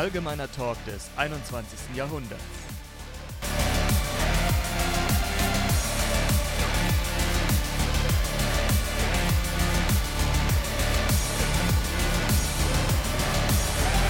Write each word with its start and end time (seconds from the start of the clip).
Allgemeiner 0.00 0.50
Talk 0.50 0.82
des 0.86 1.10
21. 1.18 1.94
Jahrhunderts. 1.94 2.42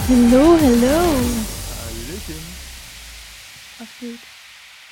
Hallo, 0.09 0.57
hallo. 0.61 0.99
Hallöchen. 1.81 2.41
Was 3.79 3.89
geht? 3.99 4.19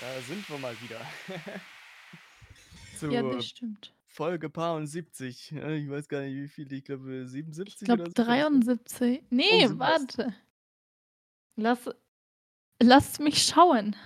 Da 0.01 0.21
sind 0.27 0.49
wir 0.51 0.59
mal 0.59 0.75
wieder. 0.83 1.01
Zu 2.99 3.11
Ja, 3.13 3.23
das 3.23 3.47
stimmt. 3.47 3.93
Folge 4.07 4.51
Paar 4.51 4.85
70. 4.85 5.53
Ja, 5.53 5.71
Ich 5.71 5.89
weiß 5.89 6.09
gar 6.09 6.23
nicht, 6.23 6.35
wie 6.35 6.49
viel. 6.49 6.73
Ich 6.73 6.83
glaube, 6.85 7.23
Ich 7.23 7.31
77 7.31 7.87
glaube 7.87 8.03
oder 8.03 8.11
so. 8.11 8.25
kann 8.25 8.61
das 8.61 8.77
sein? 8.99 9.21
73. 9.21 9.23
Nee, 9.31 9.69
Oh, 9.69 9.79
warte. 9.79 10.35
Lass, 11.59 11.91
lass 12.81 13.19
mich 13.19 13.43
schauen. 13.43 13.97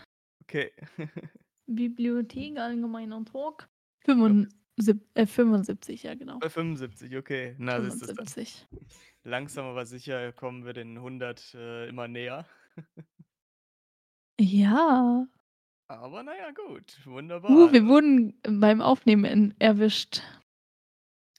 Okay. 0.42 0.72
Bibliothek, 1.66 2.58
allgemeiner 2.58 3.22
Talk. 3.26 3.68
glaub, 4.04 4.18
75, 4.18 4.96
äh, 5.14 5.26
75, 5.26 6.02
ja 6.02 6.14
genau. 6.14 6.38
Bei 6.38 6.48
75, 6.48 7.14
okay. 7.14 7.54
Na, 7.58 7.78
das 7.78 7.94
ist 7.94 8.00
das 8.00 8.08
dann. 8.08 8.26
75. 8.26 8.66
Langsam 9.24 9.66
aber 9.66 9.84
sicher 9.84 10.32
kommen 10.32 10.64
wir 10.64 10.72
den 10.72 10.96
100 10.96 11.54
äh, 11.54 11.88
immer 11.88 12.08
näher. 12.08 12.46
Ja. 14.40 15.28
Aber 15.86 16.22
naja, 16.22 16.50
gut. 16.52 16.98
Uh, 17.06 17.12
Wunderbar. 17.12 17.72
wir 17.72 17.86
wurden 17.86 18.34
beim 18.42 18.80
Aufnehmen 18.80 19.54
erwischt. 19.60 20.22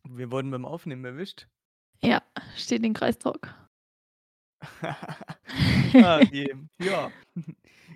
Wir 0.08 0.32
wurden 0.32 0.52
beim 0.52 0.64
Aufnehmen 0.64 1.04
erwischt. 1.04 1.48
Ja, 2.02 2.22
steht 2.56 2.86
in 2.86 2.94
Kreistalk. 2.94 3.54
ah. 5.96 6.22
Ja. 6.80 7.12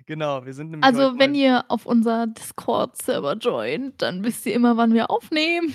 Genau, 0.06 0.46
wir 0.46 0.54
sind 0.54 0.70
nämlich 0.70 0.86
Also, 0.86 1.18
wenn 1.18 1.34
ihr 1.34 1.66
auf 1.68 1.84
unser 1.84 2.28
Discord-Server 2.28 3.34
joint, 3.34 4.00
dann 4.00 4.24
wisst 4.24 4.46
ihr 4.46 4.54
immer, 4.54 4.78
wann 4.78 4.94
wir 4.94 5.10
aufnehmen. 5.10 5.74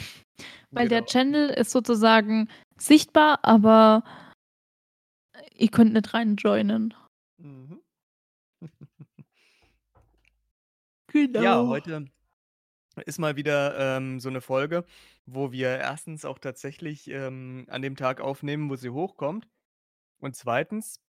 Weil 0.71 0.87
der 0.87 1.01
Genau. 1.01 1.11
Channel 1.11 1.49
ist 1.51 1.69
sozusagen 1.69 2.49
sichtbar, 2.75 3.37
aber 3.43 4.03
ihr 5.55 5.67
könnt 5.67 5.93
nicht 5.93 6.15
rein 6.15 6.35
joinen. 6.35 6.95
Mhm. 7.37 7.79
Genau. 11.13 11.41
Ja, 11.43 11.67
heute 11.67 12.07
ist 13.05 13.19
mal 13.19 13.35
wieder 13.35 13.77
ähm, 13.97 14.19
so 14.19 14.29
eine 14.29 14.41
Folge, 14.41 14.83
wo 15.27 15.51
wir 15.51 15.77
erstens 15.77 16.25
auch 16.25 16.39
tatsächlich 16.39 17.07
ähm, 17.07 17.67
an 17.69 17.83
dem 17.83 17.95
Tag 17.95 18.19
aufnehmen, 18.19 18.67
wo 18.71 18.75
sie 18.75 18.89
hochkommt. 18.89 19.47
Und 20.23 20.37
zweitens 20.37 21.01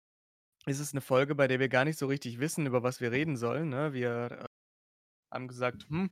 ist 0.66 0.80
es 0.80 0.92
eine 0.92 1.00
Folge, 1.00 1.36
bei 1.36 1.46
der 1.46 1.60
wir 1.60 1.68
gar 1.68 1.84
nicht 1.84 2.00
so 2.00 2.06
richtig 2.08 2.40
wissen, 2.40 2.66
über 2.66 2.82
was 2.82 3.00
wir 3.00 3.12
reden 3.12 3.36
sollen. 3.36 3.68
Ne? 3.68 3.92
Wir 3.92 4.32
äh, 4.32 4.44
haben 5.32 5.46
gesagt, 5.46 5.86
hm, 5.88 6.10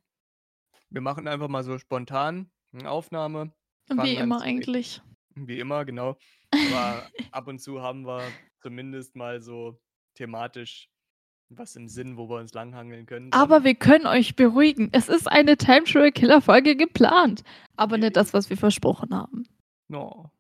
wir 0.89 1.01
machen 1.01 1.27
einfach 1.27 1.49
mal 1.49 1.65
so 1.65 1.79
spontan 1.79 2.53
eine 2.73 2.89
Aufnahme, 2.89 3.53
Wie 3.89 4.15
immer 4.15 4.41
eigentlich. 4.41 5.03
Wie 5.35 5.59
immer, 5.59 5.85
genau. 5.85 6.17
Aber 6.53 7.11
ab 7.33 7.49
und 7.49 7.59
zu 7.59 7.83
haben 7.83 8.07
wir 8.07 8.23
zumindest 8.61 9.17
mal 9.17 9.43
so 9.43 9.81
thematisch 10.15 10.89
was 11.49 11.75
im 11.75 11.89
Sinn, 11.89 12.17
wo 12.17 12.29
wir 12.31 12.39
uns 12.39 12.55
langhangeln 12.55 13.05
können. 13.07 13.31
Dann. 13.31 13.41
Aber 13.41 13.65
wir 13.65 13.75
können 13.75 14.07
euch 14.07 14.37
beruhigen. 14.37 14.91
Es 14.93 15.09
ist 15.09 15.27
eine 15.27 15.57
Time 15.57 15.85
Travel 15.85 16.13
Killer 16.13 16.41
Folge 16.41 16.77
geplant. 16.77 17.43
Aber 17.77 17.99
nicht 17.99 18.17
das, 18.17 18.33
was 18.33 18.49
wir 18.49 18.57
versprochen 18.57 19.13
haben. 19.13 19.45
No. 19.89 20.31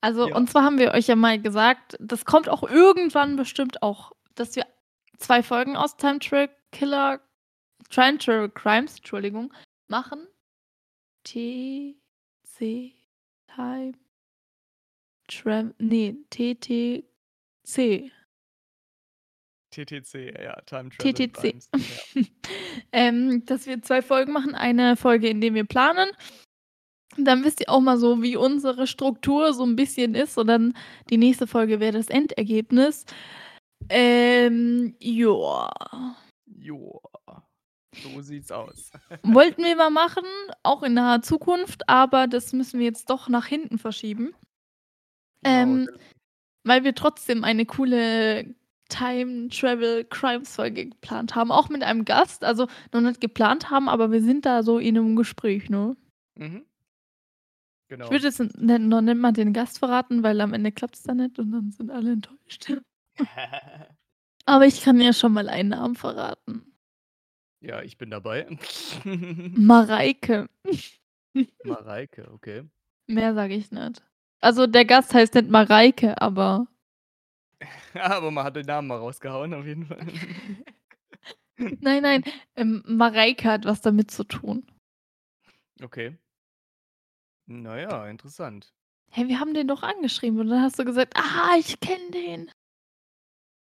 Also, 0.00 0.28
Ja. 0.28 0.36
und 0.36 0.48
zwar 0.50 0.64
haben 0.64 0.78
wir 0.78 0.92
euch 0.92 1.06
ja 1.08 1.16
mal 1.16 1.40
gesagt, 1.40 1.96
das 2.00 2.24
kommt 2.24 2.48
auch 2.48 2.62
irgendwann 2.62 3.36
bestimmt 3.36 3.82
auch, 3.82 4.12
dass 4.34 4.56
wir 4.56 4.66
zwei 5.18 5.42
Folgen 5.42 5.76
aus 5.76 5.96
Time 5.96 6.18
Travel 6.18 6.48
Killer, 6.72 7.20
Time 7.90 8.18
Travel 8.18 8.48
Crimes, 8.50 8.96
Entschuldigung, 8.98 9.52
machen. 9.88 10.26
T, 11.24 11.96
C, 12.44 12.94
Time, 13.54 13.92
Travel, 15.28 15.74
nee, 15.78 16.16
T, 16.30 16.54
T, 16.54 17.04
C. 17.64 18.10
TTC, 19.70 20.34
ja, 20.42 20.60
Time 20.62 20.90
Travel 20.90 21.14
TTC. 21.14 21.32
Crimes. 21.32 21.70
Ja. 22.14 22.22
ähm, 22.92 23.44
dass 23.44 23.66
wir 23.66 23.82
zwei 23.82 24.02
Folgen 24.02 24.32
machen. 24.32 24.54
Eine 24.54 24.96
Folge, 24.96 25.28
in 25.28 25.40
der 25.40 25.54
wir 25.54 25.64
planen. 25.64 26.10
Dann 27.16 27.44
wisst 27.44 27.60
ihr 27.60 27.70
auch 27.70 27.80
mal 27.80 27.98
so, 27.98 28.22
wie 28.22 28.36
unsere 28.36 28.86
Struktur 28.86 29.52
so 29.52 29.64
ein 29.64 29.76
bisschen 29.76 30.14
ist. 30.14 30.38
Und 30.38 30.46
dann 30.46 30.74
die 31.10 31.18
nächste 31.18 31.46
Folge 31.46 31.80
wäre 31.80 31.92
das 31.92 32.08
Endergebnis. 32.08 33.04
Ähm, 33.88 34.94
ja. 35.00 35.70
Joa. 36.46 37.00
So 38.02 38.20
sieht's 38.20 38.52
aus. 38.52 38.90
Wollten 39.22 39.64
wir 39.64 39.76
mal 39.76 39.90
machen, 39.90 40.24
auch 40.62 40.82
in 40.82 40.94
naher 40.94 41.22
Zukunft, 41.22 41.88
aber 41.88 42.28
das 42.28 42.52
müssen 42.52 42.78
wir 42.78 42.86
jetzt 42.86 43.10
doch 43.10 43.28
nach 43.28 43.46
hinten 43.46 43.78
verschieben. 43.78 44.34
Ähm, 45.44 45.86
Genau, 45.86 45.98
weil 46.64 46.84
wir 46.84 46.94
trotzdem 46.94 47.44
eine 47.44 47.66
coole 47.66 48.54
Time 48.88 49.48
Travel 49.48 50.04
Crimes 50.04 50.54
Folge 50.54 50.86
geplant 50.86 51.34
haben. 51.34 51.50
Auch 51.50 51.68
mit 51.68 51.82
einem 51.82 52.04
Gast. 52.04 52.44
Also 52.44 52.66
noch 52.92 53.00
nicht 53.00 53.20
geplant 53.20 53.70
haben, 53.70 53.88
aber 53.88 54.12
wir 54.12 54.22
sind 54.22 54.44
da 54.44 54.62
so 54.62 54.78
in 54.78 54.98
einem 54.98 55.16
Gespräch, 55.16 55.70
ne? 55.70 55.96
mhm. 56.36 56.64
Genau. 57.90 58.04
Ich 58.04 58.10
würde 58.12 58.26
jetzt 58.28 58.38
n- 58.38 58.88
noch 58.88 59.00
nicht 59.00 59.16
mal 59.16 59.32
den 59.32 59.52
Gast 59.52 59.80
verraten, 59.80 60.22
weil 60.22 60.40
am 60.40 60.54
Ende 60.54 60.70
klappt 60.70 60.94
es 60.94 61.02
dann 61.02 61.16
nicht 61.16 61.40
und 61.40 61.50
dann 61.50 61.72
sind 61.72 61.90
alle 61.90 62.12
enttäuscht. 62.12 62.72
Aber 64.46 64.64
ich 64.64 64.82
kann 64.82 65.00
ja 65.00 65.12
schon 65.12 65.32
mal 65.32 65.48
einen 65.48 65.70
Namen 65.70 65.96
verraten. 65.96 66.72
ja, 67.60 67.82
ich 67.82 67.98
bin 67.98 68.10
dabei. 68.10 68.46
Mareike. 69.04 70.48
Mareike, 71.64 72.30
okay. 72.32 72.62
Mehr 73.08 73.34
sage 73.34 73.54
ich 73.54 73.72
nicht. 73.72 74.04
Also 74.40 74.68
der 74.68 74.84
Gast 74.84 75.12
heißt 75.12 75.34
nicht 75.34 75.50
Mareike, 75.50 76.20
aber 76.22 76.68
Aber 77.94 78.30
man 78.30 78.44
hat 78.44 78.54
den 78.54 78.66
Namen 78.66 78.86
mal 78.86 78.98
rausgehauen, 78.98 79.52
auf 79.52 79.66
jeden 79.66 79.84
Fall. 79.86 80.06
nein, 81.58 82.02
nein, 82.02 82.22
ähm, 82.54 82.84
Mareike 82.86 83.50
hat 83.50 83.64
was 83.64 83.80
damit 83.80 84.12
zu 84.12 84.22
tun. 84.22 84.64
Okay. 85.82 86.16
Naja, 87.50 88.06
interessant. 88.06 88.72
Hey, 89.10 89.26
wir 89.26 89.40
haben 89.40 89.54
den 89.54 89.66
doch 89.66 89.82
angeschrieben 89.82 90.38
und 90.38 90.46
dann 90.48 90.62
hast 90.62 90.78
du 90.78 90.84
gesagt, 90.84 91.14
ah, 91.16 91.56
ich 91.58 91.80
kenne 91.80 92.10
den. 92.12 92.50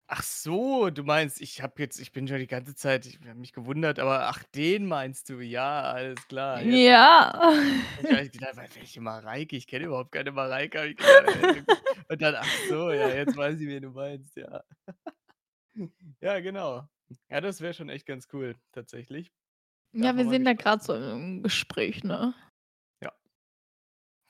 Ach 0.10 0.24
so, 0.24 0.90
du 0.90 1.04
meinst, 1.04 1.42
ich 1.42 1.62
habe 1.62 1.80
jetzt, 1.80 2.00
ich 2.00 2.12
bin 2.12 2.28
schon 2.28 2.40
die 2.40 2.48
ganze 2.48 2.74
Zeit, 2.74 3.06
ich 3.06 3.20
habe 3.20 3.36
mich 3.36 3.54
gewundert, 3.54 4.00
aber 4.00 4.30
ach, 4.30 4.42
den 4.56 4.88
meinst 4.88 5.30
du? 5.30 5.42
Ja, 5.42 5.82
alles 5.92 6.28
klar. 6.28 6.62
Jetzt 6.64 6.74
Ja. 6.76 7.52
Ich 8.02 8.12
habe 8.12 8.30
gedacht, 8.30 8.58
"Wa- 8.58 8.66
welche 8.80 9.02
Mareike? 9.02 9.56
Ich 9.56 9.68
kenne 9.68 9.86
überhaupt 9.86 10.12
keine 10.12 10.32
Mareike. 10.32 10.96
gedacht. 10.96 11.84
Und 12.10 12.22
dann, 12.22 12.36
ach 12.36 12.52
so, 12.68 12.90
ja, 12.92 13.10
jetzt 13.14 13.36
weiß 13.36 13.60
ich, 13.60 13.68
wen 13.68 13.84
du 13.84 13.90
meinst, 13.92 14.36
ja. 14.38 14.64
Ja, 16.22 16.40
genau. 16.40 16.88
Ja, 17.30 17.42
das 17.42 17.62
wäre 17.62 17.74
schon 17.76 17.90
echt 17.90 18.08
ganz 18.08 18.28
cool, 18.34 18.56
tatsächlich. 18.72 19.32
Darf 19.94 20.04
Ja, 20.04 20.18
wir 20.18 20.30
sind 20.30 20.46
da 20.46 20.54
gerade 20.54 20.84
so 20.84 20.96
im 20.96 21.44
Gespräch, 21.44 22.04
ne? 22.04 22.34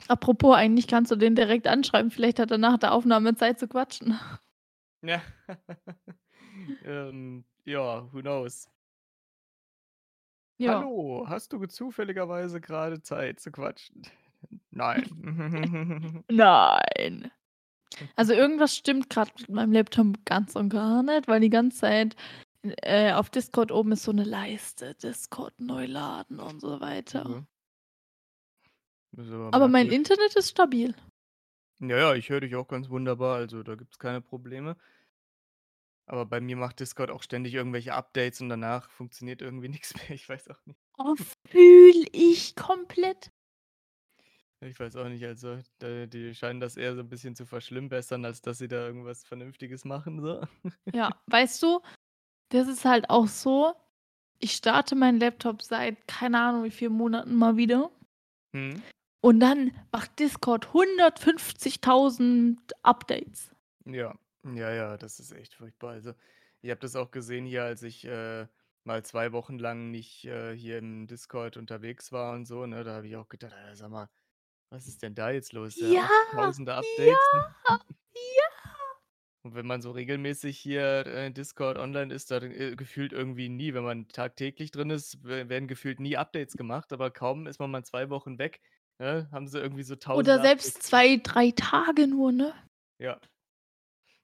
Apropos, 0.08 0.56
eigentlich 0.56 0.88
kannst 0.88 1.12
du 1.12 1.16
den 1.16 1.36
direkt 1.36 1.68
anschreiben. 1.68 2.12
Vielleicht 2.12 2.40
hat 2.40 2.52
er 2.52 2.58
nach 2.58 2.78
der 2.78 2.94
Aufnahme 2.94 3.36
Zeit 3.36 3.60
zu 3.60 3.68
quatschen. 3.68 4.18
Ja. 5.02 5.22
ähm, 6.86 7.46
ja, 7.66 8.12
who 8.14 8.22
knows? 8.22 8.70
Ja. 10.60 10.80
Hallo, 10.80 11.26
hast 11.28 11.54
du 11.54 11.66
zufälligerweise 11.66 12.62
gerade 12.62 13.02
Zeit 13.02 13.40
zu 13.40 13.52
quatschen? 13.52 14.02
Nein. 14.72 16.24
Nein. 16.32 17.32
Also 18.16 18.34
irgendwas 18.34 18.76
stimmt 18.76 19.10
gerade 19.10 19.32
mit 19.40 19.50
meinem 19.50 19.72
Laptop 19.72 20.26
ganz 20.26 20.56
und 20.56 20.70
gar 20.70 21.04
nicht, 21.04 21.28
weil 21.28 21.40
die 21.40 21.50
ganze 21.50 21.80
Zeit 21.80 22.16
äh, 22.82 23.14
auf 23.14 23.30
Discord 23.30 23.72
oben 23.72 23.92
ist 23.92 24.04
so 24.04 24.12
eine 24.12 24.24
Leiste, 24.24 24.96
Discord 24.96 25.60
neu 25.60 25.86
laden 25.86 26.40
und 26.40 26.60
so 26.60 26.80
weiter. 26.80 27.28
Mhm. 27.28 27.48
Ist 29.18 29.32
Aber 29.32 29.68
mein. 29.68 29.90
Internet 29.90 30.36
ist 30.36 30.52
stabil. 30.52 30.94
Ja, 31.80 31.98
ja, 31.98 32.16
ich 32.16 32.30
höre 32.30 32.42
dich 32.42 32.56
auch 32.56 32.68
ganz 32.68 32.90
wunderbar, 32.90 33.36
also 33.36 33.64
da 33.64 33.76
gibt 33.76 33.94
es 33.94 34.00
keine 34.00 34.22
Probleme. 34.22 34.78
Aber 36.06 36.26
bei 36.26 36.40
mir 36.40 36.56
macht 36.56 36.80
Discord 36.80 37.12
auch 37.12 37.22
ständig 37.22 37.54
irgendwelche 37.54 37.94
Updates 37.94 38.42
und 38.42 38.50
danach 38.50 38.90
funktioniert 38.90 39.42
irgendwie 39.42 39.70
nichts 39.70 39.94
mehr. 39.96 40.12
Ich 40.12 40.28
weiß 40.28 40.50
auch 40.50 40.66
nicht. 40.66 40.80
Oh, 40.98 41.16
fühl 41.50 42.06
ich 42.12 42.56
komplett. 42.56 43.32
Ich 44.62 44.80
weiß 44.80 44.96
auch 44.96 45.08
nicht, 45.08 45.24
also 45.24 45.60
die 45.82 46.34
scheinen 46.34 46.60
das 46.60 46.78
eher 46.78 46.96
so 46.96 47.02
ein 47.02 47.10
bisschen 47.10 47.36
zu 47.36 47.46
verschlimmbessern, 47.46 48.26
als 48.26 48.42
dass 48.42 48.58
sie 48.58 48.68
da 48.68 48.88
irgendwas 48.88 49.24
Vernünftiges 49.24 49.86
machen. 49.86 50.20
So. 50.20 50.42
Ja, 50.94 51.22
weißt 51.28 51.62
du, 51.62 51.82
das 52.50 52.68
ist 52.68 52.84
halt 52.84 53.10
auch 53.12 53.28
so. 53.28 53.76
Ich 54.40 54.54
starte 54.54 54.96
meinen 54.96 55.20
Laptop 55.20 55.62
seit 55.62 56.08
keine 56.08 56.40
Ahnung 56.40 56.64
wie 56.64 56.72
vielen 56.72 56.94
Monaten 56.94 57.36
mal 57.36 57.58
wieder. 57.58 57.92
Hm? 58.56 58.82
Und 59.22 59.40
dann 59.40 59.72
macht 59.92 60.18
Discord 60.20 60.74
150.000 60.74 62.60
Updates. 62.84 63.52
Ja, 63.86 64.18
Ja, 64.44 64.72
ja, 64.74 64.98
das 64.98 65.20
ist 65.20 65.32
echt 65.32 65.54
furchtbar. 65.56 65.92
Also, 65.92 66.14
ich 66.62 66.70
habe 66.70 66.80
das 66.80 66.96
auch 66.96 67.12
gesehen 67.12 67.46
hier, 67.46 67.64
als 67.64 67.84
ich, 67.84 68.06
äh, 68.06 68.48
mal 68.84 69.04
2 69.04 69.32
Wochen 69.34 69.58
lang 69.60 69.92
nicht, 69.92 70.26
äh, 70.26 70.56
hier 70.56 70.78
im 70.78 71.08
Discord 71.08 71.58
unterwegs 71.58 72.12
war 72.12 72.34
und 72.34 72.46
so, 72.46 72.66
ne? 72.66 72.84
Da 72.84 72.96
habe 72.96 73.08
ich 73.08 73.16
auch 73.18 73.28
gedacht: 73.30 73.54
„Alter, 73.54 73.76
sag 73.76 73.90
mal, 73.90 74.10
was 74.70 74.88
ist 74.88 75.04
denn 75.04 75.16
da 75.16 75.32
jetzt 75.32 75.54
los?“ 75.54 75.80
Ja, 75.82 75.96
Ja, 75.96 76.10
tausende 76.32 76.76
ja, 76.76 76.76
Updates, 76.76 77.32
ne? 77.34 77.46
ja. 78.16 78.48
Und 79.44 79.56
wenn 79.56 79.66
man 79.68 79.82
so 79.82 79.92
regelmäßig 79.92 80.58
hier, 80.60 81.06
äh, 81.06 81.28
in 81.28 81.34
Discord 81.34 81.78
online 81.78 82.14
ist, 82.14 82.32
dann, 82.32 82.52
äh, 82.52 82.76
gefühlt 82.76 83.14
irgendwie 83.14 83.50
nie. 83.50 83.74
Wenn 83.74 83.84
man 83.84 84.08
tagtäglich 84.10 84.72
drin 84.72 84.90
ist, 84.90 85.24
we 85.24 85.48
werden 85.50 85.68
gefühlt 85.68 86.00
nie 86.00 86.18
Updates 86.18 86.58
gemacht, 86.58 86.92
aber 86.94 87.12
kaum 87.12 87.48
ist 87.48 87.60
man 87.60 87.72
mal 87.72 87.84
2 87.86 88.10
Wochen 88.10 88.40
weg, 88.40 88.62
ne, 89.00 89.30
haben 89.32 89.48
sie 89.48 89.60
irgendwie 89.60 89.84
so 89.84 89.96
Oder 90.12 90.40
tausende 90.40 90.42
selbst 90.42 90.84
2, 90.84 91.18
3 91.24 91.52
Tage 91.52 92.08
nur, 92.08 92.32
ne? 92.32 92.54
Ja. 93.00 93.20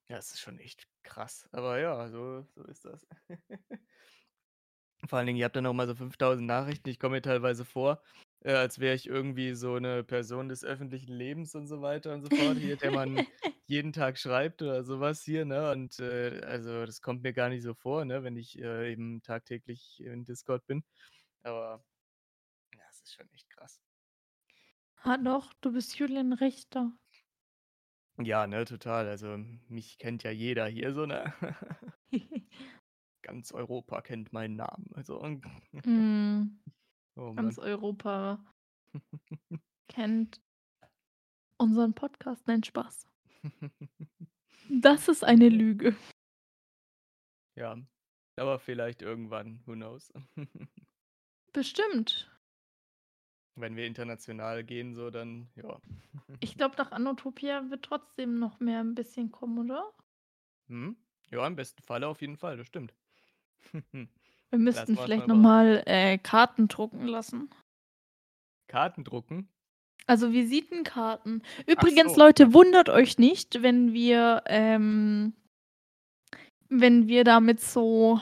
Ja, 0.09 0.17
es 0.17 0.31
ist 0.31 0.39
schon 0.41 0.59
echt 0.59 0.87
krass. 1.03 1.47
Aber 1.51 1.79
ja, 1.79 2.09
so 2.09 2.43
so 2.55 2.63
ist 2.65 2.85
das. 2.85 3.07
Vor 5.09 5.17
allen 5.19 5.27
Dingen, 5.27 5.37
ihr 5.39 5.45
habt 5.45 5.55
dann 5.55 5.63
noch 5.65 5.73
mal 5.73 5.87
so 5.87 5.95
5.000 5.95 6.47
Nachrichten. 6.47 6.89
Ich 6.89 6.99
komme 6.99 7.15
mir 7.17 7.21
teilweise 7.21 7.65
vor, 7.65 8.01
äh, 8.41 8.53
als 8.53 8.79
wäre 8.79 8.95
ich 8.95 9.05
irgendwie 9.07 9.53
so 9.53 9.77
'ne 9.77 10.03
Person 10.03 10.47
des 10.49 10.63
öffentlichen 10.63 11.11
Lebens 11.13 11.55
und 11.55 11.67
so 11.67 11.81
weiter 11.81 12.13
und 12.13 12.21
so 12.21 12.29
fort 12.29 12.59
hier, 12.59 12.77
der 12.77 12.91
man 12.91 13.25
jeden 13.65 13.91
Tag 13.93 14.17
schreibt 14.17 14.61
oder 14.61 14.83
so 14.83 14.99
was 15.01 15.21
hier, 15.23 15.45
ne? 15.45 15.71
Und, 15.71 15.99
äh, 15.99 16.41
also, 16.45 16.85
das 16.85 17.01
kommt 17.01 17.23
mir 17.23 17.33
gar 17.33 17.49
nicht 17.49 17.63
so 17.63 17.73
vor, 17.73 18.05
ne, 18.05 18.23
wenn 18.23 18.37
ich, 18.37 18.57
äh, 18.59 18.91
eben 18.93 19.21
tagtäglich 19.21 19.99
in 20.01 20.23
Discord 20.25 20.65
bin. 20.67 20.83
Aber 21.43 21.85
ja, 22.75 22.83
es 22.91 23.01
ist 23.03 23.13
schon 23.15 23.29
echt 23.33 23.49
krass. 23.51 23.82
Ah, 25.05 25.17
doch, 25.17 25.51
du 25.55 25.73
bist 25.73 25.97
Julian 25.99 26.31
Richter. 26.31 26.93
Ja, 28.21 28.47
ne, 28.47 28.63
total. 28.63 29.07
Also, 29.09 29.37
mich 29.67 29.97
kennt 29.97 30.23
ja 30.23 30.31
jeder 30.31 30.65
hier 30.67 30.93
so, 30.93 31.05
ne? 31.05 31.33
Ganz 33.21 33.51
Europa 33.51 34.01
kennt 34.01 34.31
meinen 34.33 34.55
Namen, 34.55 34.89
also 34.95 35.21
Mhm. 35.23 36.59
Oh 37.15 37.31
Ganz. 37.35 37.59
Europa 37.59 38.43
kennt 39.87 40.41
unseren 41.59 41.93
Podcast. 41.93 42.47
Nein, 42.47 42.63
Spaß. 42.63 43.07
Das 44.69 45.07
ist 45.09 45.23
eine 45.23 45.49
Lüge. 45.49 45.95
Ja, 47.55 47.77
aber 48.37 48.57
vielleicht 48.57 49.03
irgendwann, 49.03 49.61
who 49.67 49.73
knows? 49.73 50.11
Bestimmt. 51.53 52.32
Wenn 53.55 53.75
wir 53.75 53.85
international 53.85 54.63
gehen 54.63 54.95
so, 54.95 55.09
dann 55.11 55.47
ja. 55.55 55.77
Ich 56.39 56.57
glaube, 56.57 56.75
nach 56.77 56.91
Anotopia 56.91 57.69
wird 57.69 57.85
trotzdem 57.85 58.39
noch 58.39 58.59
mehr 58.59 58.81
'n 58.81 58.95
bisschen 58.95 59.31
kommen, 59.31 59.59
oder? 59.59 59.91
Mhm. 60.67 60.97
Ja, 61.31 61.45
im 61.47 61.55
besten 61.55 61.81
Falle 61.83 62.07
auf 62.07 62.21
jeden 62.21 62.37
Fall, 62.37 62.57
das 62.57 62.67
stimmt. 62.67 62.93
Wir 64.51 64.59
müssten 64.59 64.95
vielleicht 64.95 65.27
mal 65.27 65.35
noch 65.35 65.35
überraschen. 65.35 65.41
mal, 65.41 65.83
äh, 65.87 66.17
Karten 66.19 66.67
drucken 66.67 67.07
lassen. 67.07 67.49
Karten 68.69 69.03
drucken? 69.03 69.47
Also, 70.05 70.31
Visitenkarten. 70.33 71.43
Übrigens, 71.67 72.13
so. 72.15 72.19
Leute, 72.19 72.53
wundert 72.53 72.89
euch 72.89 73.17
nicht, 73.17 73.61
wenn 73.61 73.93
wir, 73.93 74.43
ähm 74.47 75.33
wenn 76.69 77.07
wir 77.07 77.23
da 77.23 77.39
mit 77.39 77.59
so 77.59 78.19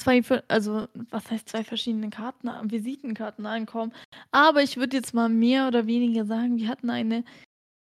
2 0.00 0.22
ver 0.22 0.44
also, 0.48 0.88
was 1.10 1.30
heißt 1.30 1.48
2 1.48 1.64
verschiedenen 1.64 2.10
Karten 2.10 2.48
Visitenkarten 2.70 3.46
ankommen. 3.46 3.92
Aber 4.30 4.62
ich 4.62 4.76
würde 4.76 4.96
jetzt 4.96 5.14
mal 5.14 5.28
mehr 5.28 5.68
oder 5.68 5.86
weniger 5.86 6.24
sagen, 6.24 6.56
wir 6.56 6.68
hatten 6.68 6.90
eine, 6.90 7.24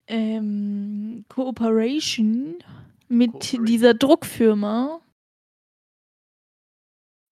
ähm, 0.08 1.24
Cooperation 1.28 2.56
mit 3.08 3.32
Cooperation. 3.32 3.64
dieser 3.66 3.94
Druckfirma. 3.94 5.00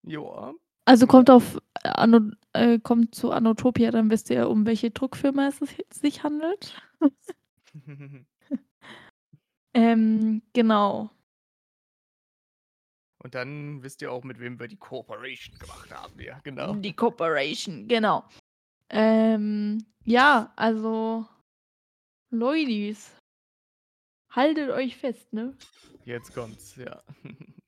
Joa. 0.03 0.53
Also, 0.85 1.05
kommt 1.07 1.29
auf 1.29 1.59
Ano 1.83 2.31
äh, 2.53 2.79
kommt 2.79 3.13
zu 3.13 3.31
Anotopia, 3.31 3.91
dann 3.91 4.09
wisst 4.09 4.29
ihr, 4.29 4.49
um 4.49 4.65
welche 4.65 4.91
Druckfirma 4.91 5.47
es 5.47 5.57
sich 5.59 5.85
sich 5.91 6.23
handelt. 6.23 6.81
Ähm, 9.77 10.41
genau. 10.53 11.11
Und 13.19 13.35
dann 13.35 13.83
wisst 13.83 14.01
ihr 14.01 14.11
auch, 14.11 14.23
mit 14.23 14.39
wem 14.39 14.59
wir 14.59 14.67
die 14.67 14.77
Cooperation 14.77 15.57
gemacht 15.57 15.91
haben, 15.91 16.19
ja, 16.19 16.39
genau. 16.43 16.75
Die 16.75 16.95
Cooperation, 16.95 17.87
genau. 17.87 18.23
Ähm, 18.89 19.85
ja, 20.05 20.53
also 20.55 21.25
Leulis. 22.29 23.15
Haltet 24.31 24.69
euch 24.69 24.97
fest, 24.97 25.33
ne? 25.33 25.57
Jetzt 26.05 26.33
kommt's, 26.33 26.75
ja. 26.75 27.01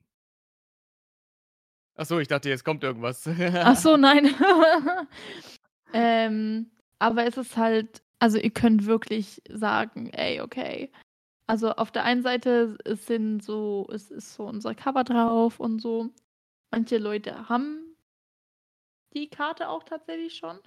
Ach 1.96 2.06
so, 2.06 2.20
ich 2.20 2.28
dachte, 2.28 2.48
jetzt 2.48 2.64
kommt 2.64 2.84
irgendwas. 2.84 3.26
Ach 3.54 3.76
so, 3.76 3.96
nein. 3.96 4.34
Ähm, 5.92 6.70
aber 7.00 7.26
es 7.26 7.36
ist 7.36 7.56
halt 7.56 8.00
also, 8.20 8.38
ihr 8.38 8.50
könnt 8.50 8.86
wirklich 8.86 9.42
sagen: 9.48 10.10
„Ey, 10.10 10.40
okay.“ 10.40 10.92
Also, 11.50 11.72
auf 11.72 11.90
der 11.90 12.04
einen 12.04 12.22
Seite 12.22 12.78
sind 12.86 13.42
so 13.42 13.88
es 13.92 14.12
ist 14.12 14.34
so 14.34 14.44
unser 14.46 14.72
Cover 14.76 15.02
drauf 15.02 15.58
und 15.58 15.80
so. 15.80 16.10
Manche 16.70 16.98
Leute 16.98 17.48
haben 17.48 17.96
die 19.14 19.30
Karte 19.30 19.68
auch 19.68 19.84
tatsächlich 19.84 20.34
schon. 20.36 20.58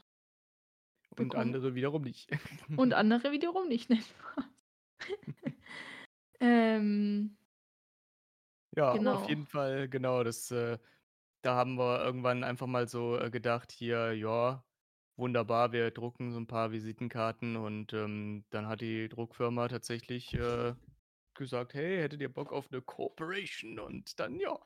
Und 1.17 1.17
Bekommen. 1.17 1.35
andere 1.35 1.75
wiederum 1.75 2.01
nicht. 2.03 2.29
Und 2.75 2.93
andere 2.93 3.31
wiederum 3.31 3.67
nicht, 3.67 3.89
ne. 3.89 3.99
Ähm 6.41 7.37
Ja, 8.75 8.89
aber 8.91 9.11
auf 9.11 9.21
Genau. 9.21 9.27
jeden 9.27 9.45
Fall, 9.45 9.87
genau, 9.89 10.23
das, 10.23 10.49
äh 10.51 10.79
da 11.43 11.55
haben 11.55 11.77
wir 11.77 12.03
irgendwann 12.03 12.43
einfach 12.43 12.65
mal 12.67 12.87
so, 12.89 13.17
äh, 13.19 13.29
gedacht 13.31 13.71
hier: 13.71 14.13
„Ja, 14.13 14.65
wunderbar, 15.17 15.71
wir 15.71 15.91
drucken 15.91 16.31
so 16.31 16.37
'n 16.39 16.47
paar 16.47 16.71
Visitenkarten.“ 16.71 17.55
Und, 17.57 17.93
ähm, 17.93 18.45
dann 18.49 18.67
hat 18.67 18.81
die 18.81 19.09
Druckfirma 19.09 19.67
tatsächlich, 19.67 20.33
äh, 20.33 20.75
gesagt: 21.35 21.73
„Hey, 21.75 21.97
hättet 22.01 22.21
ihr 22.21 22.33
Bock 22.33 22.51
auf 22.53 22.71
'ne 22.71 22.81
Cooperation?“ 22.81 23.79
Und 23.79 24.19
dann, 24.19 24.39
ja, 24.39 24.59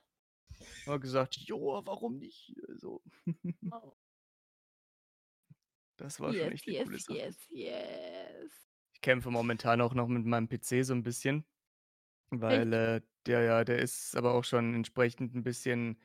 haben 0.86 1.02
gesagt: 1.02 1.38
„Joa, 1.38 1.86
warum 1.88 2.18
nicht?“ 2.20 2.56
So. 2.76 3.04
Oh. 3.72 3.94
Das 6.00 6.20
war 6.20 6.34
schon 6.36 6.50
Yes, 6.50 6.54
echt 6.54 6.68
'ne 6.68 6.76
yes, 6.76 6.90
coole 6.90 7.00
Sache. 7.00 7.18
yes, 7.24 7.46
yes. 7.50 8.68
Ich 8.96 9.02
kämpfe 9.02 9.30
momentan 9.32 9.82
auch 9.82 9.94
noch 9.94 10.08
mit 10.08 10.26
meinem 10.26 10.48
PC 10.48 10.84
so 10.84 10.94
'n 10.94 11.04
bisschen, 11.04 11.46
weil, 12.32 12.74
Echt? 12.74 12.74
äh, 12.74 13.02
der 13.28 13.42
ja 13.44 13.64
der 13.66 13.80
ist 13.80 14.16
aber 14.18 14.34
auch 14.36 14.44
schon 14.46 14.76
entsprechend 14.76 15.36
'n 15.36 15.44
bisschen 15.44 16.02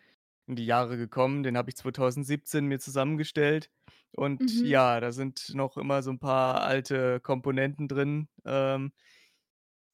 in 0.52 0.56
die 0.56 0.66
Jahre 0.66 0.96
gekommen. 0.98 1.42
Den 1.42 1.56
habe 1.58 1.70
ich 1.70 1.76
2017 1.76 2.66
mir 2.66 2.80
zusammengestellt. 2.80 3.70
Und 4.12 4.40
Mhm. 4.40 4.62
ja, 4.62 5.00
da 5.00 5.12
sind 5.12 5.52
noch 5.54 5.76
immer 5.78 6.02
so 6.02 6.10
'n 6.12 6.18
paar 6.20 6.62
alte 6.62 7.20
Komponenten 7.20 7.88
drin. 7.88 8.28
Ähm 8.46 8.92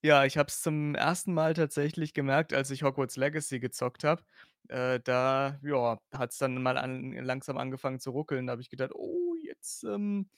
ja, 0.04 0.24
ich 0.24 0.38
habe 0.38 0.46
es 0.48 0.60
zum 0.62 0.94
1. 0.94 1.34
Mal 1.34 1.54
tatsächlich 1.54 2.14
gemerkt, 2.14 2.52
als 2.52 2.70
ich 2.70 2.84
Hogwarts 2.84 3.16
Legacy 3.16 3.58
gezockt 3.58 4.04
habe. 4.04 4.22
Äh, 4.68 5.00
da, 5.00 5.58
ja, 5.62 5.98
hat's 6.14 6.38
dann 6.38 6.62
mal 6.62 6.78
an 6.78 7.12
langsam 7.14 7.58
angefangen 7.58 7.98
zu 7.98 8.10
ruckeln. 8.12 8.46
Da 8.46 8.52
habe 8.52 8.62
ich 8.62 8.70
gedacht: 8.70 8.92
„Oh, 8.94 9.34
jetzt, 9.42 9.82
ähm, 9.82 10.30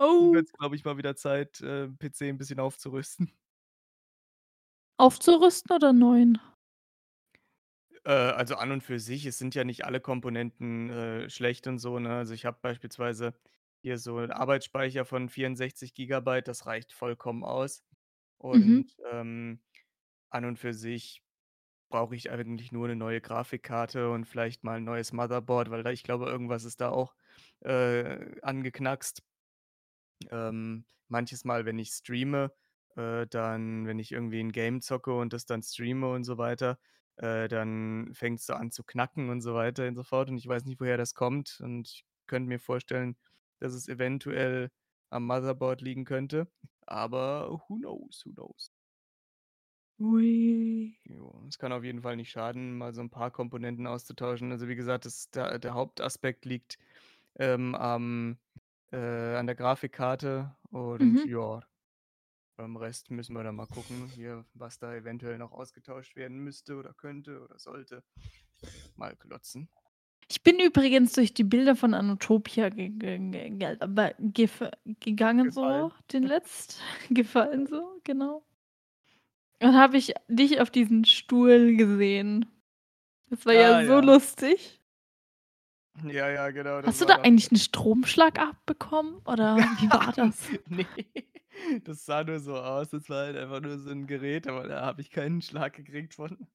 Oh. 0.00 0.32
wird's, 0.32 0.52
glaube 0.54 0.76
ich, 0.76 0.84
mal 0.84 0.98
wieder 0.98 1.16
Zeit, 1.16 1.60
äh, 1.62 1.88
PC 1.88 2.22
'n 2.30 2.38
bisschen 2.38 2.60
aufzurüsten.“ 2.60 3.32
Aufzurüsten 5.00 5.74
oder 5.74 5.92
neuen? 5.92 6.38
Äh, 8.06 8.10
also, 8.12 8.56
an 8.56 8.70
und 8.70 8.82
für 8.82 9.00
sich, 9.00 9.24
es 9.26 9.38
sind 9.38 9.54
ja 9.54 9.64
nicht 9.64 9.84
alle 9.84 10.00
Komponenten, 10.00 10.90
äh, 10.90 11.30
schlecht 11.30 11.66
und 11.66 11.78
so, 11.78 11.98
ne? 11.98 12.14
Also, 12.18 12.34
ich 12.34 12.44
habe 12.44 12.58
beispielsweise 12.60 13.34
hier 13.82 13.96
so 13.98 14.18
'n 14.18 14.30
Arbeitsspeicher 14.30 15.04
von 15.06 15.28
64 15.30 15.94
Gigabyte, 15.94 16.46
das 16.48 16.66
reicht 16.66 16.92
vollkommen 16.92 17.44
aus. 17.44 17.82
Mhm. 18.52 18.84
Und, 18.84 18.96
ähm, 19.10 19.62
an 20.30 20.44
und 20.46 20.58
für 20.58 20.74
sich 20.74 21.22
brauche 21.90 22.16
ich 22.16 22.30
eigentlich 22.32 22.72
nur 22.72 22.88
'ne 22.88 22.96
neue 22.96 23.20
Grafikkarte 23.22 24.10
und 24.10 24.26
vielleicht 24.26 24.64
mal 24.64 24.78
'n 24.78 24.84
neues 24.84 25.12
Motherboard, 25.12 25.70
weil 25.70 25.82
da 25.84 25.90
ich 25.92 26.02
glaube, 26.04 26.26
irgendwas 26.26 26.64
ist 26.64 26.80
da 26.82 26.90
auch, 26.90 27.14
äh, 27.62 28.40
angeknackst. 28.42 29.22
Ähm, 30.30 30.86
manches 31.08 31.44
Mal, 31.44 31.64
wenn 31.66 31.78
ich 31.78 31.90
streame, 31.90 32.52
äh, 32.96 33.26
dann 33.26 33.86
wenn 33.86 33.98
ich 33.98 34.12
irgendwie 34.12 34.40
'n 34.40 34.52
Game 34.52 34.80
zocke 34.80 35.12
und 35.14 35.32
das 35.32 35.46
dann 35.46 35.62
streame 35.62 36.10
und 36.12 36.24
so 36.24 36.38
weiter, 36.38 36.78
äh, 37.16 37.48
dann 37.48 38.12
fängt's 38.14 38.46
so 38.46 38.54
an 38.54 38.70
zu 38.70 38.84
knacken 38.84 39.30
und 39.30 39.40
so 39.42 39.54
weiter 39.54 39.86
und 39.88 39.96
so 39.96 40.02
fort. 40.04 40.30
Und 40.30 40.38
ich 40.38 40.48
weiß 40.48 40.64
nicht, 40.64 40.80
woher 40.80 40.96
das 40.96 41.14
kommt. 41.14 41.60
Und 41.62 41.88
ich 41.88 42.06
könnte 42.26 42.48
mir 42.48 42.60
vorstellen, 42.60 43.16
dass 43.60 43.72
es 43.74 43.88
eventuell 43.88 44.70
am 45.10 45.26
Motherboard 45.26 45.80
liegen 45.82 46.04
könnte. 46.04 46.48
Aber 46.86 47.50
who 47.68 47.76
knows, 47.78 48.22
who 48.26 48.32
knows? 48.32 48.68
Ui. 49.98 50.96
Jo, 51.06 51.44
es 51.48 51.58
kann 51.58 51.72
auf 51.72 51.84
jeden 51.84 52.00
Fall 52.00 52.16
nicht 52.16 52.30
schaden, 52.30 52.78
mal 52.78 52.94
so 52.94 53.02
'n 53.02 53.10
paar 53.10 53.30
Komponenten 53.30 53.86
auszutauschen. 53.86 54.52
Also, 54.52 54.68
wie 54.68 54.74
gesagt, 54.74 55.04
das 55.04 55.30
der 55.30 55.58
der 55.58 55.74
Hauptaspekt 55.74 56.46
liegt, 56.46 56.78
ähm, 57.36 57.74
am 57.74 58.38
äh, 58.92 58.96
an 59.36 59.46
der 59.46 59.54
Grafikkarte 59.56 60.56
und 60.70 61.22
Mhm. 61.22 61.26
ja. 61.26 61.62
Beim 62.56 62.76
Rest 62.76 63.10
müssen 63.10 63.34
wir 63.34 63.42
dann 63.42 63.56
mal 63.56 63.66
gucken 63.66 64.06
hier, 64.14 64.44
was 64.54 64.78
da 64.78 64.94
eventuell 64.94 65.38
noch 65.38 65.52
ausgetauscht 65.52 66.14
werden 66.14 66.38
müsste 66.38 66.76
oder 66.76 66.94
könnte 66.94 67.40
oder 67.42 67.58
sollte. 67.58 68.04
Mal 68.96 69.16
glotzen. 69.16 69.68
Ich 70.30 70.42
bin 70.42 70.58
übrigens 70.58 71.12
durch 71.12 71.34
die 71.34 71.44
Bilder 71.44 71.76
von 71.76 71.94
gef 74.20 74.62
gegangen 75.00 75.50
so, 75.50 75.92
den 76.12 76.22
letzt 76.22 76.80
gefallen 77.10 77.66
so, 77.66 78.00
genau. 78.04 78.44
Dann 79.58 79.74
habe 79.76 79.96
ich 79.96 80.14
dich 80.28 80.60
auf 80.60 80.70
diesen 80.70 81.04
Stuhl 81.04 81.76
gesehen. 81.76 82.46
Das 83.30 83.46
war 83.46 83.54
Ah, 83.54 83.80
ja 83.80 83.86
so 83.86 83.92
ja. 83.94 84.00
lustig. 84.00 84.80
Ja, 86.02 86.28
ja, 86.30 86.50
genau, 86.50 86.80
Hast 86.86 87.00
du 87.00 87.06
da 87.06 87.14
eigentlich 87.22 87.50
'n 87.50 87.56
Stromschlag 87.56 88.38
abbekommen 88.38 89.16
oder 89.24 89.56
wie 89.78 89.92
war 89.92 90.12
das? 90.12 90.52
Ne, 90.68 90.86
das 91.84 92.04
sah 92.04 92.24
nur 92.24 92.40
so 92.40 92.56
aus. 92.56 92.90
Das 92.90 93.08
war 93.08 93.26
halt 93.26 93.36
einfach 93.36 93.60
nur 93.60 93.78
so 93.78 93.90
'n 93.90 94.06
Gerät, 94.06 94.46
aber 94.48 94.66
da 94.68 94.82
habe 94.84 95.00
ich 95.00 95.10
keinen 95.10 95.42
Schlag 95.42 95.74
gekriegt 95.74 96.14
von. 96.14 96.46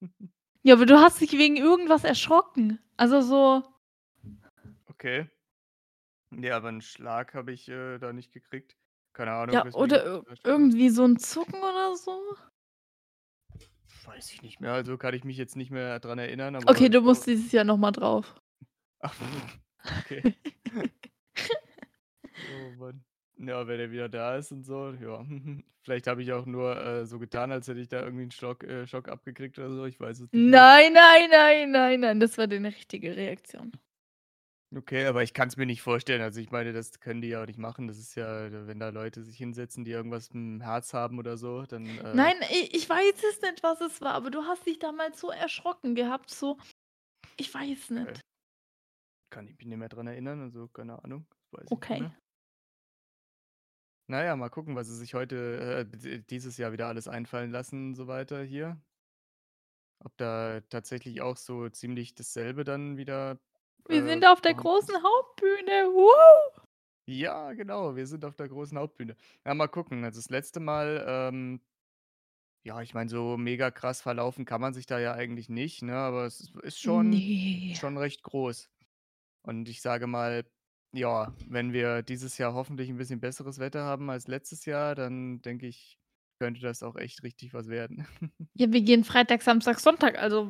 Ja, 0.64 0.74
aber 0.76 0.86
du 0.86 1.00
hast 1.00 1.22
dich 1.22 1.32
wegen 1.34 1.56
irgendwas 1.56 2.04
erschrocken. 2.04 2.80
Also 2.98 3.22
so 3.22 3.64
Okay. 4.92 5.30
Ne, 6.32 6.52
aber 6.52 6.70
'n 6.70 6.82
Schlag 6.82 7.34
habe 7.34 7.52
ich, 7.52 7.68
äh, 7.70 7.98
da 8.00 8.14
nicht 8.14 8.32
gekriegt. 8.34 8.78
Keine 9.14 9.32
Ahnung, 9.34 9.62
Ja, 9.62 9.68
oder 9.74 10.06
ir 10.06 10.24
irgendwie 10.44 10.90
so 10.90 11.04
'n 11.04 11.18
Zucken 11.18 11.60
oder 11.60 11.96
so? 11.96 12.12
Weiß 14.06 14.32
ich 14.32 14.42
nicht 14.42 14.60
mehr. 14.62 14.74
Also, 14.74 14.98
kann 14.98 15.14
ich 15.14 15.24
mich 15.24 15.38
jetzt 15.38 15.56
nicht 15.56 15.72
mehr 15.72 16.00
dran 16.00 16.20
erinnern, 16.20 16.56
Okay, 16.68 16.90
du 16.90 17.02
musst 17.02 17.26
dieses 17.28 17.52
Jahr 17.52 17.64
noch 17.64 17.78
mal 17.78 17.92
drauf. 17.92 18.39
Ach, 19.02 19.16
okay. 20.00 20.24
Oh 22.48 22.72
Mann. 22.78 23.04
Ja, 23.38 23.68
wenn 23.68 23.80
er 23.80 23.92
wieder 23.92 24.10
da 24.10 24.36
ist 24.38 24.52
und 24.52 24.64
so, 24.66 24.92
ja. 24.92 25.26
Vielleicht 25.82 26.08
habe 26.08 26.22
ich 26.22 26.32
auch 26.34 26.46
nur, 26.46 26.76
äh, 26.78 27.06
so 27.06 27.20
getan, 27.20 27.52
als 27.52 27.68
hätte 27.68 27.80
ich 27.80 27.88
da 27.88 28.04
irgendwie 28.04 28.24
'n 28.24 28.32
Schlock 28.32 28.64
äh, 28.64 28.86
Schock 28.88 29.08
abgekriegt 29.10 29.58
oder 29.60 29.72
so. 29.72 29.86
Ich 29.86 30.00
weiß 30.00 30.20
es 30.20 30.34
nicht. 30.34 30.52
Nein, 30.52 30.94
nein, 30.94 31.30
nein, 31.32 31.72
nein, 31.72 32.00
nein, 32.02 32.20
das 32.20 32.38
war 32.38 32.48
deine 32.48 32.68
richtige 32.70 33.16
Reaktion. 33.16 33.72
Okay, 34.76 35.08
aber 35.08 35.24
ich 35.24 35.34
kann's 35.34 35.58
mir 35.58 35.66
nicht 35.66 35.82
vorstellen. 35.82 36.22
Also, 36.22 36.40
ich 36.40 36.52
meine, 36.52 36.74
das 36.74 37.00
können 37.00 37.22
die 37.22 37.30
ja 37.30 37.42
auch 37.42 37.48
nicht 37.48 37.58
machen. 37.58 37.88
Das 37.88 37.98
ist 37.98 38.14
ja 38.16 38.52
wenn 38.68 38.80
da 38.80 38.90
Leute 38.90 39.24
sich 39.24 39.36
hinsetzen, 39.38 39.84
die 39.84 39.92
irgendwas 39.92 40.28
im 40.30 40.62
Herz 40.62 40.94
haben 40.94 41.18
oder 41.18 41.38
so, 41.38 41.64
dann, 41.64 41.98
äh 41.98 42.02
Nein, 42.16 42.36
i 42.52 42.70
ich 42.72 42.88
weiß 42.88 43.24
es 43.32 43.42
nicht, 43.42 43.64
was 43.64 43.82
es 43.82 44.00
war, 44.02 44.14
aber 44.14 44.30
du 44.30 44.44
hast 44.44 44.68
dich 44.68 44.78
damals 44.78 45.20
so 45.20 45.32
erschrocken 45.32 45.96
gehabt, 45.96 46.30
so 46.30 46.58
ich 47.38 47.54
weiß 47.54 47.92
Okay. 47.92 48.20
Kann 49.32 49.48
ich 49.48 49.58
mich 49.58 49.68
nicht 49.68 49.78
mehr 49.78 49.90
dran 49.90 50.08
erinnern, 50.08 50.42
also, 50.42 50.68
keine 50.68 51.04
Ahnung, 51.04 51.28
Okay. 51.72 52.10
mehr. 52.10 52.20
Na 54.12 54.24
ja, 54.24 54.36
mal 54.36 54.50
gucken, 54.50 54.76
was 54.76 54.88
sie 54.88 54.96
sich 54.98 55.14
heute, 55.14 55.86
äh, 55.92 55.98
d 55.98 56.22
dieses 56.24 56.58
Jahr 56.58 56.72
wieder 56.72 56.88
alles 56.88 57.08
einfallen 57.08 57.52
lassen, 57.52 57.94
so 57.94 58.08
weiter 58.08 58.42
hier. 58.44 58.82
Ob 60.02 60.16
da 60.18 60.62
tatsächlich 60.70 61.22
auch 61.22 61.36
so 61.38 61.68
ziemlich 61.70 62.16
dasselbe 62.16 62.64
dann 62.64 62.96
wieder, 62.98 63.40
Wir 63.88 64.04
äh, 64.04 64.04
sind 64.04 64.26
auf 64.26 64.40
der 64.42 64.54
großen. 64.54 64.96
Hauptbühne. 65.04 65.88
Woo. 65.94 66.60
Ja, 67.08 67.54
genau, 67.54 67.96
wir 67.96 68.06
sind 68.06 68.24
auf 68.26 68.36
der 68.36 68.48
großen 68.50 68.78
Hauptbühne. 68.78 69.16
Ja, 69.46 69.54
mal 69.54 69.68
gucken. 69.68 70.04
Also, 70.04 70.20
das 70.20 70.30
letzte 70.30 70.60
Mal, 70.60 71.04
ähm 71.08 71.62
ja, 72.66 72.82
ich 72.82 72.94
meine, 72.94 73.10
so 73.10 73.38
mega 73.38 73.72
krass 73.72 74.02
verlaufen 74.02 74.44
kann 74.46 74.60
man 74.62 74.74
sich 74.74 74.86
da 74.86 75.00
ja 75.00 75.14
eigentlich 75.14 75.48
nicht, 75.50 75.82
ne, 75.82 75.96
aber 75.96 76.26
es 76.26 76.52
ist 76.62 76.80
schon 76.82 77.24
Ne. 77.24 77.76
schon 77.76 77.98
recht 77.98 78.22
groß. 78.24 78.70
Und 79.44 79.70
ich 79.70 79.82
sage 79.82 80.08
mal, 80.08 80.46
ja, 80.94 81.34
wenn 81.48 81.72
wir 81.74 82.02
dieses 82.04 82.38
Jahr 82.38 82.54
hoffentlich 82.54 82.90
'n 82.90 82.98
bisschen 82.98 83.20
besseres 83.20 83.60
Wetter 83.60 83.84
haben 83.84 84.10
als 84.10 84.28
letztes 84.28 84.66
Jahr, 84.66 84.96
dann 84.96 85.42
denke 85.42 85.68
ich, 85.68 85.98
könnte 86.40 86.62
das 86.62 86.84
auch 86.84 86.96
echt 86.96 87.24
richtig 87.24 87.54
was 87.54 87.68
werden. 87.68 88.06
Ja, 88.56 88.72
wir 88.74 88.82
gehen 88.82 89.04
Freitag, 89.06 89.42
Samstag, 89.42 89.80
Sonntag, 89.80 90.18
also 90.18 90.50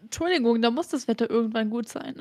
Entschuldigung, 0.00 0.60
da 0.60 0.70
muss 0.70 0.88
das 0.88 1.06
Wetter 1.06 1.30
irgendwann 1.30 1.70
gut 1.70 1.88
sein. 1.88 2.16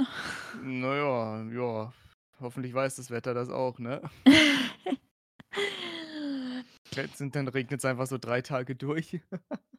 Na 0.62 0.96
ja, 0.96 1.44
ja. 1.44 1.94
Hoffentlich 2.40 2.74
weiß 2.74 2.98
das 2.98 3.10
Wetter 3.10 3.34
das 3.34 3.50
auch, 3.50 3.80
ne? 3.80 4.02
Jetzt 6.96 7.18
sind 7.18 7.36
dann 7.36 7.48
regnet's 7.48 7.86
einfach 7.86 8.06
so 8.08 8.18
3 8.18 8.42
Tage 8.42 8.76
durch. 8.76 9.20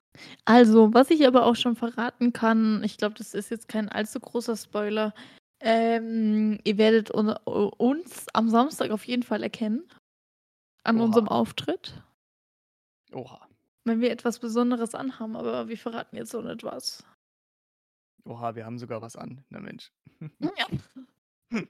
Also, 0.45 0.93
was 0.93 1.09
ich 1.11 1.27
aber 1.27 1.47
auch 1.47 1.57
schon 1.57 1.75
verraten 1.75 2.35
kann, 2.35 2.85
ich 2.85 2.99
glaube, 2.99 3.15
das 3.15 3.33
ist 3.33 3.51
jetzt 3.51 3.67
kein 3.69 3.89
allzu 3.89 4.21
großer 4.21 4.57
Spoiler. 4.57 5.15
Ähm, 5.65 6.59
ihr 6.65 6.77
werdet 6.77 7.11
un 7.13 7.31
uns 7.31 8.27
am 8.35 8.49
Samstag 8.49 8.91
auf 8.91 9.07
jeden 9.07 9.23
Fall 9.23 9.45
erkennen 9.45 9.89
an 10.83 11.01
unserem 11.01 11.29
Oha. 11.29 11.37
Auftritt. 11.37 12.03
Oha. 13.13 13.49
Wenn 13.85 14.01
wir 14.01 14.11
etwas 14.11 14.41
Besonderes 14.41 14.95
anhaben, 14.95 15.37
aber 15.37 15.69
wir 15.69 15.79
verraten 15.79 16.17
jetzt 16.17 16.33
noch 16.35 16.43
nicht 16.43 16.65
was. 16.65 17.05
Oha, 18.25 18.55
wir 18.57 18.67
haben 18.67 18.79
sogar 18.79 19.03
was 19.03 19.15
an. 19.17 19.45
Na 19.51 19.61
Mensch. 19.61 19.93
Ja. 20.41 20.67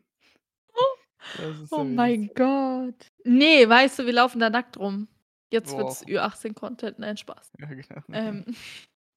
Oh 1.70 1.84
mein 1.84 2.30
Gott. 2.34 3.06
Ne, 3.25 3.68
weißt 3.68 4.00
du, 4.00 4.06
wir 4.06 4.12
laufen 4.12 4.40
da 4.40 4.50
nackt 4.50 4.76
rum. 4.76 5.06
Jetzt 5.52 5.76
wird's 5.76 6.02
Och. 6.02 6.08
Ü18 6.08 6.54
Content. 6.54 6.99
Nein, 6.99 7.16
Spaß. 7.16 7.52
Ja, 7.61 7.66
genau. 7.66 8.02
Ähm, 8.11 8.44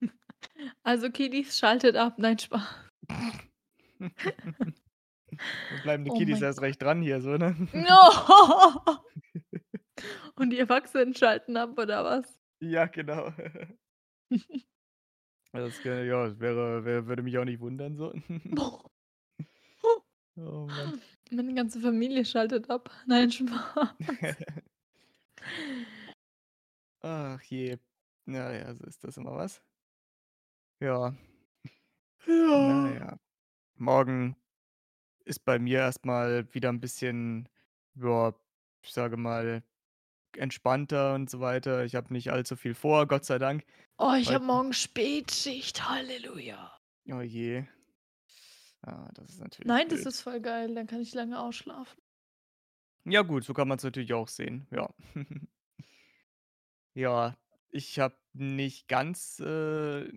also, 0.83 1.09
Kiddies, 1.09 1.57
schaltet 1.57 1.95
ab. 1.95 2.13
Nein, 2.17 2.37
Spaß. 2.37 2.61
Dann 5.69 5.81
bleiben 5.81 6.05
die 6.05 6.11
Oh 6.11 6.17
Kiddies 6.17 6.41
erst 6.41 6.61
recht 6.61 6.81
dran 6.81 7.01
hier 7.01 7.21
so, 7.21 7.37
ne? 7.37 7.55
Und 10.35 10.49
die 10.49 10.59
Erwachsenen 10.59 11.15
schalten 11.15 11.57
ab 11.57 11.77
oder 11.77 12.03
was? 12.03 12.39
Ja, 12.59 12.85
genau. 12.85 13.33
Das 15.51 15.81
ja, 15.85 16.27
das 16.27 16.37
wäre 16.41 16.83
wär 16.83 17.07
würde 17.07 17.23
mich 17.23 17.37
auch 17.37 17.45
nicht 17.45 17.61
wundern 17.61 17.95
so. 17.95 18.13
Oh 20.35 20.67
Mann. 20.67 21.01
Meine 21.31 21.53
ganze 21.53 21.79
Familie 21.79 22.25
schaltet 22.25 22.69
ab. 22.69 22.91
Nein, 23.07 23.31
Spaß. 23.31 23.95
Ach 27.01 27.41
je. 27.43 27.77
Na 28.25 28.51
ja, 28.51 28.75
so 28.75 28.83
ist 28.85 29.01
das 29.03 29.15
immer, 29.15 29.35
was? 29.35 29.61
Ja. 30.81 31.15
Ja. 32.27 32.93
ja. 32.93 33.17
Morgen 33.77 34.37
ist 35.25 35.45
bei 35.45 35.59
mir 35.59 35.79
erst 35.79 36.05
mal 36.05 36.47
wieder 36.53 36.69
'n 36.69 36.79
bisschen, 36.81 37.49
ja, 37.95 38.33
ich 38.83 38.93
sage 38.93 39.17
mal, 39.17 39.63
entspannter 40.37 41.15
und 41.15 41.29
so 41.29 41.39
weiter. 41.41 41.85
Ich 41.85 41.95
habe 41.95 42.13
nicht 42.13 42.31
allzu 42.31 42.55
viel 42.57 42.75
vor, 42.75 43.07
Gott 43.07 43.25
sei 43.25 43.39
Dank. 43.39 43.65
Oh, 43.99 44.13
ich 44.13 44.33
habe 44.33 44.45
morgen 44.45 44.71
Spätschicht. 44.73 45.89
Halleluja. 45.89 46.77
Oh 47.11 47.21
je. 47.21 47.65
Ah, 48.83 49.09
das 49.13 49.31
ist 49.31 49.39
natürlich 49.41 49.67
Nein, 49.67 49.89
das 49.89 50.05
blöd. 50.05 50.05
ist 50.05 50.21
voll 50.21 50.39
geil, 50.41 50.73
dann 50.75 50.87
kann 50.87 51.01
ich 51.01 51.13
lange 51.13 51.39
ausschlafen. 51.39 51.99
Ja 53.07 53.21
gut, 53.21 53.43
so 53.43 53.53
kann 53.53 53.67
man's 53.67 53.83
natürlich 53.83 54.13
auch 54.13 54.27
sehen, 54.27 54.67
ja. 54.71 54.89
Ja, 56.97 57.35
ich 57.71 57.99
habe 57.99 58.17
nicht 58.33 58.87
ganz, 58.87 59.39
äh, 59.39 60.09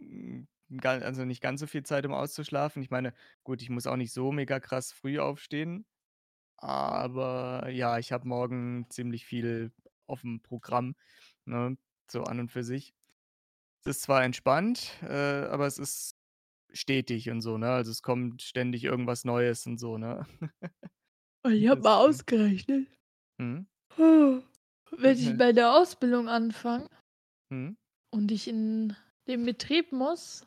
also, 0.83 1.25
nicht 1.25 1.41
ganz 1.43 1.61
so 1.61 1.67
viel 1.67 1.83
Zeit, 1.85 2.07
um 2.07 2.13
auszuschlafen. 2.13 2.83
Ich 2.83 2.91
meine, 2.91 3.15
gut, 3.45 3.63
ich 3.63 3.71
muss 3.71 3.87
auch 3.87 3.97
nicht 3.97 4.13
so 4.13 4.33
mega 4.33 4.61
krass 4.61 4.93
früh 4.93 5.19
aufstehen, 5.19 5.87
aber 6.59 7.69
ja, 7.71 7.99
ich 7.99 8.13
habe 8.13 8.29
morgen 8.29 8.87
ziemlich 8.91 9.27
viel 9.27 9.73
auf'm 10.09 10.43
Programm, 10.43 10.97
ne, 11.47 11.79
so 12.11 12.25
an 12.25 12.41
und 12.41 12.53
für 12.53 12.65
sich. 12.65 12.95
Es 13.83 13.87
ist 13.99 14.03
zwar 14.03 14.25
entspannt, 14.25 14.93
äh, 15.03 15.09
aber 15.09 15.67
es 15.67 15.79
ist 15.79 16.17
stetig 16.73 17.31
und 17.31 17.43
so, 17.43 17.59
ne? 17.59 17.71
Also, 17.71 17.91
es 17.93 18.03
kommt 18.03 18.43
ständig 18.43 18.85
irgendwas 18.85 19.25
Neues 19.25 19.67
und 19.67 19.79
so, 19.81 19.99
ne? 19.99 20.27
Oh, 21.45 21.49
ich 21.51 21.67
habe 21.69 21.81
mal 21.83 21.97
ausgerechnet. 22.07 22.87
Mhm. 23.39 23.67
Wenn 24.97 25.17
ich 25.17 25.33
meine 25.39 25.73
Ausbildung 25.73 26.29
anfange 26.29 26.89
Mhm. 27.51 27.75
und 28.11 28.31
ich 28.33 28.49
in 28.49 28.97
den 29.27 29.45
Betrieb 29.45 29.93
muss 29.93 30.47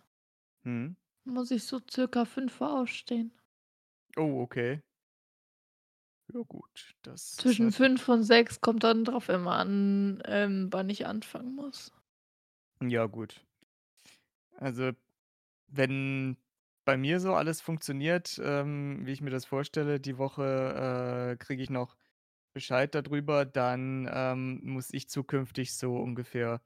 Mhm. 0.66 0.96
muss 1.26 1.52
ich 1.52 1.64
so 1.66 1.80
circa 1.90 2.26
5:00 2.26 2.80
aufstehen. 2.82 3.34
Oh, 4.18 4.42
okay. 4.42 4.82
Ja 6.30 6.42
gut, 6.48 6.96
das 7.02 7.38
Zwischen 7.38 7.72
natürlich 7.72 7.74
5 7.74 8.08
und 8.10 8.24
6 8.24 8.62
kommt 8.62 8.84
dann 8.84 9.04
drauf 9.06 9.28
immer 9.30 9.54
an, 9.56 10.22
ähm, 10.26 10.68
wann 10.72 10.90
ich 10.90 11.06
anfangen 11.08 11.56
muss. 11.56 11.92
Ja, 12.82 13.06
gut. 13.08 13.46
Also, 14.58 14.92
wenn 15.68 16.38
bei 16.86 16.98
mir 16.98 17.20
so 17.20 17.36
alles 17.36 17.62
funktioniert, 17.62 18.40
ähm, 18.44 19.06
wie 19.06 19.12
ich 19.14 19.22
mir 19.22 19.30
das 19.32 19.46
vorstelle, 19.46 20.00
die 20.00 20.18
Woche, 20.18 21.34
äh, 21.34 21.38
kriege 21.38 21.64
ich 21.64 21.70
noch 21.72 21.98
Bescheid 22.54 22.96
da 22.96 23.02
drüber, 23.02 23.46
dann, 23.46 24.10
ähm, 24.14 24.62
muss 24.64 24.94
ich 24.94 25.10
zukünftig 25.10 25.76
so 25.76 25.98
ungefähr 25.98 26.62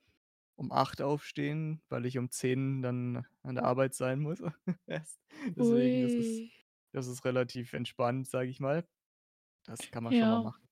um 0.56 0.72
8 0.72 1.02
aufstehen, 1.02 1.82
weil 1.90 2.06
ich 2.06 2.18
um 2.18 2.30
10 2.32 2.82
dann 2.82 3.26
an 3.44 3.56
der 3.56 3.66
Arbeit 3.66 3.94
sein 3.96 4.20
muss. 4.22 4.42
Deswegen, 5.56 6.02
das 6.02 6.16
ist 6.18 6.44
das 6.94 7.08
ist 7.08 7.26
relativ 7.26 7.74
entspannt, 7.74 8.28
sage 8.30 8.50
ich 8.50 8.60
mal. 8.62 8.88
Das 9.66 9.92
kann 9.92 10.04
man 10.04 10.14
schon 10.16 10.30
mal 10.30 10.40
Ja. 10.40 10.42
machen. 10.42 10.68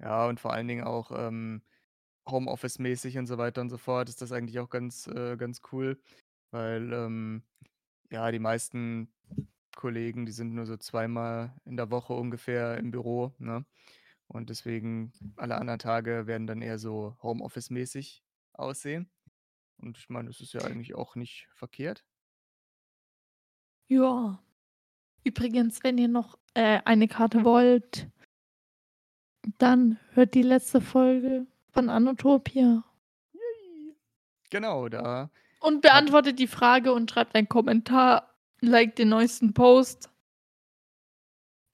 Ja, 0.00 0.26
und 0.28 0.40
vor 0.40 0.52
allen 0.52 0.68
Dingen 0.68 0.84
auch, 0.84 1.10
ähm 1.14 1.62
Homeoffice-mäßig 2.28 3.18
und 3.18 3.26
so 3.26 3.38
weiter 3.38 3.60
und 3.62 3.70
so 3.70 3.78
fort 3.78 4.08
ist 4.08 4.22
das 4.22 4.32
eigentlich 4.32 4.58
auch 4.60 4.70
ganz 4.70 5.06
äh, 5.08 5.36
ganz 5.36 5.62
cool, 5.72 6.00
weil, 6.52 6.92
ähm, 6.92 7.44
ja, 8.10 8.30
die 8.32 8.38
meisten 8.40 9.14
Kollegen, 9.76 10.26
die 10.26 10.32
sind 10.32 10.54
nur 10.54 10.66
so 10.66 10.76
zweimal 10.78 11.56
in 11.66 11.76
der 11.78 11.90
Woche 11.92 12.14
ungefähr 12.14 12.78
im 12.78 12.90
Büro, 12.92 13.34
ne? 13.38 13.66
Und 14.30 14.48
deswegen 14.48 15.12
alle 15.36 15.56
anderen 15.56 15.80
Tage 15.80 16.26
werden 16.26 16.46
dann 16.46 16.62
eher 16.62 16.78
so 16.78 17.16
Homeoffice-mäßig 17.22 18.22
aussehen. 18.52 19.10
Und 19.76 19.98
ich 19.98 20.08
meine, 20.08 20.28
das 20.28 20.40
ist 20.40 20.52
ja 20.52 20.60
eigentlich 20.62 20.94
auch 20.94 21.16
nicht 21.16 21.48
verkehrt. 21.52 22.04
Ja. 23.88 24.42
Übrigens, 25.24 25.82
wenn 25.82 25.98
ihr 25.98 26.08
noch, 26.08 26.38
äh, 26.54 26.80
eine 26.84 27.08
Karte 27.08 27.44
wollt 27.44 28.08
dann 29.58 29.98
hört 30.12 30.34
die 30.34 30.42
letzte 30.42 30.80
Folge 30.80 31.46
von 31.72 31.88
Anotopia. 31.88 32.84
Genau, 34.50 34.88
da 34.88 35.30
Und 35.60 35.82
beantwortet 35.82 36.38
die 36.38 36.48
Frage 36.48 36.92
und 36.92 37.10
schreibt 37.10 37.34
einen 37.36 37.48
Kommentar, 37.48 38.34
liked 38.60 38.98
den 38.98 39.10
neuesten 39.10 39.54
Post. 39.54 40.10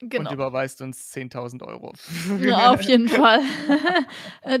Und 0.01 0.09
Genau. 0.11 0.31
überweist 0.33 0.81
uns 0.81 1.11
10.000 1.11 1.63
€. 1.63 2.41
Ja, 2.45 2.71
auf 2.71 2.81
jeden 2.81 3.09
Fall. 3.09 3.41
Äh, 4.41 4.59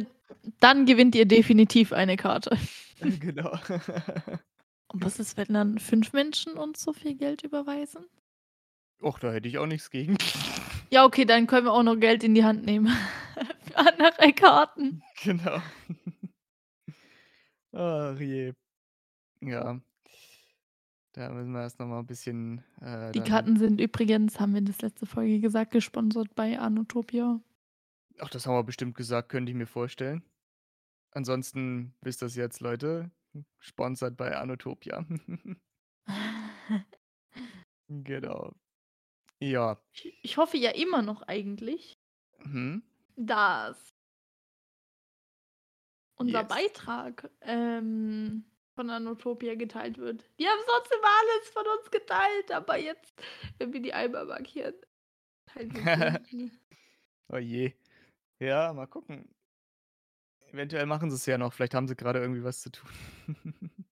dann 0.59 0.85
gewinnt 0.85 1.15
ihr 1.15 1.25
definitiv 1.25 1.93
eine 1.93 2.17
Karte. 2.17 2.57
Genau. 2.99 3.51
Und 4.87 5.03
was 5.05 5.19
ist, 5.19 5.37
wenn 5.37 5.53
dann 5.53 5.77
5 5.77 6.13
Menschen 6.13 6.53
uns 6.53 6.81
so 6.81 6.93
viel 6.93 7.13
Geld 7.15 7.43
überweisen? 7.43 8.05
Och, 8.99 9.19
da 9.19 9.31
hätte 9.31 9.47
ich 9.47 9.59
auch 9.59 9.67
nix 9.67 9.91
gegen. 9.91 10.17
Ja, 10.89 11.05
okay, 11.05 11.25
dann 11.25 11.45
können 11.45 11.67
wir 11.67 11.73
auch 11.73 11.83
noch 11.83 11.97
Geld 11.97 12.23
in 12.23 12.33
die 12.33 12.43
Hand 12.43 12.65
nehmen 12.65 12.87
für 13.67 13.77
andere 13.77 14.33
Karten. 14.33 15.03
Genau. 15.23 15.61
Ach 17.73 18.19
je. 18.19 18.53
Ja. 19.41 19.79
Da 21.17 21.29
müssen 21.31 21.51
wir 21.51 21.61
erst 21.61 21.79
noch 21.79 21.87
mal 21.87 21.99
'n 22.01 22.05
bisschen, 22.05 22.63
äh, 22.79 23.11
Die 23.11 23.21
Karten 23.21 23.57
sind 23.57 23.81
übrigens, 23.81 24.39
haben 24.39 24.53
wir 24.53 24.61
das 24.61 24.81
letzte 24.83 25.07
Folge 25.07 25.39
gesagt, 25.39 25.71
gesponsert 25.71 26.35
bei 26.35 26.59
Anotopia. 26.59 27.41
Ach, 28.19 28.29
das 28.29 28.45
haben 28.45 28.55
wir 28.55 28.63
bestimmt 28.63 28.95
gesagt, 28.95 29.29
könnte 29.29 29.51
ich 29.51 29.57
mir 29.57 29.67
vorstellen. 29.67 30.23
Ansonsten 31.11 31.93
wisst 32.01 32.21
ihr's 32.23 32.35
jetzt, 32.35 32.61
Leute, 32.61 33.11
sponsored 33.59 34.17
bei 34.17 34.37
Anotopia. 34.37 35.05
Genau. 37.89 38.51
Ja. 39.39 39.81
Ich 39.93 40.13
ich 40.21 40.37
hoffe 40.37 40.57
ja 40.57 40.71
immer 40.71 41.01
noch 41.01 41.21
eigentlich 41.23 41.97
Mhm. 42.45 42.81
dass 43.17 43.89
unser 46.19 46.41
Yes. 46.41 46.47
Beitrag, 46.47 47.29
ähm, 47.41 48.43
von 48.77 48.89
Anotopia 48.91 49.55
geteilt 49.55 49.97
wird. 49.97 50.23
Die 50.39 50.47
haben 50.47 50.61
sonst 50.67 50.93
immer 50.93 51.07
alles 51.21 51.49
von 51.49 51.65
uns 51.79 51.91
geteilt, 51.91 52.51
aber 52.51 52.77
jetzt, 52.77 53.21
wenn 53.59 53.73
wir 53.73 53.81
die 53.81 53.93
einmal 53.93 54.25
markieren, 54.25 54.75
teilen 55.47 55.71
sie 55.73 55.81
es 55.81 55.97
nicht 55.97 56.31
mehr. 56.33 56.51
Oh 57.29 57.37
je. 57.39 57.73
Ja, 58.39 58.73
mal 58.73 58.87
gucken. 58.87 59.33
Eventuell 60.51 60.85
machen 60.85 61.11
sie's 61.11 61.25
ja 61.25 61.37
noch. 61.37 61.53
Vielleicht 61.53 61.73
haben 61.73 61.87
sie 61.87 61.95
grade 61.95 62.19
irgendwie 62.19 62.43
was 62.43 62.61
zu 62.61 62.71
tun. 62.71 62.89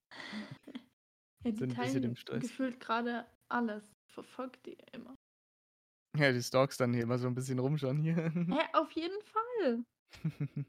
Ja, 1.46 1.52
die 1.52 1.68
Sind 1.68 1.74
'n 1.74 1.78
bisschen 1.78 2.04
teilen 2.04 2.04
im 2.04 2.16
Stress. 2.16 2.50
gefühlt 2.50 2.80
grade 2.80 3.26
alles. 3.50 3.84
Verfolgt 4.08 4.66
die 4.66 4.78
immer. 4.94 5.16
Ja, 6.18 6.32
du 6.32 6.42
stalkst 6.42 6.80
dann 6.80 6.94
hier 6.94 7.04
immer 7.04 7.18
so 7.18 7.28
'n 7.28 7.36
bisschen 7.36 7.60
rum 7.60 7.78
schon 7.78 7.98
hier. 7.98 8.32
Hä, 8.50 8.58
auf 8.74 8.92
jeden 8.94 9.22
Fall. 9.22 9.86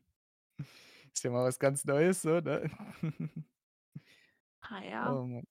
Ist 1.15 1.25
ja 1.25 1.31
mal 1.31 1.45
was 1.45 1.59
ganz 1.59 1.85
Neues 1.85 2.23
so, 2.23 2.41
ne? 2.41 2.71
Ah 4.71 4.81
ja. 4.85 5.23
Mann. 5.27 5.45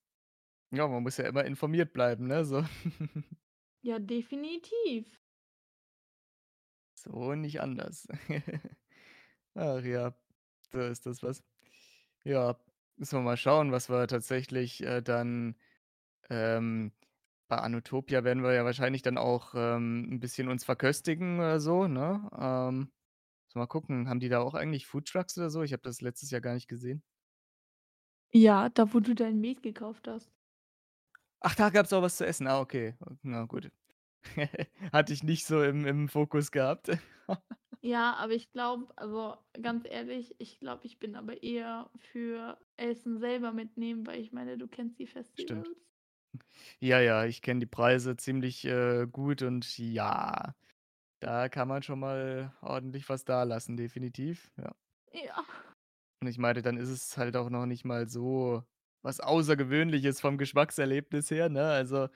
Ja, 0.72 0.88
man 0.88 1.04
muss 1.04 1.18
ja 1.18 1.28
immer 1.28 1.46
informiert 1.46 1.94
bleiben, 1.94 2.28
ne, 2.28 2.46
so. 2.46 2.64
Ja, 3.82 4.00
definitiv. 4.00 5.22
So 6.94 7.36
nicht 7.36 7.62
anders. 7.62 8.08
Ach 9.56 9.84
ja, 9.84 10.16
so 10.72 10.82
ist 10.82 11.06
das 11.06 11.24
was. 11.24 11.44
Ja, 12.26 12.60
müssen 12.98 13.20
wir 13.20 13.24
mal 13.24 13.38
schauen, 13.38 13.72
was 13.72 13.90
wir 13.90 14.08
tatsächlich, 14.08 14.84
äh, 14.84 15.02
dann 15.02 15.58
ähm, 16.30 16.94
bei 17.50 17.58
Anotopia 17.60 18.24
werden 18.26 18.44
wir 18.44 18.54
ja 18.54 18.66
wahrscheinlich 18.66 19.04
dann 19.04 19.18
auch, 19.20 19.54
ähm, 19.56 20.10
'n 20.14 20.20
bisschen 20.22 20.50
uns 20.50 20.66
verköstigen 20.66 21.40
oder 21.40 21.60
so, 21.62 21.88
ne? 21.88 22.30
Ähm, 22.38 22.78
müssen 23.48 23.56
wir 23.56 23.60
mal 23.62 23.68
gucken. 23.68 24.10
Haben 24.10 24.20
die 24.22 24.30
da 24.30 24.40
auch 24.42 24.56
eigentlich 24.56 24.88
Foodtrucks 24.88 25.38
oder 25.38 25.50
so? 25.52 25.64
Ich 25.64 25.74
habe 25.74 25.84
das 25.84 26.02
letztes 26.02 26.32
Jahr 26.32 26.42
gar 26.42 26.56
nicht 26.56 26.68
gesehen. 26.70 27.04
Ja, 28.36 28.70
da 28.70 28.94
wo 28.94 29.00
du 29.00 29.16
dein 29.16 29.40
Met 29.42 29.64
gekauft 29.64 30.08
hast. 30.08 30.32
Ach, 31.42 31.56
da 31.56 31.70
gab's 31.70 31.94
auch 31.94 32.02
was 32.02 32.18
zu 32.18 32.26
essen. 32.26 32.48
Ah, 32.48 32.60
okay. 32.60 32.96
Na 33.22 33.46
gut. 33.46 33.72
Hatte 34.94 35.14
ich 35.14 35.24
nicht 35.24 35.46
so 35.46 35.64
im 35.64 35.86
im 35.86 36.10
Fokus 36.10 36.52
gehabt. 36.52 36.90
Ja, 37.84 38.16
aber 38.16 38.34
ich 38.34 38.52
glaube 38.52 38.92
also, 38.98 39.38
ganz 39.62 39.86
ehrlich, 39.88 40.36
ich 40.40 40.60
glaube, 40.60 40.86
ich 40.86 40.98
bin 41.00 41.16
aber 41.16 41.42
eher 41.44 41.90
für 41.98 42.58
Essen 42.78 43.18
selber 43.20 43.52
mitnehmen, 43.54 44.06
weil 44.08 44.20
ich 44.22 44.32
meine, 44.32 44.58
du 44.58 44.68
kennst 44.68 45.00
die 45.00 45.08
Stimmt. 45.38 45.68
Festivals. 45.68 45.78
Ja, 46.80 47.00
ja, 47.00 47.26
ich 47.26 47.42
kenne 47.42 47.62
die 47.62 47.66
Preise 47.66 48.16
ziemlich, 48.18 48.66
äh, 48.66 49.08
gut 49.12 49.42
und 49.42 49.78
ja, 49.78 50.56
da 51.20 51.50
kann 51.50 51.68
man 51.68 51.84
schon 51.84 52.00
mal 52.00 52.56
ordentlich 52.62 53.10
was 53.10 53.26
dalassen, 53.26 53.78
definitiv, 53.78 54.52
ja. 54.58 54.76
Ja. 55.14 55.46
Und 56.26 56.30
ich 56.32 56.40
meine, 56.40 56.64
dann 56.64 56.78
ist 56.78 56.90
es 56.90 57.18
halt 57.18 57.38
auch 57.38 57.52
noch 57.52 57.68
nicht 57.68 57.86
mal 57.86 58.10
so 58.10 58.64
was 59.04 59.20
Außergewöhnliches 59.20 60.20
vom 60.22 60.40
Geschmackserlebnis 60.40 61.30
her, 61.30 61.50
ne? 61.50 61.66
Also, 61.70 62.10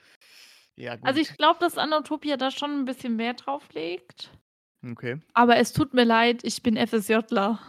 ja 0.75 0.95
Also, 1.01 1.19
gut. 1.19 1.21
ich 1.21 1.37
glaube, 1.37 1.59
dass 1.59 1.77
Anotopia 1.77 2.35
da 2.37 2.51
schon 2.51 2.71
'n 2.81 2.85
bisschen 2.85 3.17
Wert 3.19 3.45
drauf 3.45 3.71
legt. 3.73 4.31
Okay. 4.85 5.19
Aber 5.33 5.57
es 5.57 5.73
tut 5.73 5.93
mir 5.93 6.03
leid, 6.05 6.43
ich 6.43 6.61
bin 6.63 6.77
FSJler. 6.77 7.59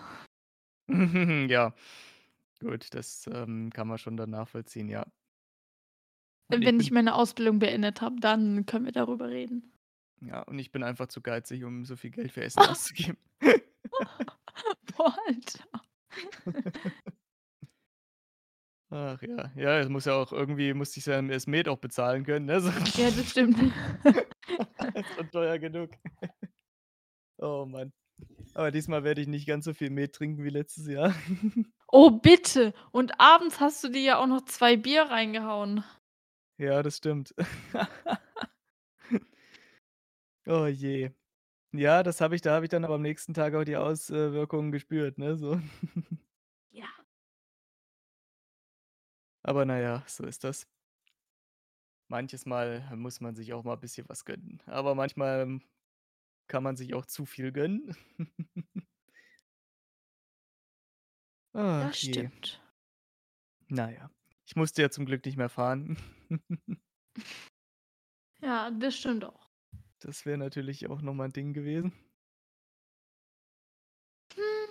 Ja. 1.48 1.74
Gut, 2.60 2.94
das, 2.94 3.28
ähm, 3.32 3.70
kann 3.72 3.88
man 3.88 3.98
schon 3.98 4.16
dann 4.16 4.30
nachvollziehen, 4.30 4.88
ja. 4.88 5.06
Und 6.52 6.62
ich 6.62 6.66
wenn 6.66 6.80
ich 6.80 6.90
bin 6.90 6.94
meine 6.94 7.14
Ausbildung 7.14 7.58
beendet 7.60 8.00
habe, 8.02 8.16
dann 8.20 8.66
können 8.66 8.84
wir 8.84 8.92
darüber 8.92 9.28
reden. 9.30 9.72
Ja, 10.22 10.42
und 10.42 10.58
ich 10.58 10.70
bin 10.70 10.82
einfach 10.82 11.06
zu 11.08 11.22
geizig, 11.22 11.64
um 11.64 11.84
so 11.84 11.96
viel 11.96 12.10
Geld 12.10 12.32
für 12.32 12.42
Essen 12.44 12.64
auszugeben. 12.64 13.16
Boah, 14.96 15.14
Alter. 15.28 15.79
Ach 18.92 19.22
ja. 19.22 19.52
Ja, 19.54 19.78
es 19.78 19.88
muss 19.88 20.04
ja 20.04 20.14
auch 20.14 20.32
irgendwie 20.32 20.74
musste 20.74 20.98
ich's 20.98 21.06
ja 21.06 21.22
das 21.22 21.46
Met 21.46 21.68
auch 21.68 21.78
bezahlen 21.78 22.24
können, 22.24 22.46
ne, 22.46 22.60
so. 22.60 22.70
Ja, 23.00 23.10
das 23.10 23.30
stimmt. 23.30 23.56
Ist 24.94 25.14
schon 25.16 25.30
teuer 25.30 25.58
genug. 25.58 25.90
Oh 27.38 27.64
Mann. 27.66 27.92
Aber 28.54 28.70
diesmal 28.70 29.04
werde 29.04 29.20
ich 29.22 29.28
nicht 29.28 29.46
ganz 29.46 29.64
so 29.64 29.74
viel 29.74 29.90
Met 29.90 30.14
trinken 30.14 30.44
wie 30.44 30.50
letztes 30.50 30.88
Jahr. 30.88 31.14
Oh, 31.92 32.10
bitte. 32.10 32.72
Und 32.92 33.20
abends 33.20 33.60
hast 33.60 33.82
du 33.84 33.88
dir 33.88 34.02
ja 34.02 34.18
auch 34.18 34.26
noch 34.26 34.44
2 34.44 34.76
Bier 34.76 35.04
reingehauen. 35.04 35.84
Ja, 36.58 36.82
das 36.82 36.98
stimmt. 36.98 37.34
Oh 40.46 40.66
je. 40.66 41.10
Ja, 41.72 42.02
das 42.02 42.20
habe 42.20 42.34
ich 42.34 42.42
da 42.42 42.54
habe 42.54 42.64
ich 42.64 42.68
dann 42.70 42.84
aber 42.84 42.94
am 42.96 43.02
nächsten 43.02 43.32
Tag 43.34 43.54
auch 43.54 43.64
die 43.64 43.76
Aus 43.76 44.10
äh, 44.10 44.32
Wirkungen 44.32 44.72
gespürt, 44.72 45.18
ne, 45.18 45.36
so. 45.36 45.60
Ja. 46.70 46.88
Aber 49.42 49.64
na 49.66 49.78
ja, 49.80 50.02
so 50.06 50.24
ist 50.24 50.44
das. 50.44 50.66
Manches 52.08 52.44
Mal 52.44 52.90
muss 52.96 53.20
man 53.20 53.34
sich 53.36 53.52
auch 53.52 53.64
mal 53.64 53.76
bisschen 53.76 54.08
was 54.08 54.24
gönnen. 54.24 54.60
Aber 54.66 54.94
manchmal 54.94 55.60
kann 56.48 56.62
man 56.64 56.76
sich 56.76 56.94
auch 56.94 57.06
zu 57.06 57.26
viel 57.26 57.52
gönnen. 57.52 57.96
Ach 61.52 61.92
Das 61.92 62.00
je. 62.00 62.28
stimmt. 62.28 62.60
Na 63.68 63.90
ja. 63.90 64.10
Ich 64.46 64.56
musste 64.56 64.82
ja 64.82 64.90
zum 64.90 65.06
Glück 65.06 65.24
nicht 65.24 65.36
mehr 65.36 65.48
fahren. 65.48 65.96
Ja, 68.42 68.70
das 68.70 68.96
stimmt 68.98 69.24
auch. 69.24 69.49
Das 70.02 70.24
wäre 70.24 70.38
natürlich 70.38 70.88
auch 70.88 71.02
noch 71.02 71.12
mal 71.14 71.26
'n 71.26 71.32
Ding 71.32 71.52
gewesen. 71.52 71.92
Hm. 74.36 74.70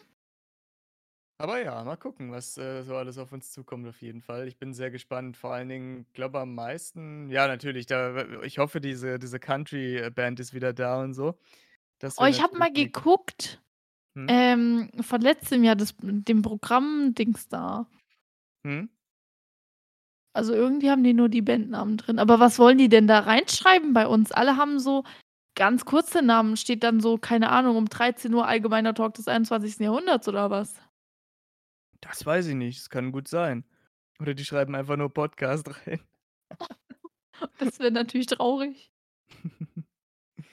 Aber 1.42 1.64
ja, 1.64 1.82
mal 1.86 1.96
gucken, 1.96 2.32
was, 2.34 2.58
äh, 2.58 2.84
so 2.84 2.98
alles 2.98 3.18
auf 3.18 3.32
uns 3.32 3.54
zukommt 3.54 3.88
auf 3.88 4.02
jeden 4.02 4.20
Fall. 4.22 4.46
Ich 4.50 4.58
bin 4.58 4.74
sehr 4.74 4.92
gespannt. 4.92 5.38
Vor 5.38 5.54
allen 5.54 5.70
Dingen, 5.70 6.06
glaube 6.12 6.38
am 6.42 6.54
meisten 6.54 7.30
ja, 7.30 7.48
natürlich, 7.48 7.86
da 7.86 8.42
ich 8.44 8.58
hoffe, 8.60 8.82
diese 8.82 9.20
diese 9.20 9.40
Country, 9.40 9.96
äh, 10.00 10.12
Band 10.12 10.42
ist 10.42 10.54
wieder 10.54 10.74
da 10.74 11.02
und 11.02 11.14
so. 11.14 11.40
Das 12.00 12.20
Oh, 12.22 12.26
ich 12.26 12.42
habe 12.42 12.58
mal 12.58 12.72
geguckt, 12.74 13.62
Mhm. 14.16 14.40
ähm, 14.48 14.92
von 15.02 15.22
letztem 15.22 15.64
Jahr 15.64 15.76
das 15.76 15.96
dem 16.02 16.42
Programm-Dings 16.44 17.50
da. 17.50 17.88
Mhm. 18.66 18.90
Also, 20.34 20.54
irgendwie 20.54 20.90
haben 20.92 21.04
die 21.04 21.14
nur 21.14 21.30
die 21.30 21.42
Bandnamen 21.42 21.98
drin. 21.98 22.20
Aber 22.20 22.40
was 22.40 22.60
wollen 22.60 22.78
die 22.78 22.90
denn 22.90 23.08
da 23.08 23.20
reinschreiben 23.20 23.94
bei 23.94 24.08
uns? 24.08 24.32
Alle 24.32 24.58
haben 24.58 24.80
so 24.80 25.04
ganz 25.56 25.86
kurze 25.86 26.22
Namen. 26.22 26.56
Steht 26.58 26.84
dann 26.84 27.00
so, 27.02 27.18
keine 27.18 27.50
Ahnung, 27.50 27.76
um 27.78 27.86
13:00 27.90 28.46
allgemeiner 28.46 28.94
Talk 28.94 29.16
des 29.16 29.28
21. 29.28 29.80
Jahrhunderts 29.80 30.28
oder 30.28 30.50
was? 30.50 30.76
Das 32.02 32.26
weiß 32.26 32.48
ich 32.48 32.56
nicht, 32.56 32.80
das 32.80 32.90
kann 32.90 33.12
gut 33.12 33.28
sein. 33.28 33.66
Oder 34.20 34.34
die 34.34 34.46
schreiben 34.46 34.76
einfach 34.76 34.98
nur 34.98 35.14
Podcast 35.14 35.68
rein. 35.88 36.02
Das 37.58 37.80
wäre 37.80 37.92
natürlich 37.92 38.28
traurig. 38.28 38.92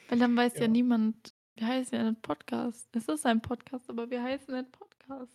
Weil 0.09 0.19
dann 0.19 0.37
weiß 0.37 0.55
ja 0.59 0.62
Ja. 0.62 0.69
niemand 0.69 1.35
wir 1.59 1.67
heißen 1.69 1.97
ja 1.97 2.11
nicht 2.11 2.23
Podcast. 2.23 2.89
Es 2.95 3.09
ist 3.09 3.25
ein 3.27 3.41
Podcast, 3.43 3.89
aber 3.89 4.11
wir 4.11 4.23
heißen 4.23 4.55
nicht 4.55 4.71
Podcast. 4.73 5.33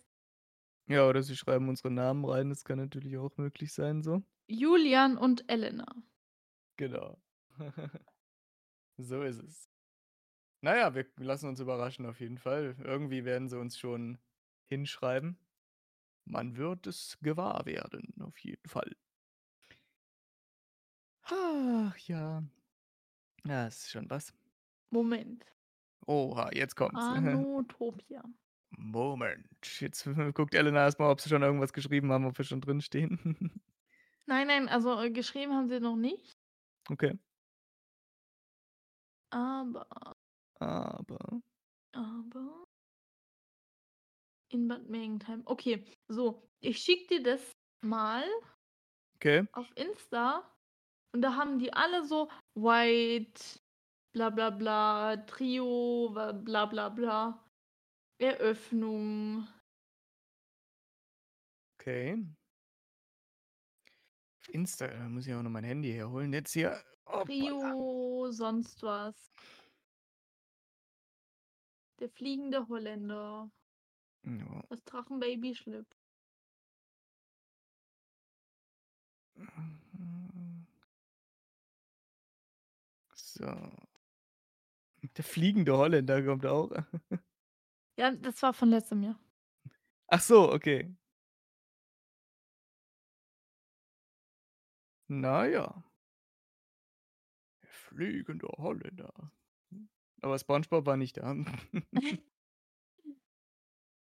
Ja, 0.88 1.08
oder 1.08 1.22
sie 1.22 1.36
schreiben 1.36 1.68
unsere 1.68 1.90
Namen 1.90 2.24
rein, 2.24 2.48
das 2.50 2.64
kann 2.64 2.78
natürlich 2.78 3.16
auch 3.18 3.36
möglich 3.38 3.72
sein 3.72 4.02
so. 4.02 4.22
Julian 4.52 5.16
und 5.16 5.48
Elena. 5.48 5.86
Genau. 6.76 7.20
So 8.98 9.22
ist 9.22 9.42
es. 9.42 9.68
Na 10.60 10.76
ja, 10.76 10.94
wir 10.94 11.06
lassen 11.16 11.48
uns 11.48 11.58
überraschen 11.58 12.06
auf 12.06 12.20
jeden 12.20 12.38
Fall. 12.38 12.76
Irgendwie 12.84 13.24
werden 13.24 13.48
sie 13.48 13.58
uns 13.58 13.78
schon 13.78 14.18
hinschreiben. 14.66 15.38
Man 16.24 16.56
wird 16.56 16.86
es 16.86 17.18
gewahr 17.20 17.66
werden, 17.66 18.14
auf 18.20 18.38
jeden 18.38 18.68
Fall. 18.68 18.94
Ach 21.22 21.96
ja. 21.98 22.44
Ja, 23.44 23.66
ist 23.66 23.90
schon 23.90 24.08
was. 24.08 24.32
Moment. 24.90 25.46
Oha, 26.06 26.50
jetzt 26.52 26.76
kommt's. 26.76 27.00
Anotopia. 27.00 28.22
Moment. 28.70 29.80
Jetzt 29.80 30.04
guckt 30.34 30.54
Elena 30.54 30.84
erst 30.84 30.98
mal, 30.98 31.10
ob 31.10 31.20
sie 31.20 31.28
schon 31.28 31.42
irgendwas 31.42 31.72
geschrieben 31.72 32.12
haben, 32.12 32.26
ob 32.26 32.38
wir 32.38 32.44
schon 32.44 32.60
drinstehen. 32.60 33.50
Nein, 34.28 34.46
nein, 34.46 34.68
also, 34.68 35.00
äh, 35.00 35.10
geschrieben 35.10 35.54
haben 35.54 35.68
sie 35.68 35.80
noch 35.80 35.96
nicht. 35.96 36.32
Okay. 36.90 37.12
Aber 39.32 39.86
Aber 40.60 41.42
aber 41.94 42.64
in 44.52 44.68
Bad 44.68 44.88
Mergentheim. 44.88 45.42
Okay, 45.46 45.84
so, 46.08 46.42
ich 46.60 46.78
schicke 46.78 47.06
dir 47.18 47.22
das 47.22 47.52
mal 47.82 48.24
Okay. 49.16 49.46
auf 49.52 49.70
Insta 49.76 50.50
und 51.14 51.22
da 51.22 51.36
haben 51.36 51.58
die 51.58 51.72
alle 51.74 52.04
so 52.04 52.30
White, 52.54 53.60
bla 54.14 54.30
bla 54.30 54.50
bla, 54.50 55.16
Trio, 55.26 56.10
wa 56.14 56.32
bla 56.32 56.66
bla 56.66 56.88
bla, 56.90 57.44
Eröffnung. 58.20 59.48
Okay. 61.80 62.16
Auf 64.52 64.54
Insta 64.54 64.86
da 64.86 65.08
muss 65.08 65.26
ich 65.26 65.34
auch 65.34 65.42
noch 65.42 65.50
mein 65.50 65.64
Handy 65.64 65.90
herholen. 65.92 66.30
Jetzt 66.34 66.52
hier. 66.52 66.78
Hoppala. 67.06 67.24
Trio, 67.24 68.30
sonst 68.30 68.82
was. 68.82 69.32
Der 71.98 72.10
fliegende 72.10 72.68
Holländer. 72.68 73.50
Ja. 74.24 74.62
Das 74.68 74.84
Drachenbaby 74.84 75.54
schlüpft. 75.54 75.96
So. 83.14 83.46
Der 85.16 85.24
fliegende 85.24 85.78
Holländer 85.78 86.22
kommt 86.22 86.44
auch. 86.44 86.70
Ja, 87.96 88.10
das 88.10 88.42
war 88.42 88.52
von 88.52 88.68
letztem 88.68 89.02
Jahr. 89.02 89.18
Ach 90.08 90.20
so, 90.20 90.52
okay. 90.52 90.94
Na 95.20 95.46
ja. 95.46 95.84
Der 97.62 97.68
fliegende 97.70 98.48
Holländer. 98.56 99.32
Hm. 99.70 99.88
Aber 100.22 100.38
SpongeBob 100.38 100.86
war 100.86 100.96
nicht 100.96 101.18
da. 101.18 101.34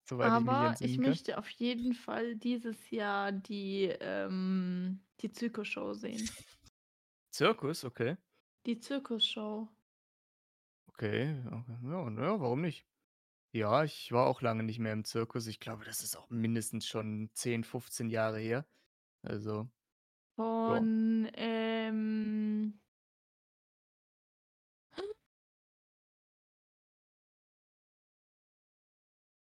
Soweit 0.08 0.28
ich 0.28 0.32
Aber 0.32 0.76
ich 0.80 0.96
kann. 0.96 1.10
möchte 1.10 1.38
auf 1.38 1.48
jeden 1.50 1.94
Fall 1.94 2.36
dieses 2.36 2.90
Jahr 2.90 3.32
die, 3.32 3.84
ähm 4.00 5.00
die 5.20 5.30
Zirkusshow 5.32 5.92
sehen. 5.94 6.28
Zirkus, 7.30 7.84
okay. 7.84 8.16
Die 8.66 8.78
Zirkusshow. 8.78 9.68
Okay. 10.88 11.42
Ja, 11.44 11.64
na 12.10 12.22
ja, 12.22 12.40
warum 12.40 12.60
nicht? 12.60 12.86
Ja, 13.52 13.84
ich 13.84 14.12
war 14.12 14.26
auch 14.26 14.42
lange 14.42 14.62
nicht 14.62 14.78
mehr 14.78 14.92
im 14.92 15.04
Zirkus. 15.04 15.46
Ich 15.46 15.60
glaube, 15.60 15.84
das 15.84 16.02
ist 16.02 16.16
auch 16.16 16.30
mindestens 16.30 16.86
schon 16.86 17.30
10, 17.34 17.64
15 17.64 18.10
Jahre 18.10 18.38
her. 18.38 18.66
Also 19.22 19.68
ja. 20.40 20.76
Von, 20.76 21.30
ähm 21.34 22.80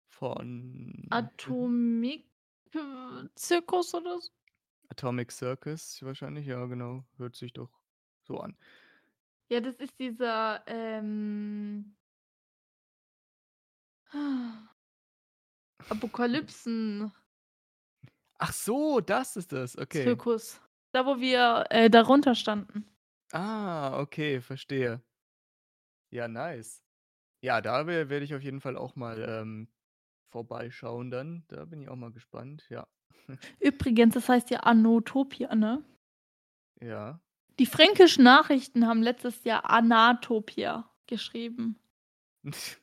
Von 0.08 1.06
Atomic 1.10 2.26
Zirkus 3.34 3.94
oder 3.94 4.20
so? 4.20 4.30
Atomic 4.90 5.32
Circus 5.32 6.02
wahrscheinlich, 6.02 6.46
ja 6.46 6.66
genau. 6.66 7.04
Hört 7.16 7.36
sich 7.36 7.52
doch 7.52 7.70
so 8.22 8.38
an. 8.38 8.56
Ja, 9.48 9.60
das 9.60 9.76
ist 9.76 9.98
dieser, 9.98 10.62
ähm 10.66 11.96
Apokalypsen 15.88 17.10
Ach 18.42 18.54
so, 18.54 19.00
das 19.00 19.36
ist 19.36 19.52
das, 19.52 19.76
okay. 19.76 20.02
Zirkus. 20.02 20.60
Da, 20.94 21.06
wo 21.06 21.20
wir, 21.20 21.66
äh, 21.70 21.88
darunter 21.88 22.34
standen. 22.34 22.84
Ah, 23.32 23.98
okay, 24.00 24.40
verstehe. 24.40 25.02
Ja, 26.12 26.26
nice. 26.28 26.84
Ja, 27.42 27.60
da 27.62 27.86
wer 27.86 28.10
werde 28.10 28.24
ich 28.24 28.34
auf 28.34 28.42
jeden 28.42 28.60
Fall 28.60 28.76
auch 28.76 28.96
mal, 28.96 29.22
ähm, 29.28 29.68
vorbeischauen 30.32 31.10
dann. 31.10 31.44
Da 31.48 31.64
bin 31.66 31.80
ich 31.82 31.88
auch 31.88 31.96
mal 31.96 32.12
gespannt, 32.12 32.66
ja. 32.70 32.88
Übrigens, 33.60 34.14
das 34.14 34.28
heißt 34.28 34.50
ja 34.50 34.60
Anotopia, 34.60 35.54
ne? 35.54 35.84
Ja. 36.80 37.20
Die 37.60 37.66
fränkischen 37.66 38.24
Nachrichten 38.24 38.88
haben 38.88 39.04
letztes 39.04 39.44
Jahr 39.44 39.70
Anatopia 39.70 40.90
geschrieben. 41.06 41.78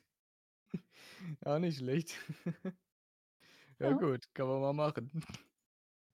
Auch 1.44 1.58
nicht 1.58 1.78
schlecht. 1.78 2.16
Ja 3.80 3.92
Ja. 3.92 3.94
gut, 3.94 4.32
kann 4.34 4.48
man 4.48 4.60
mal 4.60 4.72
machen. 4.72 5.10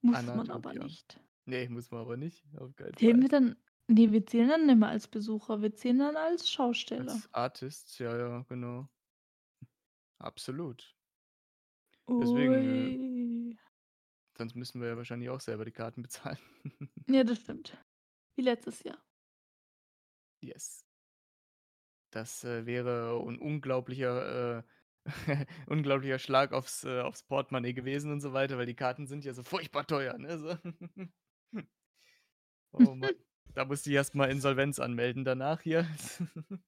Muss 0.03 0.33
man 0.35 0.51
aber 0.51 0.75
Anatopia. 0.75 0.75
nicht. 0.75 1.19
Ne, 1.47 1.69
muss 1.69 1.91
man 1.91 2.01
aber 2.01 2.17
nicht, 2.17 2.47
auf 2.57 2.75
keinen 2.75 2.97
Zählen 2.97 3.21
Fall. 3.21 3.23
wir 3.23 3.29
dann 3.29 3.57
ne, 3.89 4.13
wir 4.13 4.27
zählen 4.27 4.49
dann 4.49 4.67
nicht 4.67 4.77
mehr 4.79 4.89
als 4.89 5.09
Besucher, 5.09 5.63
wir 5.63 5.75
zählen 5.75 5.99
dann 5.99 6.17
als 6.17 6.51
Schausteller. 6.51 7.23
Als 7.23 7.29
Artists, 7.33 7.99
ja, 7.99 8.17
ja, 8.17 8.43
genau. 8.49 8.89
Absolut. 10.21 10.95
Deswegen, 12.19 12.65
äh 12.65 12.95
Ui. 12.95 13.59
sonst 14.37 14.55
müssten 14.55 14.81
wir 14.81 14.89
ja 14.89 14.97
wahrscheinlich 14.97 15.31
auch 15.31 15.41
selber 15.41 15.65
die 15.65 15.73
Karten 15.73 16.03
bezahlen. 16.03 16.39
Ja, 17.09 17.23
das 17.25 17.41
stimmt. 17.41 17.77
Wie 18.37 18.43
letztes 18.43 18.83
Jahr. 18.85 19.05
Yes. 20.43 20.83
Das, 22.13 22.45
äh, 22.45 22.65
wäre 22.67 23.21
'n 23.27 23.39
unglaublicher, 23.39 24.59
äh 24.61 24.63
unglaublicher 25.67 26.19
Schlag 26.19 26.53
aufs 26.55 26.85
äh, 26.85 27.01
aufs 27.01 27.25
Portemonnaie 27.25 27.75
gewesen 27.75 28.11
und 28.13 28.21
so 28.21 28.33
weiter, 28.33 28.57
weil 28.57 28.65
die 28.67 28.75
Karten 28.77 29.07
sind 29.07 29.25
ja 29.25 29.35
so 29.35 29.43
furchtbar 29.43 29.87
teuer, 29.87 30.17
ne, 30.17 30.39
so. 30.39 30.57
Oh 32.75 32.95
Mann. 32.95 33.11
Da 33.55 33.65
musste 33.65 33.89
ich 33.89 33.95
erst 33.95 34.17
mal 34.17 34.29
Insolvenz 34.31 34.81
anmelden 34.81 35.25
danach 35.25 35.61
hier. 35.61 35.87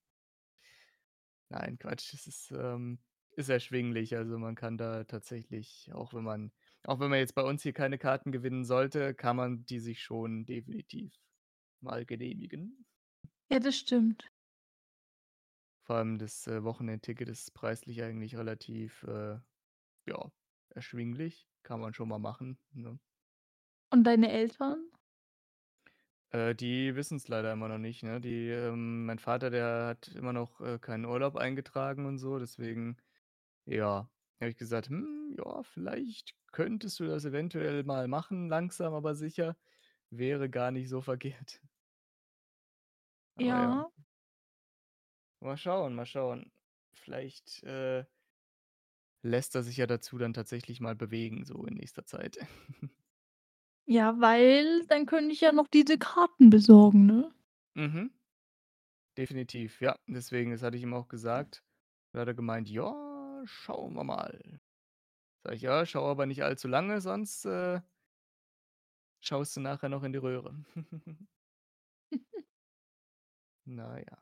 Nein, 1.49 1.79
Quatsch. 1.79 2.13
Das 2.13 2.27
ist, 2.27 2.53
ähm 2.53 2.99
ist 3.33 3.49
erschwinglich. 3.51 4.17
Also, 4.17 4.39
man 4.39 4.55
kann 4.55 4.79
da 4.79 5.05
tatsächlich, 5.05 5.91
auch 5.93 6.15
wenn 6.15 6.25
man 6.25 6.53
auch 6.85 7.01
wenn 7.01 7.11
man 7.11 7.19
jetzt 7.19 7.35
bei 7.35 7.43
uns 7.43 7.63
hier 7.63 7.73
keine 7.73 7.99
Karten 7.99 8.33
gewinnen 8.33 8.65
sollte, 8.65 9.15
kann 9.15 9.37
man 9.37 9.67
die 9.67 9.81
sich 9.81 10.03
schon 10.03 10.47
definitiv 10.47 11.13
mal 11.81 12.07
genehmigen. 12.07 12.87
Ja, 13.51 13.59
das 13.59 13.77
stimmt. 13.77 14.31
Vor 15.83 15.97
allem 15.97 16.19
das, 16.19 16.47
äh, 16.47 16.65
Wochenendticket 16.65 17.29
ist 17.29 17.55
preislich 17.55 18.03
eigentlich 18.03 18.37
relativ, 18.37 19.03
äh, 19.05 19.39
ja, 20.07 20.33
erschwinglich. 20.71 21.49
Kann 21.63 21.81
man 21.81 21.95
schon 21.95 22.09
mal 22.09 22.19
machen, 22.19 22.59
ne? 22.73 22.99
Und 23.91 24.05
deine 24.05 24.31
Eltern? 24.31 24.91
Äh, 26.33 26.55
die 26.55 26.97
wissen's 26.97 27.29
leider 27.29 27.53
immer 27.53 27.69
noch 27.69 27.79
nicht, 27.79 28.03
ne? 28.03 28.21
Die, 28.21 28.49
ähm 28.49 29.07
mein 29.07 29.19
Vater, 29.19 29.51
der 29.51 29.87
hat 29.87 30.09
immer 30.09 30.33
noch, 30.33 30.61
äh, 30.61 30.79
keinen 30.79 31.05
Urlaub 31.05 31.37
eingetragen 31.37 32.07
und 32.07 32.19
so, 32.19 32.39
deswegen, 32.39 32.97
ja, 33.67 34.11
habe 34.41 34.51
ich 34.51 34.57
gesagt: 34.57 34.89
„Hm, 34.89 35.37
ja, 35.39 35.63
vielleicht 35.63 36.35
könntest 36.53 37.01
du 37.01 37.07
das 37.07 37.25
eventuell 37.25 37.85
mal 37.85 38.09
machen, 38.09 38.49
langsam 38.49 38.95
aber 38.95 39.15
sicher. 39.15 39.57
Wäre 40.11 40.51
gar 40.51 40.71
nicht 40.73 40.89
so 40.91 41.01
verkehrt.“ 41.03 41.63
Aber 43.37 43.59
ja. 43.59 43.73
Ja. 43.73 43.91
Mal 45.43 45.57
schauen, 45.57 45.95
mal 45.95 46.07
schauen. 46.07 46.53
Vielleicht, 46.93 47.63
äh 47.63 48.07
lässt 49.23 49.55
er 49.55 49.63
sich 49.63 49.77
ja 49.77 49.87
dazu 49.87 50.17
dann 50.19 50.33
tatsächlich 50.35 50.81
mal 50.81 50.95
bewegen, 50.97 51.45
so 51.45 51.65
in 51.67 51.75
nächster 51.75 52.07
Zeit. 52.07 52.39
Ja, 53.89 54.21
weil 54.21 54.85
dann 54.87 55.07
könnte 55.07 55.33
ich 55.33 55.41
ja 55.41 55.51
noch 55.53 55.67
diese 55.69 55.99
Karten 55.99 56.51
besorgen, 56.51 57.07
ne? 57.07 57.33
Mhm. 57.77 58.09
Definitiv, 59.17 59.81
ja. 59.81 59.99
Deswegen, 60.07 60.51
das 60.51 60.63
hatte 60.63 60.77
ich 60.77 60.83
ihm 60.83 60.93
auch 60.95 61.09
gesagt. 61.09 61.65
Da 62.13 62.21
hat 62.21 62.29
er 62.29 62.35
gemeint: 62.35 62.69
„Ja, 62.69 63.43
schauen 63.47 63.95
wir 63.95 64.05
mal.“ 64.05 64.61
Sage 65.45 65.57
ich: 65.57 65.63
„Ja, 65.63 65.87
schau 65.87 66.07
aber 66.11 66.27
nicht 66.27 66.45
allzu 66.45 66.69
lange, 66.69 67.01
sonst, 67.01 67.47
äh“ 67.47 67.81
„schaust 69.21 69.55
du 69.57 69.61
nachher 69.61 69.91
noch 69.91 70.05
in 70.05 70.13
die 70.13 70.19
Röhre.“ 70.19 70.55
Na 73.67 73.99
ja. 73.99 74.17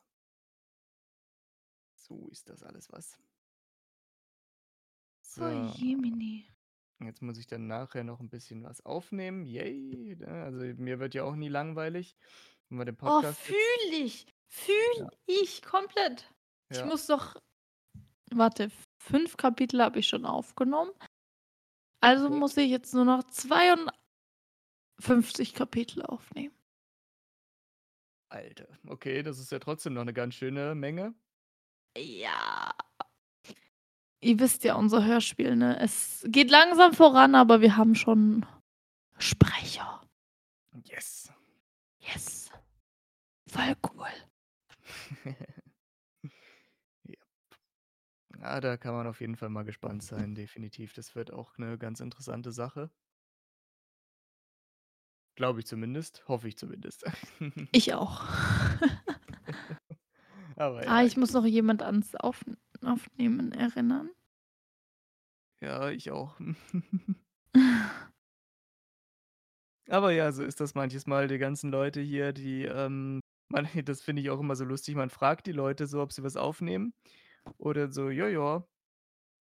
So 1.97 2.29
ist 2.29 2.49
das 2.49 2.63
alles 2.63 2.93
was. 2.93 3.19
Oh, 5.39 5.81
So. 5.83 6.15
Jetzt 7.07 7.23
muss 7.23 7.39
ich 7.39 7.47
dann 7.47 7.67
nachher 7.67 8.05
noch 8.05 8.21
'n 8.21 8.29
bisschen 8.31 8.63
was 8.65 8.85
aufnehmen. 8.85 9.47
Yay, 9.47 10.17
ne? 10.19 10.27
Also, 10.45 10.59
mir 10.77 10.99
wird 11.01 11.15
ja 11.15 11.25
auch 11.25 11.37
nie 11.37 11.49
langweilig, 11.49 12.17
wenn 12.69 12.79
wir 12.79 12.85
den 12.85 12.97
Oh, 13.07 13.09
Podcast 13.13 13.49
jetzt 13.49 13.61
fühle 13.93 13.97
ich. 14.05 14.27
Ja. 14.97 15.07
Fühle 15.07 15.09
ich 15.27 15.63
komplett. 15.63 16.31
Ich 16.71 16.73
Ja. 16.73 16.85
muss 16.85 17.07
doch 17.07 17.37
warte, 18.33 18.71
5 19.01 19.39
Kapitel 19.39 19.83
habe 19.83 20.01
ich 20.01 20.09
schon 20.09 20.27
aufgenommen. 20.27 20.93
Also 22.03 22.29
Okay. 22.29 22.31
muss 22.31 22.57
ich 22.57 22.71
jetzt 22.71 22.95
nur 22.95 23.05
noch 23.05 23.25
52 23.25 25.55
Kapitel 25.55 26.03
aufnehmen. 26.03 26.55
Alter, 28.33 28.67
okay, 28.89 29.23
das 29.23 29.39
ist 29.39 29.53
ja 29.53 29.59
trotzdem 29.59 29.95
noch 29.95 30.05
'ne 30.05 30.13
ganz 30.15 30.35
schöne 30.35 30.75
Menge. 30.75 31.15
Ja. 31.97 32.75
Ihr 34.25 34.39
wisst 34.41 34.65
ja 34.65 34.77
unser 34.77 35.05
Hörspiel, 35.05 35.55
ne? 35.55 35.79
Es 35.81 36.25
geht 36.29 36.51
langsam 36.51 36.95
voran, 36.95 37.35
aber 37.35 37.61
wir 37.61 37.77
haben 37.77 37.95
schon 37.95 38.47
Sprecher. 39.19 40.03
Yes. 40.85 41.31
Yes. 42.01 42.51
Voll 43.49 43.77
cool. 43.83 44.09
Ja. 47.07 47.17
Ja, 48.41 48.61
da 48.61 48.77
kann 48.77 48.95
man 48.95 49.07
auf 49.07 49.21
jeden 49.21 49.37
Fall 49.37 49.49
mal 49.49 49.65
gespannt 49.65 50.03
sein, 50.03 50.35
definitiv. 50.35 50.93
Das 50.93 51.15
wird 51.15 51.33
auch 51.33 51.57
'ne 51.59 51.79
ganz 51.79 52.01
interessante 52.01 52.53
Sache. 52.53 52.91
Glaube 55.39 55.61
ich 55.61 55.67
zumindest, 55.67 56.23
hoffe 56.29 56.47
ich 56.49 56.57
zumindest. 56.57 57.05
Ich 57.73 57.93
auch. 57.95 58.23
Aber 60.57 60.85
Ah, 60.87 61.03
ja, 61.03 61.05
ich 61.05 61.15
ich 61.15 61.17
muss 61.17 61.33
noch 61.33 61.45
jemand 61.47 61.83
ans 61.83 62.15
Aufn 62.17 62.57
Aufnehmen 62.87 63.53
erinnern. 63.53 64.11
Ja, 65.63 65.91
ich 65.91 66.11
auch. 66.11 66.39
Aber 69.89 70.13
ja, 70.13 70.33
so 70.33 70.43
ist 70.45 70.61
das 70.61 70.75
manches 70.75 71.07
Mal, 71.07 71.29
die 71.29 71.39
ganzen 71.39 71.71
Leute 71.71 72.01
hier, 72.01 72.33
die, 72.33 72.65
ähm 72.65 73.21
man 73.51 73.69
das 73.85 74.01
finde 74.03 74.23
ich 74.23 74.31
auch 74.31 74.41
immer 74.41 74.57
so 74.57 74.65
lustig, 74.65 74.95
man 74.95 75.11
fragt 75.11 75.47
die 75.47 75.53
Leute 75.53 75.87
so, 75.87 76.01
ob 76.01 76.13
sie 76.13 76.23
was 76.23 76.37
aufnehmen 76.37 76.95
oder 77.59 77.93
so: 77.93 78.11
„Ja, 78.11 78.29
ja, 78.29 78.67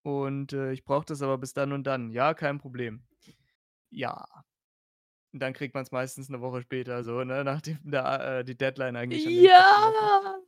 und, 0.03 0.53
äh, 0.53 0.73
ich 0.73 0.86
brauche 0.86 1.06
das 1.06 1.21
aber 1.23 1.38
bis 1.39 1.53
dann 1.53 1.73
und 1.73 1.86
dann.“ 1.88 2.12
„Ja, 2.12 2.34
kein 2.36 2.60
Problem.“ 2.60 3.08
„Ja.“ 3.91 4.25
Und 5.34 5.41
dann 5.41 5.53
kriegt 5.53 5.75
man's 5.75 5.91
meistens 5.91 6.29
'ne 6.29 6.41
Woche 6.41 6.62
später 6.63 7.03
so, 7.03 7.23
ne, 7.23 7.43
nachdem 7.45 7.79
da, 7.86 8.39
äh, 8.41 8.45
die 8.45 8.58
Deadline 8.58 8.95
eigentlich. 8.97 9.25
Ja. 9.25 10.43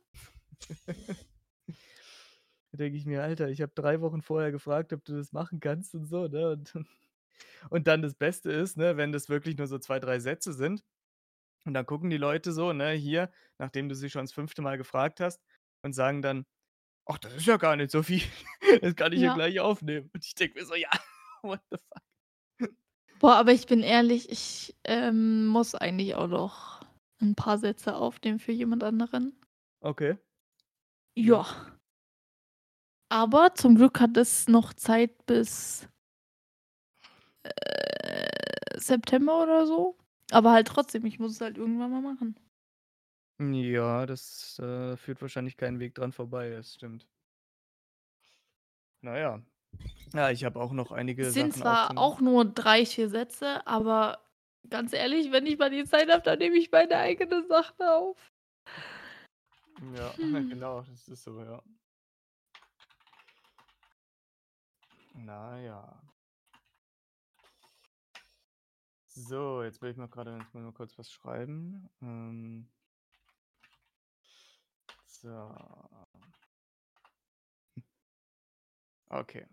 Da 2.76 2.84
denke 2.84 2.98
ich 2.98 3.06
mir: 3.06 3.22
„Alter, 3.22 3.48
ich 3.48 3.62
habe 3.62 3.72
3 3.74 4.00
Wochen 4.02 4.20
vorher 4.22 4.52
gefragt, 4.52 4.92
ob 4.92 5.04
du 5.04 5.14
das 5.16 5.32
machen 5.32 5.60
kannst 5.60 5.94
und 5.94 6.04
so“, 6.04 6.28
ne? 6.28 6.50
Und 6.50 6.74
und 7.70 7.86
dann 7.88 8.02
das 8.02 8.14
Beste 8.16 8.52
ist, 8.52 8.76
ne, 8.78 8.96
wenn 8.98 9.12
das 9.12 9.28
wirklich 9.30 9.56
nur 9.58 9.66
so 9.68 9.78
2, 9.78 10.00
3 10.00 10.20
Sätze 10.20 10.52
sind 10.54 10.82
und 11.66 11.74
dann 11.74 11.86
gucken 11.86 12.10
die 12.10 12.18
Leute 12.18 12.52
so, 12.52 12.72
ne, 12.74 12.92
hier, 12.92 13.32
nachdem 13.58 13.88
du 13.90 13.94
sie 13.96 14.10
schon 14.10 14.22
das 14.24 14.32
5. 14.34 14.62
Mal 14.62 14.78
gefragt 14.78 15.20
hast 15.20 15.42
und 15.84 15.94
sagen 15.94 16.22
dann: 16.22 16.46
„Ach, 17.06 17.18
das 17.18 17.34
ist 17.36 17.46
ja 17.46 17.58
gar 17.58 17.76
nicht 17.76 17.90
so 17.92 18.02
viel. 18.04 18.22
Das 18.82 18.96
kann 18.96 19.12
ich 19.14 19.22
ja 19.22 19.30
Ja. 19.30 19.30
gleich 19.30 19.60
aufnehmen.“ 19.60 20.10
Und 20.14 20.24
ich 20.24 20.34
denke 20.36 20.60
mir 20.60 20.66
so: 20.66 20.74
„Ja, 20.76 20.90
what 21.42 21.60
the 21.70 21.78
fuck?“ 21.78 22.02
Boah, 23.18 23.36
aber 23.36 23.52
ich 23.52 23.66
bin 23.66 23.82
ehrlich, 23.82 24.28
ich, 24.30 24.76
ähm, 24.84 25.46
muss 25.46 25.74
eigentlich 25.74 26.14
auch 26.14 26.26
noch 26.28 26.82
'n 27.20 27.34
paar 27.34 27.58
Sätze 27.58 27.96
aufnehmen 27.96 28.38
für 28.38 28.52
jemand 28.52 28.84
anderen. 28.84 29.40
Okay. 29.82 30.16
Ja. 31.16 31.46
Aber 33.08 33.54
zum 33.54 33.76
Glück 33.76 34.00
hat 34.00 34.16
es 34.16 34.48
noch 34.48 34.74
Zeit 34.74 35.26
bis 35.26 35.88
äh, 37.44 38.78
September 38.78 39.42
oder 39.42 39.66
so. 39.66 39.96
Aber 40.32 40.52
halt 40.52 40.66
trotzdem, 40.66 41.06
ich 41.06 41.18
muss 41.18 41.32
es 41.32 41.40
halt 41.40 41.56
irgendwann 41.56 41.90
mal 41.92 42.02
machen. 42.02 42.36
Ja, 43.38 44.06
das, 44.06 44.58
äh, 44.58 44.96
führt 44.96 45.20
wahrscheinlich 45.20 45.56
keinen 45.56 45.78
Weg 45.78 45.94
dran 45.94 46.12
vorbei, 46.12 46.50
das 46.50 46.74
stimmt. 46.74 47.06
Na 49.02 49.18
ja. 49.18 49.42
Ja, 50.14 50.30
ich 50.30 50.44
habe 50.44 50.58
auch 50.58 50.72
noch 50.72 50.90
einige 50.90 51.26
Es 51.26 51.34
sind 51.34 51.52
Sachen 51.52 51.62
zwar 51.62 51.98
auch 51.98 52.20
nur 52.20 52.44
3, 52.44 52.86
4 52.86 53.08
Sätze, 53.08 53.66
aber 53.66 54.24
ganz 54.70 54.92
ehrlich, 54.92 55.30
wenn 55.32 55.46
ich 55.46 55.58
mal 55.58 55.70
die 55.70 55.84
Zeit 55.84 56.10
habe, 56.10 56.22
dann 56.22 56.38
nehme 56.38 56.56
ich 56.56 56.70
meine 56.70 56.96
eigenen 56.96 57.46
Sachen 57.46 57.82
auf. 57.82 58.16
Ja, 59.96 60.14
Hm. 60.16 60.48
genau, 60.48 60.82
das 60.82 61.08
ist 61.08 61.24
so, 61.24 61.38
ja. 61.40 61.62
Na 65.16 65.58
ja. 65.60 65.82
So, 69.06 69.62
jetzt 69.62 69.80
will 69.80 69.90
ich 69.90 69.96
mal 69.96 70.08
grade 70.08 70.36
jetzt 70.38 70.54
mal 70.54 70.70
kurz 70.72 70.96
was 70.98 71.10
schreiben. 71.10 71.88
Ähm 72.02 72.68
So. 75.06 75.50
Okay. 79.10 79.46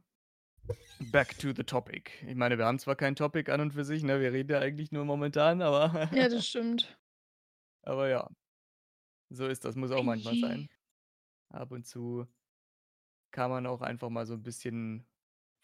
Back 1.11 1.37
to 1.39 1.53
the 1.53 1.63
topic. 1.63 2.11
Ich 2.27 2.35
meine, 2.35 2.57
wir 2.57 2.65
haben 2.65 2.79
zwar 2.79 2.95
kein 2.95 3.15
Topic 3.15 3.49
an 3.51 3.61
und 3.61 3.73
für 3.73 3.83
sich, 3.85 4.03
ne? 4.03 4.19
Wir 4.19 4.31
reden 4.33 4.51
ja 4.51 4.59
eigentlich 4.59 4.91
nur 4.91 5.05
momentan, 5.05 5.61
aber 5.61 6.09
Ja, 6.13 6.27
das 6.29 6.45
stimmt. 6.47 6.97
aber 7.83 8.09
ja. 8.09 8.29
So 9.29 9.47
ist 9.47 9.65
das, 9.65 9.75
muss 9.75 9.91
auch 9.91 10.03
manchmal 10.03 10.35
sein. 10.35 10.69
Ab 11.49 11.71
und 11.71 11.85
zu 11.85 12.27
kann 13.31 13.49
man 13.49 13.65
auch 13.65 13.81
einfach 13.81 14.09
mal 14.09 14.25
so 14.25 14.33
'n 14.35 14.43
bisschen 14.43 15.05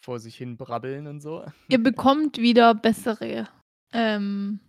vor 0.02 0.20
sich 0.20 0.36
hin 0.38 0.58
brabbeln 0.58 1.08
und 1.08 1.22
so. 1.22 1.46
Ihr 1.68 1.82
bekommt 1.82 2.38
wieder 2.38 2.76
bessere, 2.76 3.48
ähm, 3.94 4.60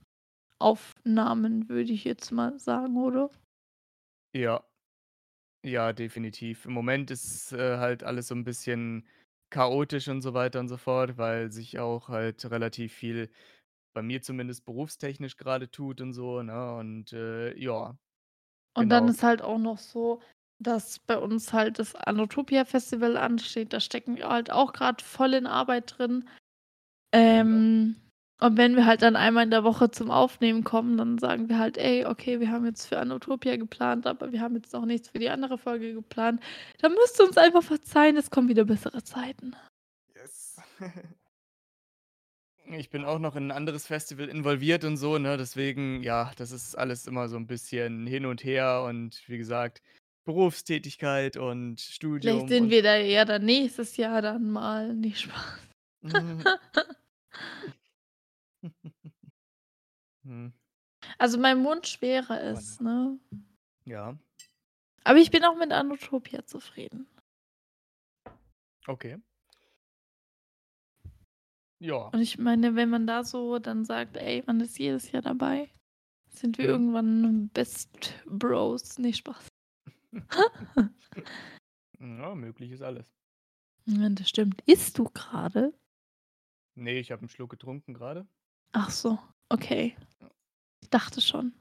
Aufnahmen, 0.58 1.68
würde 1.68 1.92
ich 1.92 2.04
jetzt 2.04 2.32
mal 2.32 2.58
sagen, 2.58 2.96
oder? 2.96 3.30
Ja. 4.34 4.64
Ja, 5.64 5.92
definitiv. 5.92 6.64
Im 6.64 6.72
Moment 6.72 7.10
ist, 7.10 7.52
äh, 7.52 7.76
halt 7.76 8.02
alles 8.02 8.28
so 8.28 8.34
'n 8.34 8.44
bisschen 8.44 9.06
chaotisch 9.50 10.08
und 10.08 10.22
so 10.22 10.32
weiter 10.32 10.58
und 10.60 10.68
so 10.68 10.76
fort, 10.78 11.18
weil 11.18 11.52
sich 11.52 11.78
auch 11.78 12.08
halt 12.08 12.44
relativ 12.50 12.94
viel 12.94 13.30
bei 13.94 14.02
mir 14.02 14.22
zumindest 14.22 14.64
berufstechnisch 14.64 15.36
grade 15.36 15.70
tut 15.70 16.00
und 16.00 16.12
so, 16.14 16.42
ne? 16.42 16.74
Und, 16.76 17.12
äh, 17.12 17.54
ja, 17.58 17.98
Und 18.74 18.90
dann 18.90 19.06
genau. 19.06 19.08
ist 19.08 19.22
halt 19.22 19.42
auch 19.42 19.58
noch 19.58 19.78
so, 19.78 20.20
dass 20.60 20.98
bei 21.00 21.18
uns 21.18 21.52
halt 21.52 21.78
das 21.78 21.94
Anotopia 21.96 22.64
Festival 22.64 23.16
ansteht. 23.16 23.72
Da 23.72 23.80
stecken 23.80 24.16
wir 24.16 24.28
halt 24.28 24.50
auch 24.52 24.72
grad 24.72 25.02
voll 25.02 25.34
in 25.34 25.46
Arbeit 25.46 25.96
drin. 25.98 26.28
Ähm, 27.12 27.96
und 28.40 28.56
wenn 28.58 28.76
wir 28.76 28.86
halt 28.86 29.02
dann 29.02 29.16
einmal 29.16 29.44
in 29.44 29.50
der 29.50 29.64
Woche 29.64 29.90
zum 29.90 30.10
Aufnehmen 30.10 30.64
kommen, 30.64 30.96
dann 30.98 31.18
sagen 31.18 31.48
wir 31.48 31.58
halt: 31.58 31.78
„Ey, 31.78 32.06
okay, 32.06 32.40
wir 32.40 32.50
haben 32.50 32.64
jetzt 32.66 32.86
für 32.88 32.98
Anotopia 32.98 33.56
geplant, 33.56 34.06
aber 34.06 34.32
wir 34.32 34.40
haben 34.42 34.56
jetzt 34.56 34.72
noch 34.74 34.86
nichts 34.86 35.10
für 35.10 35.18
die 35.20 35.30
andere 35.30 35.58
Folge 35.58 35.94
geplant.“ 35.94 36.42
Da 36.80 36.88
müsst 36.90 37.20
ihr 37.20 37.26
uns 37.26 37.38
einfach 37.38 37.62
verzeihen, 37.64 38.16
es 38.16 38.30
kommen 38.30 38.48
wieder 38.48 38.64
bessere 38.64 39.02
Zeiten. 39.04 39.54
Yes. 40.14 40.60
Ich 42.72 42.90
bin 42.90 43.04
auch 43.04 43.18
noch 43.18 43.36
in 43.36 43.44
'n 43.48 43.50
anderes 43.50 43.86
Festival 43.86 44.28
involviert 44.28 44.84
und 44.84 44.96
so, 44.96 45.18
ne? 45.18 45.36
Deswegen, 45.36 46.02
ja, 46.02 46.30
das 46.36 46.52
ist 46.52 46.76
alles 46.76 47.06
immer 47.06 47.28
so 47.28 47.36
'n 47.36 47.46
bisschen 47.46 48.06
hin 48.06 48.26
und 48.26 48.44
her 48.44 48.82
und 48.86 49.22
wie 49.28 49.38
gesagt, 49.38 49.82
Berufstätigkeit 50.24 51.36
und 51.36 51.80
Vielleicht 52.20 52.48
Studium 52.48 52.48
sind 52.48 52.70
und 52.70 52.70
wir 52.70 52.82
da 52.82 52.96
ja 52.96 53.24
dann 53.26 53.44
nächstes 53.44 53.96
Jahr 53.96 54.22
dann 54.22 54.50
mal. 54.50 54.94
Ne, 54.94 55.14
Spaß. 55.14 55.68
Mhm. 56.02 56.50
Also, 61.18 61.38
mein 61.38 61.62
Wunsch 61.64 62.00
wäre 62.02 62.40
es, 62.40 62.80
ne? 62.80 63.18
Ja. 63.84 64.18
Aber 65.04 65.18
ich 65.18 65.30
bin 65.30 65.44
auch 65.44 65.56
mit 65.56 65.72
Anotopia 65.72 66.46
zufrieden. 66.46 67.06
Okay. 68.88 69.16
Ja. 71.80 72.12
Und 72.12 72.20
ich 72.20 72.38
meine, 72.38 72.74
wenn 72.76 72.88
man 72.90 73.06
da 73.06 73.24
so 73.24 73.58
dann 73.58 73.84
sagt: 73.84 74.16
„Ey, 74.16 74.42
man 74.46 74.60
ist 74.60 74.78
jedes 74.78 75.10
Jahr 75.12 75.22
dabei“, 75.22 75.70
sind 76.30 76.58
wir 76.58 76.66
Mhm. 76.66 76.70
irgendwann 76.70 77.50
Best 77.50 78.14
Bros. 78.26 78.98
Ne, 78.98 79.14
Spaß. 79.14 79.49
Ja, 82.00 82.34
möglich 82.34 82.72
ist 82.72 82.82
alles. 82.82 83.06
Ja, 83.86 84.08
das 84.10 84.28
stimmt. 84.28 84.60
Isst 84.66 84.98
du 84.98 85.04
grade? 85.12 85.72
Ne, 86.76 86.98
ich 86.98 87.10
habe 87.10 87.24
'n 87.24 87.28
Schluck 87.28 87.50
getrunken 87.50 87.94
grade. 87.94 88.26
Ach 88.74 88.90
so, 88.90 89.18
okay. 89.48 89.96
Ich 90.82 90.90
dachte 90.90 91.20
schon. 91.20 91.54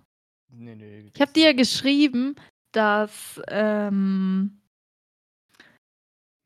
Ne, 0.51 0.75
ne, 0.75 1.12
Ich 1.13 1.21
habe 1.21 1.33
dir 1.33 1.45
ja 1.47 1.53
geschrieben, 1.53 2.35
dass, 2.73 3.41
ähm 3.49 4.62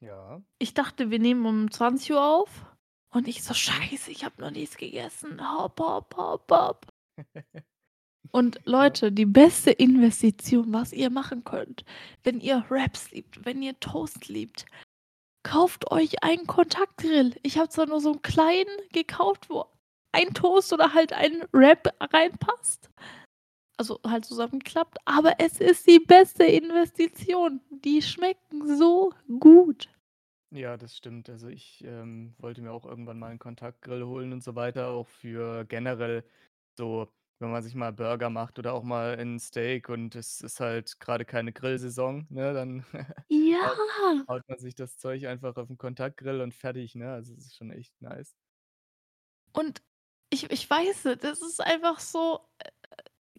Ja. 0.02 0.44
ich 0.62 0.74
dachte, 0.74 1.10
wir 1.12 1.20
nehmen 1.20 1.46
um 1.46 1.72
20:00 1.72 2.22
auf 2.22 2.66
Und 3.12 3.28
ich 3.28 3.44
so: 3.44 3.54
„Scheiße, 3.54 4.12
ich 4.12 4.26
habe 4.26 4.42
noch 4.42 4.52
nichts 4.52 4.78
gegessen. 4.78 5.40
Hopp, 5.58 5.80
hopp, 5.80 6.16
hopp, 6.18 6.52
hopp.“ 6.52 6.88
Und. 8.32 8.60
Leute, 8.66 9.12
die 9.12 9.26
beste 9.26 9.72
Investition, 9.72 10.72
was 10.74 10.94
ihr 10.94 11.10
machen 11.10 11.44
könnt, 11.44 11.84
wenn 12.24 12.40
ihr 12.40 12.64
Wraps 12.70 13.12
liebt, 13.12 13.46
wenn 13.46 13.62
ihr 13.62 13.80
Toast 13.80 14.28
liebt, 14.28 14.66
kauft 15.44 15.92
euch 15.92 16.24
einen 16.24 16.48
Kontaktgrill. 16.48 17.36
Ich 17.44 17.58
habe 17.60 17.70
zwar 17.70 17.88
nur 17.88 18.02
so 18.02 18.14
'n 18.14 18.22
kleinen 18.24 18.70
gekauft, 18.94 19.50
wo 19.50 19.66
ein 20.14 20.34
Toast 20.34 20.74
oder 20.74 20.94
halt 20.94 21.14
ein 21.14 21.44
Wrap 21.54 21.90
reinpasst. 22.14 22.90
Also, 23.78 24.00
halt 24.08 24.26
zusammengeklappt, 24.26 24.98
aber 25.06 25.36
es 25.40 25.60
ist 25.62 25.88
die 25.88 26.00
beste 26.00 26.46
Investition. 26.46 27.62
Die 27.72 28.02
schmecken 28.04 28.78
so 28.78 29.14
gut. 29.40 29.90
Ja, 30.52 30.78
das 30.78 30.96
stimmt. 30.96 31.30
Also, 31.30 31.48
ich, 31.48 31.84
ähm, 31.84 32.36
wollte 32.38 32.62
mir 32.62 32.72
auch 32.72 32.86
irgendwann 32.86 33.18
mal 33.18 33.32
'n 33.32 33.40
Kontaktgrill 33.40 34.04
holen 34.06 34.34
und 34.34 34.44
so 34.44 34.56
weiter, 34.56 34.90
auch 34.90 35.08
für 35.08 35.66
generell 35.66 36.24
so, 36.78 37.08
wenn 37.44 37.52
man 37.52 37.64
sich 37.64 37.76
mal 37.76 37.94
Burger 37.94 38.32
macht 38.32 38.60
oder 38.60 38.74
auch 38.74 38.84
mal 38.84 39.16
'n 39.20 39.40
Steak 39.40 39.90
und 39.90 40.16
es 40.16 40.42
ist 40.42 40.60
halt 40.62 41.00
grade 41.02 41.26
keine 41.26 41.54
Grillsaison, 41.54 42.28
ne, 42.32 42.54
dann 42.54 42.86
Ja. 43.32 43.60
haut 43.62 43.80
haut 44.28 44.44
man 44.50 44.60
sich 44.60 44.76
das 44.76 44.98
Zeug 44.98 45.26
einfach 45.28 45.58
auf 45.58 45.70
'n 45.70 45.78
Kontaktgrill 45.78 46.42
und 46.42 46.54
fertig, 46.56 46.96
ne? 46.96 47.12
Also, 47.14 47.34
es 47.36 47.48
ist 47.48 47.56
schon 47.58 47.72
echt 47.72 47.94
nice. 48.02 48.32
Und 49.56 49.82
ich 50.30 50.50
ich 50.52 50.70
weiß 50.70 51.06
nicht, 51.06 51.24
das 51.24 51.42
ist 51.42 51.62
einfach 51.62 52.00
so, 52.00 52.40
äh, 52.60 52.66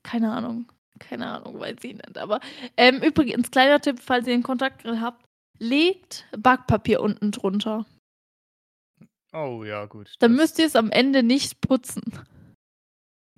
keine 0.05 0.33
Ahnung 0.33 0.73
keine 1.01 1.27
Ahnung, 1.29 1.61
weiß 1.61 1.77
ich 1.85 1.95
nicht. 1.95 2.19
Aber, 2.19 2.40
ähm, 2.77 3.03
übrigens, 3.03 3.51
kleiner 3.51 3.81
Tipp, 3.81 4.01
falls 4.01 4.27
ihr 4.29 4.35
'n 4.35 4.43
Kontaktgrill 4.45 5.01
habt, 5.01 5.27
legt 5.59 6.27
Backpapier 6.38 7.03
unten 7.03 7.33
drunter. 7.33 7.87
Oh 9.33 9.64
ja, 9.64 9.87
gut, 9.87 10.14
Dann 10.21 10.35
das 10.35 10.37
müsst 10.37 10.59
ihr's 10.59 10.77
am 10.77 10.90
Ende 10.90 11.23
nicht 11.23 11.61
putzen. 11.61 12.03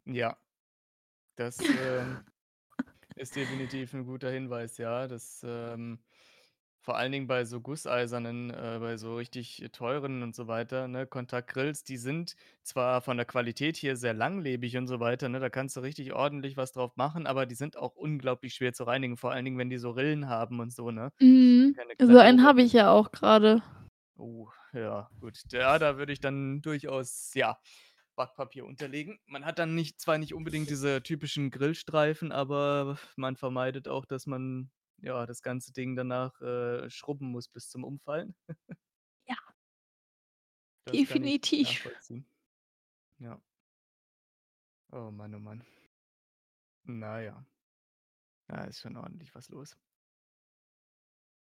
Ja. 0.07 0.37
Das, 1.37 1.71
ähm, 1.77 2.23
ist 3.17 3.37
definitiv 3.37 3.95
'n 3.95 4.05
guter 4.07 4.31
Hinweis, 4.31 4.79
ja. 4.79 5.09
Das, 5.09 5.43
ähm 5.47 6.01
vor 6.83 6.97
allen 6.99 7.13
Dingen 7.13 7.27
bei 7.29 7.45
so 7.45 7.61
gusseisernen 7.61 8.51
äh, 8.51 8.79
bei 8.81 8.97
so 8.99 9.17
richtig 9.17 9.65
teuren 9.73 10.23
und 10.23 10.37
so 10.37 10.49
weiter, 10.49 10.89
ne, 10.89 11.07
Kontaktgrills, 11.07 11.85
die 11.85 11.97
sind 11.99 12.37
zwar 12.63 13.03
von 13.03 13.17
der 13.19 13.27
Qualität 13.27 13.77
her 13.79 13.97
sehr 13.97 14.15
langlebig 14.15 14.77
und 14.79 14.87
so 14.89 15.01
weiter, 15.01 15.29
ne, 15.29 15.41
da 15.41 15.51
kannst 15.51 15.77
du 15.77 15.81
richtig 15.81 16.13
ordentlich 16.15 16.57
was 16.57 16.73
drauf 16.73 16.97
machen, 16.97 17.27
aber 17.27 17.47
die 17.47 17.57
sind 17.57 17.77
auch 17.77 17.97
unglaublich 17.97 18.55
schwer 18.55 18.73
zu 18.75 18.85
reinigen, 18.85 19.17
vor 19.19 19.33
allen 19.33 19.45
Dingen, 19.47 19.59
wenn 19.59 19.71
die 19.71 19.79
so 19.79 19.91
Rillen 19.93 20.29
haben 20.29 20.61
und 20.61 20.73
so, 20.75 20.91
ne? 20.93 21.13
Mhm. 21.21 21.77
Keine 21.77 21.95
So 22.01 22.19
einen 22.19 22.43
habe 22.43 22.63
ich 22.63 22.73
ja 22.73 22.91
auch 22.91 23.11
grade. 23.13 23.63
Oh, 24.19 24.49
ja, 24.73 25.11
gut. 25.21 25.43
Ja, 25.53 25.79
da 25.79 25.99
würde 25.99 26.13
ich 26.13 26.21
dann 26.21 26.63
durchaus, 26.63 27.33
ja, 27.35 27.59
Backpapier 28.17 28.65
unterlegen. 28.67 29.21
Man 29.27 29.45
hat 29.45 29.59
dann 29.59 29.75
nicht 29.75 30.01
zwar 30.01 30.19
nicht 30.19 30.35
unbedingt 30.35 30.71
diese 30.71 31.03
typischen 31.03 31.51
Grillstreifen, 31.51 32.33
aber 32.33 32.99
man 33.17 33.37
vermeidet 33.37 33.89
auch, 33.89 34.07
dass 34.07 34.27
man, 34.27 34.71
ja, 34.99 35.27
das 35.27 35.43
ganze 35.43 35.73
Ding 35.73 35.97
danach, 35.97 36.41
äh, 36.41 36.91
schrubben 36.91 37.29
muss 37.31 37.49
bis 37.49 37.69
zum 37.71 37.85
Umfallen. 37.85 38.35
Ja. 39.29 39.37
Das 40.87 40.95
Definitiv. 40.95 41.89
Ja. 43.19 43.41
Oh 44.93 45.11
Mann, 45.11 45.35
oh 45.35 45.39
Mann. 45.41 45.63
Na 46.85 47.21
ja. 47.21 47.47
Da 48.49 48.65
ist 48.65 48.81
schon 48.81 48.97
ordentlich 48.97 49.35
was 49.35 49.49
los. 49.49 49.77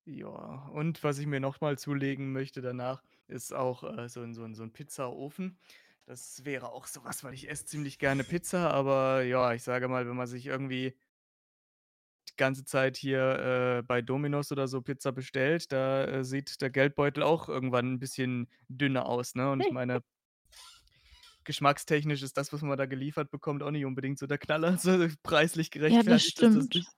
Ja, 0.08 0.67
und 0.73 1.03
was 1.03 1.19
ich 1.19 1.27
mir 1.27 1.39
noch 1.39 1.62
mal 1.62 1.77
zulegen 1.77 2.32
möchte 2.32 2.62
danach, 2.62 3.03
ist 3.27 3.53
auch, 3.53 3.84
äh, 3.84 4.08
so 4.10 4.25
so 4.34 4.51
so 4.53 4.63
'n 4.63 4.71
Pizzaofen. 4.73 5.60
Das 6.07 6.43
wäre 6.45 6.71
auch 6.71 6.88
so 6.88 7.03
was, 7.03 7.23
weil 7.23 7.33
ich 7.33 7.49
esse 7.49 7.65
ziemlich 7.65 7.99
gerne 7.99 8.23
Pizza, 8.23 8.71
aber 8.71 9.21
ja, 9.23 9.53
ich 9.53 9.63
sage 9.63 9.88
mal, 9.88 10.07
wenn 10.07 10.15
man 10.15 10.27
sich 10.27 10.45
irgendwie 10.47 10.95
die 12.27 12.35
ganze 12.38 12.63
Zeit 12.65 12.97
hier, 12.97 13.79
äh, 13.79 13.83
bei 13.83 14.01
Domino's 14.01 14.51
oder 14.51 14.67
so 14.67 14.81
Pizza 14.81 15.12
bestellt, 15.12 15.71
da, 15.71 16.05
äh, 16.05 16.23
sieht 16.23 16.62
der 16.62 16.69
Geldbeutel 16.69 17.23
auch 17.23 17.49
irgendwann 17.49 17.93
'n 17.95 17.99
bisschen 17.99 18.49
dünner 18.67 19.05
aus, 19.07 19.35
ne? 19.35 19.49
Und 19.51 19.59
ich 19.62 19.71
meine 19.71 20.01
geschmackstechnisch 21.47 22.21
ist 22.21 22.38
das, 22.38 22.51
was 22.53 22.62
man 22.62 22.77
da 22.77 22.85
geliefert 22.85 23.31
bekommt, 23.31 23.63
auch 23.63 23.71
nicht 23.71 23.85
unbedingt 23.85 24.19
so 24.19 24.27
der 24.27 24.38
Knaller. 24.38 24.69
Also, 24.85 25.07
preislich 25.23 25.71
Ja, 25.88 26.03
das 26.03 26.21
gerechtfertigt 26.21 26.39
ist 26.39 26.55
das 26.55 26.69
stimmt. 26.69 26.73
nicht. 26.73 26.93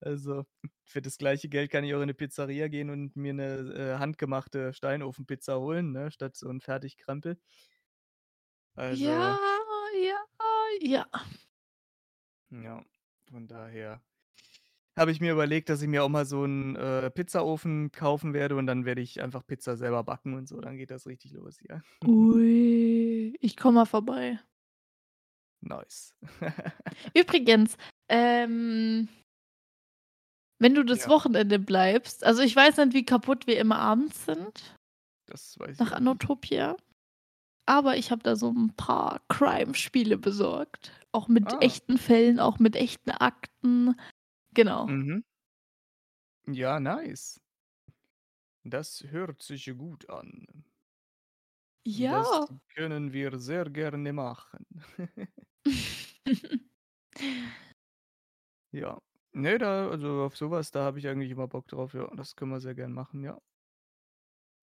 Also, 0.00 0.44
für 0.84 1.02
das 1.02 1.18
gleiche 1.18 1.48
Geld 1.48 1.70
kann 1.70 1.84
ich 1.84 1.94
auch 1.94 2.00
in 2.00 2.06
'ne 2.08 2.14
Pizzeria 2.14 2.68
gehen 2.68 2.90
und 2.90 3.16
mir 3.16 3.34
'ne, 3.34 3.94
äh, 3.96 3.98
handgemachte 3.98 4.72
Steinofenpizza 4.74 5.58
holen, 5.58 5.92
ne, 5.92 6.10
statt 6.12 6.36
so 6.36 6.48
'n 6.50 6.60
Fertigkrempel. 6.60 7.40
Ja, 8.86 9.14
Also 9.14 9.38
ja, 9.94 10.18
ja. 10.80 11.06
Ja, 12.50 12.82
von 13.30 13.46
daher 13.46 14.00
habe 14.96 15.12
ich 15.12 15.20
mir 15.20 15.32
überlegt, 15.32 15.68
dass 15.70 15.82
ich 15.82 15.88
mir 15.88 16.04
auch 16.04 16.08
mal 16.10 16.26
so 16.26 16.44
'n, 16.44 16.76
äh, 16.76 17.10
Pizzaofen 17.10 17.92
kaufen 17.92 18.34
werde 18.34 18.56
und 18.56 18.66
dann 18.66 18.84
werde 18.86 19.02
ich 19.02 19.22
einfach 19.22 19.46
Pizza 19.46 19.76
selber 19.76 20.04
backen 20.04 20.34
und 20.34 20.48
so, 20.48 20.60
dann 20.60 20.76
geht 20.78 20.90
das 20.90 21.06
richtig 21.06 21.32
los 21.32 21.58
hier. 21.60 21.82
Ui, 22.06 23.36
ich 23.40 23.56
komme 23.56 23.74
mal 23.80 23.84
vorbei. 23.86 24.38
Nice. 25.62 26.12
Übrigens, 27.14 27.76
ähm 28.08 29.08
wenn 30.60 30.74
du 30.74 30.84
das 30.84 31.06
Ja. 31.06 31.08
Wochenende 31.08 31.58
bleibst 31.58 32.24
also, 32.24 32.42
ich 32.42 32.54
weiß 32.54 32.78
nicht, 32.78 32.94
wie 32.94 33.04
kaputt 33.04 33.46
wir 33.46 33.58
immer 33.58 33.78
abends 33.78 34.24
sind 34.26 34.74
Das 35.28 35.58
weiß 35.58 35.80
ich 35.82 35.90
nach 35.90 35.92
auch 35.92 36.08
nicht. 36.14 36.32
Aber 37.68 37.98
ich 37.98 38.10
habe 38.10 38.22
da 38.22 38.34
so 38.34 38.48
'n 38.48 38.72
paar 38.76 39.20
Crime-Spiele 39.28 40.16
besorgt, 40.16 40.90
auch 41.12 41.28
mit 41.28 41.54
Ah. 41.54 41.58
echten 41.60 41.98
Fällen, 41.98 42.40
auch 42.40 42.58
mit 42.58 42.74
echten 42.76 43.10
Akten. 43.10 43.94
Genau. 44.54 44.88
Mhm. 44.88 45.22
Ja, 46.46 46.78
nice. 46.80 47.38
Das 48.64 49.04
hört 49.04 49.42
sich 49.42 49.72
gut 49.78 50.08
an. 50.10 50.64
Das 51.86 52.40
Ja. 52.40 52.48
können 52.74 53.12
wir 53.12 53.38
sehr 53.38 53.70
gerne 53.70 54.12
machen. 54.12 54.66
Ja. 58.74 58.98
Ne, 59.32 59.58
da 59.58 59.88
also, 59.90 60.22
auf 60.24 60.36
so 60.36 60.50
was, 60.50 60.70
da 60.70 60.84
habe 60.84 60.98
ich 60.98 61.08
eigentlich 61.08 61.30
immer 61.30 61.48
Bock 61.48 61.68
drauf, 61.68 61.94
ja. 61.94 62.06
Das 62.16 62.34
können 62.36 62.50
wir 62.50 62.60
sehr 62.60 62.74
gern 62.74 62.92
machen, 62.92 63.22
ja. 63.24 63.38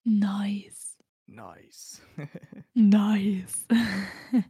Nice. 0.06 0.95
Nice. 1.28 2.02
Nice. 2.74 3.66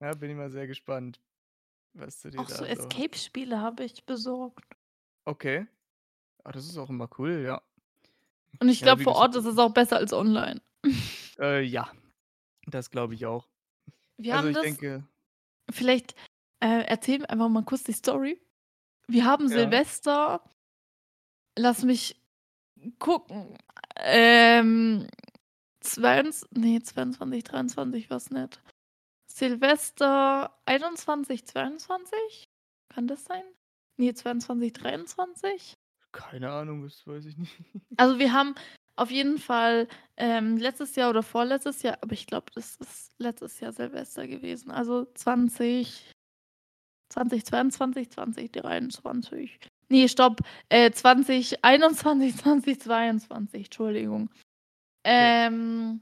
Ja, 0.00 0.10
bin 0.16 0.30
ich 0.30 0.36
mal 0.36 0.50
sehr 0.50 0.66
gespannt, 0.66 1.20
was 1.94 2.20
du 2.22 2.30
dir 2.30 2.40
Auch 2.40 2.48
da 2.48 2.56
so. 2.56 2.64
Escape-Spiele 2.64 3.60
habe 3.60 3.84
ich 3.84 4.04
besorgt. 4.04 4.64
Okay. 5.26 5.68
Ah, 6.42 6.50
das 6.50 6.66
ist 6.66 6.76
auch 6.76 6.90
immer 6.90 7.08
cool, 7.18 7.44
ja. 7.46 7.62
Und 8.58 8.68
ich 8.68 8.80
Ja, 8.80 8.86
glaube, 8.86 8.98
wie 9.00 9.04
vor 9.04 9.14
Ort 9.14 9.36
ist 9.36 9.44
es 9.44 9.58
auch 9.58 9.72
besser 9.72 9.98
als 9.98 10.12
online. 10.12 10.60
Äh, 11.38 11.62
ja, 11.62 11.90
das 12.66 12.90
glaube 12.90 13.14
ich 13.14 13.26
auch. 13.26 13.48
Wir 14.18 14.34
Also, 14.34 14.46
haben 14.48 14.50
ich 14.50 14.54
das 14.56 14.64
denke 14.64 15.04
vielleicht, 15.70 16.14
äh, 16.60 16.82
erzählen 16.84 17.20
wir 17.22 17.30
einfach 17.30 17.48
mal 17.48 17.64
kurz 17.64 17.84
die 17.84 17.92
Story. 17.92 18.40
Wir 19.06 19.24
haben 19.24 19.44
Ja. 19.48 19.50
Silvester 19.50 20.42
lass 21.56 21.84
mich 21.84 22.20
gucken, 22.98 23.56
ähm, 23.96 25.06
zweiundzw 25.82 26.46
ne, 26.52 26.82
22, 26.82 27.44
23 27.44 28.10
war's 28.10 28.30
nicht. 28.30 28.60
Silvester 29.26 30.56
21, 30.66 31.46
22? 31.46 32.44
Kann 32.94 33.06
das 33.06 33.24
sein? 33.24 33.42
Ne, 33.96 34.14
22, 34.14 34.72
23? 34.72 35.74
Keine 36.12 36.50
Ahnung, 36.50 36.82
das 36.82 37.06
weiß 37.06 37.26
ich 37.26 37.36
nicht. 37.36 37.56
Also, 37.96 38.18
wir 38.18 38.32
haben 38.32 38.54
auf 38.96 39.10
jeden 39.10 39.38
Fall, 39.38 39.88
ähm, 40.16 40.58
letztes 40.58 40.96
Jahr 40.96 41.10
oder 41.10 41.22
vorletztes 41.22 41.82
Jahr 41.82 41.98
aber 42.02 42.12
ich 42.12 42.26
glaube, 42.26 42.46
das 42.54 42.76
ist 42.76 43.12
letztes 43.18 43.60
Jahr 43.60 43.72
Silvester 43.72 44.26
gewesen, 44.26 44.70
also, 44.70 45.06
20 45.14 46.12
2022, 47.12 48.10
2023. 48.10 49.58
Ne, 49.90 50.08
stopp, 50.08 50.40
äh, 50.70 50.90
2021, 50.90 52.36
2022, 52.36 53.64
Entschuldigung. 53.66 54.30
Ähm, 55.04 56.00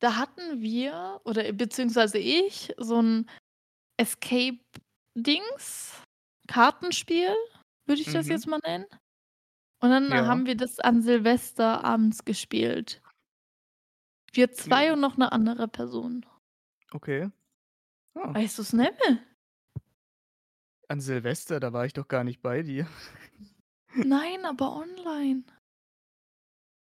da 0.00 0.16
hatten 0.16 0.62
wir 0.62 1.20
oder 1.24 1.52
beziehungsweise 1.52 2.18
ich 2.18 2.72
so 2.78 2.98
'n 3.00 3.28
Escape-Dings, 3.98 6.02
Kartenspiel, 6.48 7.34
würde 7.86 8.02
ich 8.02 8.10
das 8.10 8.26
Mhm. 8.26 8.30
jetzt 8.30 8.48
mal 8.48 8.60
nennen. 8.66 8.86
Und 9.82 9.90
dann 9.90 10.08
Ja. 10.08 10.26
haben 10.26 10.46
wir 10.46 10.56
das 10.56 10.80
an 10.80 11.02
Silvester 11.02 11.84
abends 11.84 12.24
gespielt. 12.24 13.00
Wir 14.32 14.50
Ja. 14.52 14.52
2 14.52 14.92
und 14.92 15.00
noch 15.00 15.16
'ne 15.16 15.30
andere 15.32 15.68
Person. 15.68 16.26
Okay. 16.94 17.28
Ah. 18.16 18.36
Weißt 18.36 18.58
du's 18.58 18.72
nicht 18.72 18.92
mehr? 19.08 19.18
An 20.90 21.00
Silvester, 21.00 21.58
da 21.58 21.72
war 21.72 21.84
ich 21.86 21.94
doch 21.94 22.06
gar 22.06 22.22
nicht 22.22 22.42
bei 22.42 22.62
dir. 22.62 22.86
Nein, 24.02 24.44
aber 24.44 24.72
online. 24.76 25.44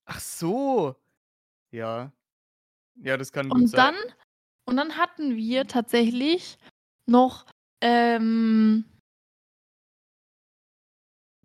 Ach 0.08 0.20
so. 0.20 1.01
Ja. 1.72 2.12
Ja, 2.96 3.18
das 3.18 3.32
kann 3.32 3.50
gut 3.50 3.62
Und 3.62 3.68
sein. 3.68 3.94
dann 3.96 3.96
und 4.66 4.78
dann 4.78 4.98
hatten 4.98 5.36
wir 5.36 5.68
tatsächlich 5.68 6.58
noch, 7.08 7.46
ähm 7.82 8.86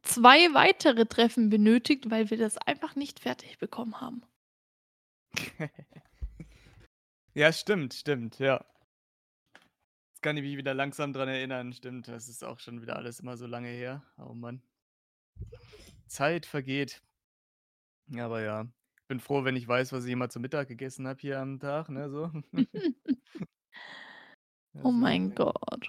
2 0.02 0.54
weitere 0.54 1.06
Treffen 1.06 1.48
benötigt, 1.50 2.10
weil 2.10 2.30
wir 2.30 2.36
das 2.38 2.58
einfach 2.58 2.94
nicht 2.94 3.20
fertig 3.20 3.58
bekommen 3.58 4.00
haben. 4.00 4.22
Ja, 7.34 7.52
stimmt, 7.52 7.92
stimmt, 7.92 8.38
ja. 8.38 8.64
Jetzt 10.08 10.22
kann 10.22 10.38
ich 10.38 10.42
mich 10.42 10.56
wieder 10.56 10.72
langsam 10.72 11.12
dran 11.12 11.28
erinnern. 11.28 11.74
Stimmt, 11.74 12.08
das 12.08 12.28
ist 12.28 12.42
auch 12.42 12.58
schon 12.60 12.80
wieder 12.80 12.96
alles 12.96 13.20
immer 13.20 13.36
so 13.36 13.46
lange 13.46 13.68
her. 13.68 14.02
Oh 14.16 14.32
Mann. 14.32 14.62
Zeit 16.06 16.46
vergeht. 16.46 17.02
Aber 18.16 18.40
ja, 18.40 18.66
bin 19.08 19.20
froh, 19.20 19.44
wenn 19.44 19.56
ich 19.56 19.68
weiß, 19.68 19.92
was 19.92 20.04
ich 20.04 20.12
immer 20.12 20.28
zu 20.30 20.40
Mittag 20.40 20.68
gegessen 20.68 21.06
habe 21.08 21.20
hier 21.20 21.40
am 21.40 21.58
Tag, 21.60 21.88
ne, 21.90 22.10
so. 22.10 22.30
Oh 24.84 24.92
mein 24.92 25.34
Gott. 25.34 25.88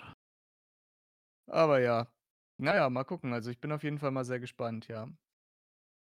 Aber 1.49 1.79
ja. 1.79 2.11
Na 2.57 2.75
ja, 2.75 2.89
mal 2.89 3.03
gucken. 3.05 3.33
Also, 3.33 3.49
ich 3.49 3.59
bin 3.61 3.71
auf 3.71 3.83
jeden 3.83 3.99
Fall 3.99 4.11
mal 4.11 4.25
sehr 4.25 4.39
gespannt, 4.39 4.87
ja. 4.87 5.07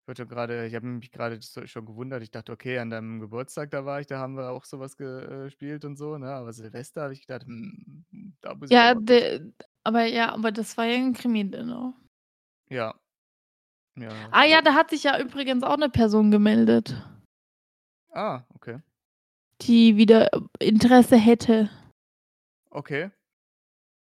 Ich 0.03 0.07
wollte 0.09 0.27
grade 0.27 0.67
ich 0.67 0.75
habe 0.75 0.87
mich 0.87 1.11
grade 1.11 1.39
so 1.41 1.67
schon 1.67 1.85
gewundert. 1.85 2.23
Ich 2.23 2.31
dachte: 2.31 2.51
„Okay, 2.53 2.79
an 2.79 2.89
deinem 2.91 3.19
Geburtstag, 3.21 3.71
da 3.71 3.85
war 3.85 4.01
ich, 4.01 4.07
da 4.07 4.19
haben 4.19 4.37
wir 4.37 4.51
auch 4.51 4.65
so 4.65 4.79
was 4.79 4.97
ge 4.97 5.07
äh, 5.25 5.45
gespielt 5.45 5.85
und 5.85 5.97
so“, 5.97 6.17
ne? 6.19 6.31
Aber 6.33 6.53
Silvester 6.53 7.03
habe 7.03 7.13
ich 7.13 7.21
gedacht: 7.21 7.45
„Hm, 7.47 8.05
da 8.41 8.55
muss 8.55 8.71
ich 8.71 8.79
Ja, 8.79 8.89
aber 8.91 9.01
kurz“ 9.01 9.03
de 9.05 9.53
aber 9.83 10.03
ja, 10.05 10.33
aber 10.33 10.51
das 10.51 10.75
war 10.77 10.85
ja 10.85 10.95
'n 10.97 11.13
Krimi-Dinner. 11.13 11.95
Ja. 12.69 12.99
Ja, 13.99 14.09
Ah 14.31 14.43
ja, 14.45 14.61
da 14.61 14.73
hat 14.73 14.89
sich 14.91 15.03
ja 15.03 15.19
übrigens 15.19 15.63
auch 15.63 15.77
'ne 15.77 15.89
Person 15.89 16.31
gemeldet 16.31 16.95
Ah, 18.13 18.43
okay. 18.55 18.79
die 19.61 19.97
wieder 19.97 20.29
Interesse 20.59 21.17
hätte 21.17 21.69
Okay. 22.69 23.09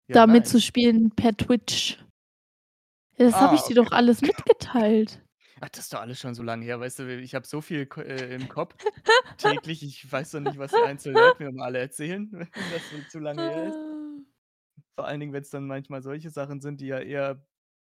Ja, 0.09 0.15
da 0.15 0.27
nice. 0.27 0.33
mitzuspielen 0.39 1.11
per 1.15 1.37
Twitch. 1.37 1.99
Ja, 3.17 3.27
das 3.27 3.35
habe 3.37 3.53
Ah, 3.53 3.55
ich 3.55 3.63
dir 3.63 3.79
okay. 3.81 3.85
doch 3.85 3.93
alles 3.93 4.21
mitgeteilt. 4.21 5.21
Ach, 5.61 5.69
das 5.69 5.85
ist 5.85 5.93
doch 5.95 6.01
alles 6.01 6.19
schon 6.19 6.35
so 6.35 6.43
lange 6.43 6.65
her. 6.65 6.81
Weißt 6.81 6.99
du, 6.99 7.21
ich 7.21 7.35
habe 7.35 7.47
so 7.47 7.61
viel 7.61 7.89
äh, 7.99 8.35
im 8.35 8.49
Kopf 8.49 8.75
täglich. 9.39 9.83
Ich 9.85 10.11
weiß 10.11 10.33
doch 10.33 10.41
nicht, 10.41 10.59
was 10.59 10.73
die 10.73 10.79
einzelnen 10.79 11.19
Leute 11.19 11.51
mir 11.51 11.63
alle 11.63 11.79
erzählen, 11.79 12.29
wenn 12.33 12.71
das 12.71 12.83
schon 12.89 13.09
zu 13.09 13.21
lange 13.21 13.43
her 13.43 13.69
ist. 13.69 13.79
Vor 14.97 15.07
allen 15.07 15.21
Dingen, 15.21 15.33
wenn's 15.33 15.51
dann 15.51 15.67
manchmal 15.67 16.03
solche 16.03 16.31
Sachen 16.31 16.61
sind, 16.61 16.81
die 16.81 16.87
ja 16.89 16.99
eher, 16.99 17.47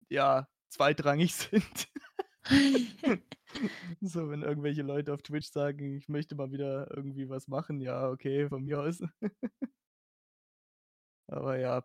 ja, 0.10 0.47
zweitrangig 0.70 1.36
sind. 1.36 1.88
So, 4.01 4.30
wenn 4.30 4.43
irgendwelche 4.43 4.84
Leute 4.84 5.13
auf 5.13 5.22
Twitch 5.24 5.49
sagen: 5.49 5.97
„Ich 5.97 6.09
möchte 6.09 6.36
mal 6.36 6.51
wieder 6.51 6.89
irgendwie 6.95 7.30
was 7.30 7.47
machen“, 7.47 7.82
ja, 7.82 8.09
okay, 8.09 8.47
von 8.49 8.63
mir 8.63 8.80
aus. 8.82 9.01
Aber 11.28 11.57
ja, 11.57 11.84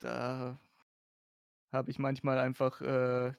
da 0.00 0.58
habe 1.72 1.90
ich 1.90 1.98
manchmal 1.98 2.38
einfach, 2.38 2.80
äh, 2.80 3.32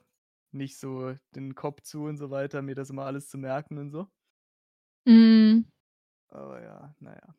nicht 0.52 0.78
so 0.78 1.14
den 1.34 1.54
Kopf 1.54 1.82
zu 1.82 2.04
und 2.04 2.16
so 2.16 2.30
weiter, 2.30 2.62
mir 2.62 2.74
das 2.74 2.90
immer 2.90 3.04
alles 3.04 3.28
zu 3.28 3.36
merken 3.38 3.78
und 3.78 3.90
so. 3.90 4.08
Mhm. 5.06 5.64
Aber 6.28 6.62
ja, 6.62 6.94
na 7.00 7.12
ja. 7.14 7.34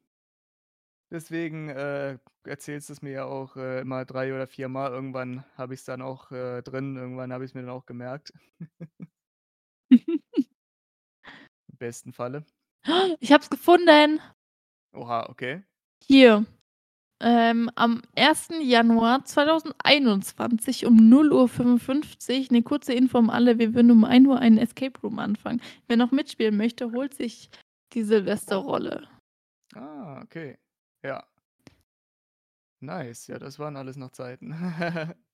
Deswegen, 1.12 1.70
äh, 1.70 2.20
erzählst 2.44 2.90
du's 2.90 3.02
mir 3.02 3.12
ja 3.12 3.26
auch, 3.26 3.56
äh, 3.56 3.82
immer 3.82 4.06
3 4.06 4.32
oder 4.34 4.46
viermal. 4.46 4.92
Irgendwann 4.92 5.44
habe 5.58 5.74
ich's 5.74 5.84
dann 5.86 6.02
auch, 6.04 6.32
äh, 6.32 6.62
drin. 6.62 6.98
Irgendwann 6.98 7.34
habe 7.34 7.44
ich's 7.46 7.56
mir 7.56 7.62
dann 7.62 7.72
auch 7.72 7.88
gemerkt. 7.88 8.32
Im 11.72 11.78
besten 11.78 12.14
Falle. 12.14 12.46
Ich 13.22 13.32
habe 13.34 13.44
es 13.44 13.50
gefunden. 13.50 14.20
Oha, 14.94 15.26
okay. 15.30 15.64
Hier, 16.08 16.46
ähm, 17.22 17.70
am 17.76 18.02
1. 18.16 18.62
Januar 18.62 19.26
2021 19.26 20.86
um 20.86 21.10
0:55 21.10 22.52
'ne 22.52 22.64
kurze 22.64 22.94
Info 22.94 23.18
an 23.20 23.30
alle: 23.32 23.60
Wir 23.60 23.74
würden 23.76 23.92
um 23.92 24.06
1:00 24.06 24.40
einen 24.40 24.58
Escape 24.60 25.00
Room 25.02 25.20
anfangen. 25.20 25.62
Wer 25.88 25.98
noch 25.98 26.12
mitspielen 26.12 26.58
möchte, 26.58 26.92
holt 26.94 27.14
sich 27.16 27.50
die 27.94 28.04
Silvesterrolle. 28.04 29.08
Ah, 29.76 30.22
okay. 30.24 30.58
Ja. 31.04 31.30
Nice. 32.82 33.28
Ja, 33.28 33.40
das 33.40 33.60
waren 33.60 33.76
alles 33.76 33.98
noch 33.98 34.12
Zeiten. 34.12 34.54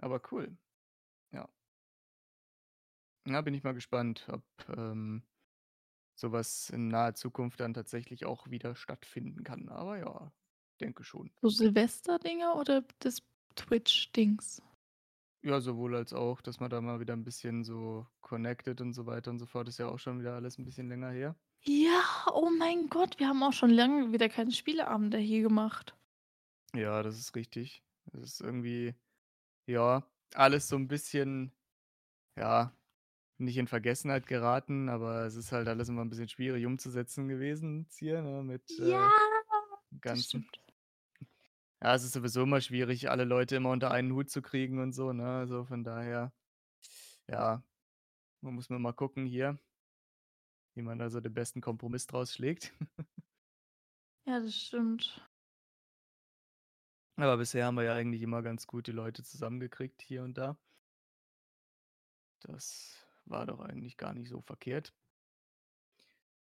Aber 0.00 0.20
cool. 0.30 0.56
Ja. 1.32 1.48
Ja, 3.28 3.40
bin 3.40 3.54
ich 3.54 3.64
mal 3.64 3.72
gespannt, 3.74 4.28
ob, 4.30 4.44
ähm, 4.68 5.24
so 6.14 6.32
was 6.32 6.70
in 6.70 6.88
naher 6.88 7.14
Zukunft 7.14 7.60
dann 7.60 7.74
tatsächlich 7.74 8.26
auch 8.26 8.50
wieder 8.50 8.76
stattfinden 8.76 9.44
kann. 9.44 9.68
Aber 9.68 9.98
ja, 9.98 10.32
denke 10.80 11.04
schon. 11.04 11.32
So 11.42 11.50
Silvesterdinger 11.50 12.56
oder 12.56 12.82
das 13.00 13.20
Twitch-Dings? 13.56 14.62
Ja, 15.44 15.60
sowohl 15.60 15.94
als 15.94 16.12
auch, 16.12 16.40
dass 16.40 16.60
man 16.60 16.70
da 16.70 16.80
mal 16.80 16.98
wieder 16.98 17.12
'n 17.14 17.22
bisschen 17.24 17.62
so 17.62 18.06
connected 18.20 18.80
und 18.80 18.94
so 18.94 19.06
weiter 19.06 19.30
und 19.30 19.38
so 19.38 19.46
fort. 19.46 19.68
Ist 19.68 19.78
ja 19.78 19.88
auch 19.88 19.98
schon 19.98 20.18
wieder 20.18 20.34
alles 20.34 20.58
'n 20.58 20.64
bisschen 20.64 20.88
länger 20.88 21.10
her. 21.10 21.36
Ja, 21.68 22.02
oh 22.32 22.48
mein 22.50 22.88
Gott, 22.88 23.18
wir 23.18 23.28
haben 23.28 23.42
auch 23.42 23.52
schon 23.52 23.70
lange 23.70 24.12
wieder 24.12 24.28
keine 24.28 24.52
Spieleabende 24.52 25.18
hier 25.18 25.42
gemacht. 25.42 25.96
Ja, 26.74 27.02
das 27.02 27.18
ist 27.18 27.34
richtig. 27.36 27.82
Das 28.06 28.22
ist 28.22 28.40
irgendwie, 28.40 28.94
ja, 29.66 30.10
alles 30.34 30.68
so 30.68 30.76
'n 30.76 30.88
bisschen, 30.88 31.52
ja, 32.38 32.76
nicht 33.38 33.58
in 33.58 33.68
Vergessenheit 33.68 34.26
geraten, 34.26 34.88
aber 34.90 35.26
es 35.26 35.36
ist 35.36 35.52
halt 35.52 35.68
alles 35.68 35.88
immer 35.90 36.02
'n 36.02 36.10
bisschen 36.10 36.28
schwierig 36.28 36.66
umzusetzen 36.66 37.28
gewesen 37.28 37.88
hier, 37.98 38.22
ne, 38.22 38.42
mit, 38.44 38.78
Ja, 38.78 38.80
äh, 38.80 39.10
dem 39.90 40.00
das 40.06 40.26
Ganzen. 40.26 40.46
Ja, 41.82 41.94
es 41.94 42.04
ist 42.04 42.12
sowieso 42.14 42.42
immer 42.42 42.60
schwierig, 42.62 43.10
alle 43.10 43.24
Leute 43.24 43.56
immer 43.56 43.70
unter 43.70 43.90
einen 43.90 44.12
Hut 44.12 44.30
zu 44.30 44.40
kriegen 44.40 44.78
und 44.80 44.92
so, 44.92 45.12
ne? 45.12 45.26
Also, 45.38 45.64
von 45.64 45.84
daher, 45.84 46.32
ja, 47.28 47.64
man 48.42 48.54
muss 48.54 48.70
man 48.70 48.82
mal 48.82 48.92
gucken 48.94 49.26
hier 49.26 49.58
wie 50.76 50.82
man 50.82 50.98
da 50.98 51.10
so 51.10 51.20
den 51.20 51.34
besten 51.34 51.60
Kompromiss 51.60 52.06
draus 52.06 52.34
schlägt. 52.34 52.72
Ja, 54.26 54.40
das 54.40 54.54
stimmt. 54.56 55.26
Aber 57.18 57.36
bisher 57.38 57.64
haben 57.66 57.76
wir 57.76 57.84
ja 57.84 57.94
eigentlich 57.94 58.20
immer 58.22 58.42
ganz 58.42 58.66
gut 58.66 58.86
die 58.86 58.92
Leute 58.92 59.22
zusammengekriegt 59.22 60.00
hier 60.02 60.22
und 60.22 60.36
da. 60.38 60.58
Das 62.42 63.06
war 63.26 63.44
doch 63.46 63.60
eigentlich 63.60 63.96
gar 63.98 64.12
nicht 64.14 64.28
so 64.28 64.40
verkehrt. 64.40 64.94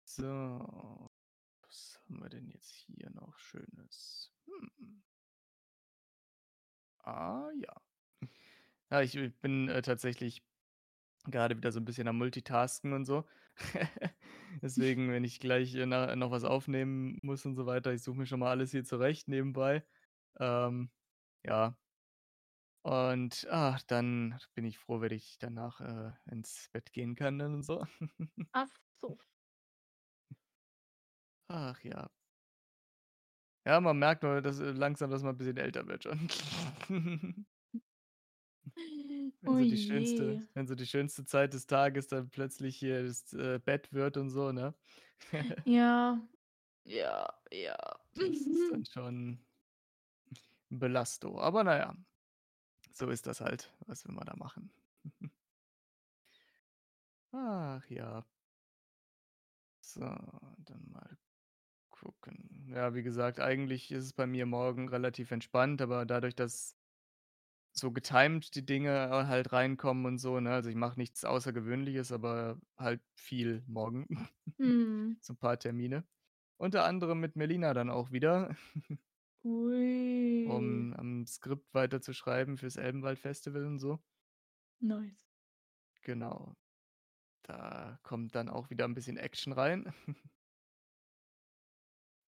So, 0.06 1.10
was 1.62 2.00
haben 2.06 2.22
wir 2.22 2.30
denn 2.30 2.50
jetzt 2.50 2.72
hier 2.72 3.10
noch 3.12 3.38
Schönes? 3.40 4.32
Hm. 4.46 5.04
Ah, 7.06 7.50
ja. 7.56 7.74
Ja, 8.92 9.02
ich, 9.02 9.14
bin, 9.42 9.70
äh, 9.70 9.82
tatsächlich 9.82 10.44
grade 11.32 11.58
wieder 11.58 11.72
so 11.72 11.80
'n 11.80 11.86
bisschen 11.86 12.08
am 12.10 12.18
Multitasken 12.20 12.94
und 12.94 13.06
so. 13.06 13.26
Deswegen, 14.62 15.12
wenn 15.12 15.24
ich 15.24 15.40
gleich, 15.40 15.74
äh, 15.76 15.86
na 15.86 16.16
noch 16.16 16.32
was 16.32 16.44
aufnehmen 16.44 17.18
muss 17.22 17.46
und 17.46 17.56
so 17.56 17.66
weiter, 17.66 17.94
ich 17.94 18.04
suche 18.04 18.18
mir 18.18 18.26
schon 18.26 18.40
mal 18.40 18.50
alles 18.52 18.72
hier 18.72 18.84
zurecht 18.86 19.28
nebenbei. 19.28 19.86
Ähm, 20.40 20.92
ja. 21.46 21.78
Und, 22.86 23.48
ach, 23.50 23.82
dann 23.84 24.38
bin 24.56 24.66
ich 24.66 24.78
froh, 24.78 25.00
wenn 25.00 25.14
ich 25.14 25.38
danach, 25.40 25.80
äh, 25.80 26.12
ins 26.30 26.68
Bett 26.74 26.92
gehen 26.92 27.16
kann 27.16 27.40
dann 27.40 27.54
und 27.56 27.64
so. 27.64 27.86
Ach 28.56 28.70
so. 29.02 29.18
Ach 31.50 31.80
ja. 31.84 32.10
Ja, 33.66 33.80
man 33.80 33.98
merkt 33.98 34.24
nur, 34.24 34.42
dass, 34.42 34.60
äh, 34.60 34.72
langsam, 34.72 35.10
dass 35.10 35.24
man 35.24 35.36
'n 35.36 35.38
bisschen 35.38 35.58
älter 35.58 35.88
wird 35.88 36.04
schon. 36.04 36.28
Wenn 39.42 39.52
Oh 39.52 39.58
so 39.58 39.66
die 39.66 39.78
schönste 39.78 40.40
wenn 40.54 40.68
so 40.68 40.76
die 40.76 40.86
schönste 40.88 41.26
Zeit 41.26 41.54
des 41.54 41.68
Tages 41.68 42.08
dann 42.08 42.30
plötzlich 42.30 42.78
hier 42.78 43.04
das, 43.04 43.34
äh, 43.34 43.60
Bett 43.64 43.94
wird 43.94 44.18
und 44.18 44.30
so, 44.30 44.52
ne? 44.52 44.74
Ja, 45.66 46.28
ja, 46.86 47.28
ja. 47.52 47.78
Das 48.16 48.48
ist 48.48 48.72
dann 48.72 48.86
schon 48.86 49.46
Belastung. 50.70 51.40
Aber 51.40 51.64
na 51.64 51.78
ja, 51.78 51.96
so 52.94 53.10
ist 53.10 53.28
das 53.28 53.42
halt. 53.42 53.74
Was 53.88 54.06
will 54.06 54.14
man 54.16 54.26
da 54.26 54.36
machen? 54.36 54.74
Ach 57.32 57.86
ja. 57.90 58.24
So, 59.82 60.00
dann 60.02 60.90
mal 60.92 61.18
gucken. 61.92 62.68
Ja, 62.70 62.94
wie 62.96 63.04
gesagt, 63.04 63.40
eigentlich 63.40 63.92
ist 63.92 64.06
es 64.06 64.14
bei 64.14 64.28
mir 64.28 64.46
morgen 64.46 64.90
relativ 64.90 65.32
entspannt, 65.32 65.82
aber 65.82 66.06
dadurch, 66.06 66.36
dass 66.36 66.78
so 67.74 67.92
getimed 67.92 68.56
die 68.56 68.66
Dinge, 68.66 68.92
äh, 69.08 69.26
halt 69.28 69.52
reinkommen 69.54 70.06
und 70.06 70.18
so, 70.20 70.40
ne? 70.40 70.52
Also, 70.54 70.70
ich 70.70 70.76
mache 70.76 71.00
nichts 71.00 71.26
Außergewöhnliches, 71.26 72.12
aber 72.12 72.60
halt 72.78 73.02
viel 73.16 73.64
morgen. 73.68 74.08
Mhm. 74.60 75.18
So 75.22 75.34
'n 75.34 75.38
paar 75.38 75.58
Termine. 75.60 76.06
Unter 76.58 76.86
anderem 76.86 77.20
mit 77.22 77.36
Melina 77.38 77.74
dann 77.74 77.90
auch 77.90 78.12
wieder 78.12 78.56
Ui. 79.46 79.84
um 80.46 80.94
am 80.94 81.26
Skript 81.26 81.74
weiterzuschreiben 81.74 82.58
fürs 82.58 82.76
Elbenwald-Festival 82.78 83.66
und 83.66 83.80
so. 83.80 84.04
Nice. 84.82 85.24
Genau. 86.04 86.56
Da 87.44 88.00
kommt 88.04 88.36
dann 88.36 88.50
auch 88.50 88.70
wieder 88.72 88.86
'n 88.86 88.96
bisschen 88.96 89.18
Action 89.18 89.54
rein. 89.54 89.94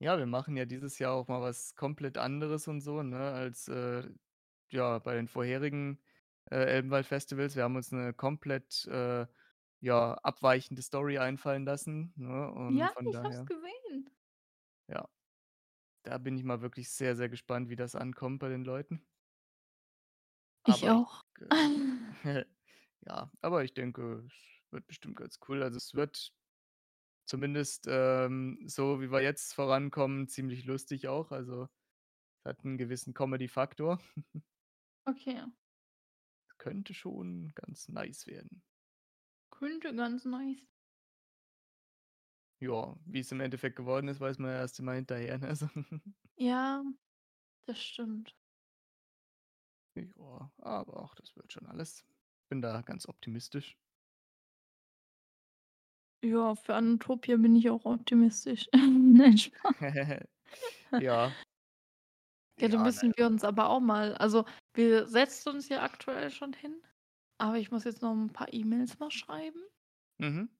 Ja, 0.02 0.18
wir 0.18 0.26
machen 0.26 0.58
ja 0.58 0.66
dieses 0.66 1.00
Jahr 1.00 1.14
auch 1.14 1.30
mal 1.30 1.42
was 1.42 1.74
komplett 1.76 2.18
anderes 2.18 2.68
und 2.68 2.82
so, 2.82 3.02
ne, 3.02 3.18
als, 3.32 3.70
äh, 3.70 4.10
ja, 4.72 5.00
bei 5.00 5.16
den 5.16 5.28
vorherigen, 5.28 6.02
äh, 6.52 6.58
Elbenwald-Festivals. 6.58 7.56
Wir 7.56 7.64
haben 7.64 7.76
uns 7.76 7.92
'ne 7.92 8.14
komplett, 8.14 8.86
äh, 8.88 9.28
ja, 9.82 10.14
abweichende 10.24 10.82
Story 10.82 11.18
einfallen 11.20 11.66
lassen, 11.66 12.14
ne, 12.18 12.52
und 12.52 12.90
Ja, 12.92 13.10
ich 13.10 13.18
habe 13.24 13.32
es 13.34 13.44
daher 13.44 13.46
gesehen. 13.46 14.10
ja, 14.88 15.08
da 16.04 16.18
bin 16.20 16.38
ich 16.38 16.44
mal 16.46 16.62
wirklich 16.62 16.92
sehr, 16.92 17.16
sehr 17.16 17.30
gespannt, 17.30 17.70
wie 17.70 17.76
das 17.78 17.96
ankommt 17.96 18.40
bei 18.40 18.50
den 18.50 18.66
Leuten. 18.66 19.08
Ich 20.66 20.88
Aber 20.88 20.92
ich 20.92 20.92
auch. 20.92 21.22
ja, 23.08 23.32
aber 23.42 23.64
ich 23.64 23.74
denke, 23.74 24.26
es 24.28 24.34
wird 24.72 24.88
bestimmt 24.88 25.18
ganz 25.18 25.40
cool. 25.48 25.64
Also, 25.64 25.78
es 25.78 25.94
wird 25.94 26.34
zumindest, 27.26 27.88
ähm, 27.90 28.60
so 28.68 29.02
wie 29.02 29.12
wir 29.12 29.22
jetzt 29.24 29.54
vorankommen, 29.56 30.28
ziemlich 30.30 30.66
lustig 30.66 31.08
auch. 31.10 31.32
Also, 31.32 31.70
hat 32.46 32.64
'n 32.66 32.78
gewissen 32.80 33.14
Comedy-Faktor. 33.16 34.02
Okay. 35.08 35.46
Könnte 36.60 36.94
schon 36.94 37.52
ganz 37.56 37.90
nice 37.90 38.28
werden. 38.28 38.62
Könnte 39.52 39.96
ganz 39.96 40.24
nice. 40.26 40.66
Ja, 42.62 42.96
wie's 43.06 43.32
im 43.34 43.42
Endeffekt 43.42 43.76
geworden 43.76 44.08
ist, 44.08 44.20
weiß 44.22 44.40
man 44.40 44.52
ja 44.52 44.58
erst 44.60 44.80
immer 44.80 44.94
hinterher, 44.94 45.38
ne, 45.38 45.56
so. 45.56 45.68
Ja, 46.38 46.84
das 47.68 47.80
stimmt. 47.84 48.36
Ja, 49.98 50.52
aber 50.58 51.04
ach, 51.04 51.16
das 51.16 51.36
wird 51.38 51.54
schon 51.54 51.68
alles. 51.68 52.06
Bin 52.50 52.62
da 52.62 52.82
ganz 52.82 53.08
optimistisch. 53.08 53.78
Ja, 56.24 56.56
für 56.56 56.74
Unutopia 56.76 57.38
bin 57.38 57.56
ich 57.56 57.70
auch 57.70 57.86
optimistisch. 57.86 58.68
Nein, 58.74 59.38
Spaß. 59.38 59.76
Ja. 60.98 61.38
Ja, 62.60 62.70
da 62.70 62.78
Ja, 62.78 62.90
ne, 62.92 63.02
müssen 63.02 63.12
wir 63.18 63.28
uns 63.28 63.44
aber 63.44 63.70
auch 63.70 63.82
mal 63.82 64.16
also, 64.16 64.46
wir 64.74 65.08
setzen 65.08 65.50
uns 65.50 65.68
ja 65.68 65.82
aktuell 65.84 66.30
schon 66.32 66.54
hin, 66.54 66.82
aber 67.38 67.58
ich 67.58 67.72
muss 67.72 67.84
jetzt 67.86 68.02
noch 68.02 68.14
'n 68.14 68.32
paar 68.34 68.54
E-Mails 68.54 69.00
mal 69.00 69.12
schreiben. 69.12 69.62
Mhm. 70.20 70.56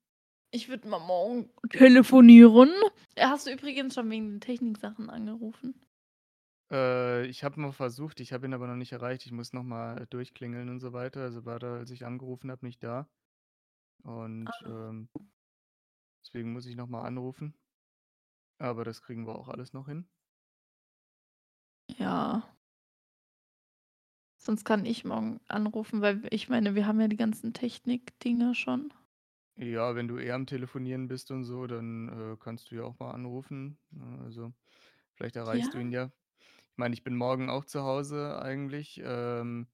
Ich 0.54 0.70
würde 0.70 0.88
mal 0.88 1.00
morgen 1.00 1.50
telefonieren. 1.72 2.72
Hast 3.20 3.48
du 3.48 3.52
übrigens 3.52 3.94
schon 3.94 4.10
wegen 4.10 4.30
den 4.30 4.42
Techniksachen 4.42 5.10
angerufen? 5.10 5.76
Äh, 6.72 7.26
ich 7.28 7.44
habe 7.44 7.60
mal 7.60 7.72
versucht, 7.72 8.20
ich 8.20 8.34
habe 8.34 8.46
ihn 8.48 8.54
aber 8.54 8.68
noch 8.68 8.76
nicht 8.76 8.92
erreicht. 8.92 9.26
Ich 9.26 9.32
muss 9.32 9.54
noch 9.54 9.64
mal 9.64 10.08
durchklingeln 10.10 10.70
und 10.70 10.80
so 10.80 10.94
weiter. 10.94 11.22
Also, 11.22 11.46
war 11.46 11.60
da, 11.60 11.76
als 11.78 11.92
ich 11.92 12.06
angerufen 12.06 12.50
habe, 12.52 12.66
nicht 12.66 12.84
da. 12.84 13.08
Und, 14.04 14.64
Ah. 14.64 14.66
ähm 14.66 15.10
deswegen 16.26 16.54
muss 16.54 16.66
ich 16.66 16.76
noch 16.76 16.88
mal 16.88 17.04
anrufen. 17.04 17.56
Aber 18.62 18.84
das 18.86 19.02
kriegen 19.02 19.28
wir 19.28 19.36
auch 19.38 19.50
alles 19.50 19.74
noch 19.74 19.88
hin. 19.88 20.08
Ja. 21.98 22.44
Sonst 24.38 24.64
kann 24.64 24.86
ich 24.86 25.04
morgen 25.04 25.42
anrufen, 25.50 26.00
weil 26.00 26.26
ich 26.30 26.48
meine, 26.48 26.74
wir 26.74 26.88
haben 26.88 27.02
ja 27.02 27.10
die 27.10 27.18
ganzen 27.18 27.52
Technik-Dinger 27.54 28.56
schon. 28.56 28.94
Ja, 29.58 29.96
wenn 29.96 30.08
du 30.10 30.18
eh 30.18 30.32
am 30.32 30.46
Telefonieren 30.48 31.08
bist 31.08 31.32
und 31.32 31.46
so, 31.46 31.66
dann, 31.66 32.10
äh, 32.34 32.38
kannst 32.38 32.72
du 32.72 32.76
ja 32.76 32.84
auch 32.84 33.00
mal 33.00 33.12
anrufen, 33.12 33.80
ne? 33.90 34.20
Also, 34.24 34.54
vielleicht 35.16 35.38
erreichst 35.38 35.74
du 35.74 35.78
ihn 35.80 35.92
Ja? 35.92 36.12
Ich 36.72 36.78
meine, 36.78 36.94
ich 36.96 37.04
bin 37.04 37.16
morgen 37.16 37.50
auch 37.50 37.66
zu 37.66 37.84
Hause 37.84 38.42
eigentlich, 38.42 39.02
ähm, 39.04 39.68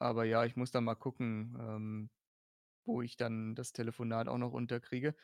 aber 0.00 0.24
ja, 0.24 0.44
ich 0.46 0.56
muss 0.56 0.72
dann 0.72 0.84
mal 0.84 0.96
gucken, 0.96 1.56
ähm, 1.60 2.10
wo 2.86 3.02
ich 3.02 3.16
dann 3.18 3.54
das 3.56 3.72
Telefonat 3.72 4.28
auch 4.28 4.38
noch 4.38 4.52
unterkriege. 4.54 5.16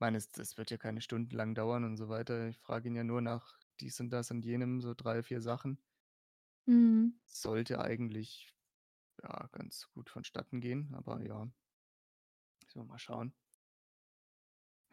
Meine, 0.00 0.18
es 0.18 0.30
das 0.32 0.58
wird 0.58 0.70
ja 0.72 0.78
keine 0.78 1.02
Stunden 1.02 1.36
lang 1.36 1.54
dauern 1.56 1.84
und 1.84 1.96
so 1.98 2.08
weiter. 2.10 2.48
Ich 2.48 2.58
frage 2.60 2.88
ihn 2.90 2.96
ja 2.96 3.04
nur 3.04 3.22
nach 3.22 3.61
dies 3.82 4.00
und 4.00 4.10
das 4.10 4.30
und 4.30 4.44
jenem, 4.44 4.80
so 4.80 4.94
3, 4.94 5.22
4 5.22 5.40
Sachen. 5.40 5.78
Mhm. 6.66 7.20
Sollte 7.24 7.80
eigentlich, 7.80 8.54
ja, 9.22 9.48
ganz 9.52 9.88
gut 9.92 10.08
vonstatten 10.08 10.60
gehen, 10.60 10.94
aber 10.94 11.22
ja. 11.22 11.50
Müssen 12.62 12.80
wir 12.80 12.84
mal 12.84 12.98
schauen. 12.98 13.34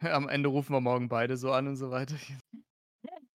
Am 0.00 0.28
Ende 0.28 0.48
rufen 0.48 0.72
wir 0.74 0.80
morgen 0.80 1.08
beide 1.08 1.36
so 1.36 1.52
an 1.52 1.68
und 1.68 1.76
so 1.76 1.90
weiter. 1.90 2.16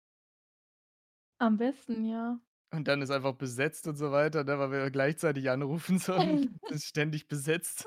Am 1.39 1.57
besten, 1.57 2.05
ja. 2.07 2.41
Und 2.71 2.89
dann 2.89 3.03
ist 3.03 3.11
einfach 3.11 3.35
besetzt 3.35 3.87
und 3.87 3.97
so 3.97 4.11
weiter, 4.11 4.43
ne, 4.45 4.59
weil 4.59 4.71
wir 4.73 4.91
gleichzeitig 4.91 5.49
anrufen 5.51 5.99
sollen. 5.99 6.59
Ist 6.71 6.87
ständig 6.87 7.29
besetzt. 7.29 7.85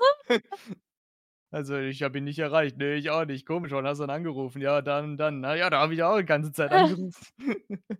Also: 1.52 1.78
„Ich 1.78 2.02
habe 2.02 2.18
ihn 2.18 2.24
nicht 2.24 2.38
erreicht.“ 2.38 2.76
„Ne, 2.76 2.94
ich 2.96 3.08
auch 3.10 3.24
nicht. 3.24 3.46
Komisch, 3.46 3.72
wann 3.72 3.86
hast 3.86 3.98
du 3.98 4.02
denn 4.04 4.10
angerufen?“ 4.10 4.60
„Ja, 4.60 4.82
dann 4.82 5.16
dann.“ 5.16 5.40
„Na 5.40 5.54
ja, 5.56 5.70
da 5.70 5.80
habe 5.80 5.94
ich 5.94 6.02
auch 6.02 6.18
die 6.18 6.24
ganze 6.26 6.52
Zeit 6.52 6.72
angerufen.“ 6.72 7.12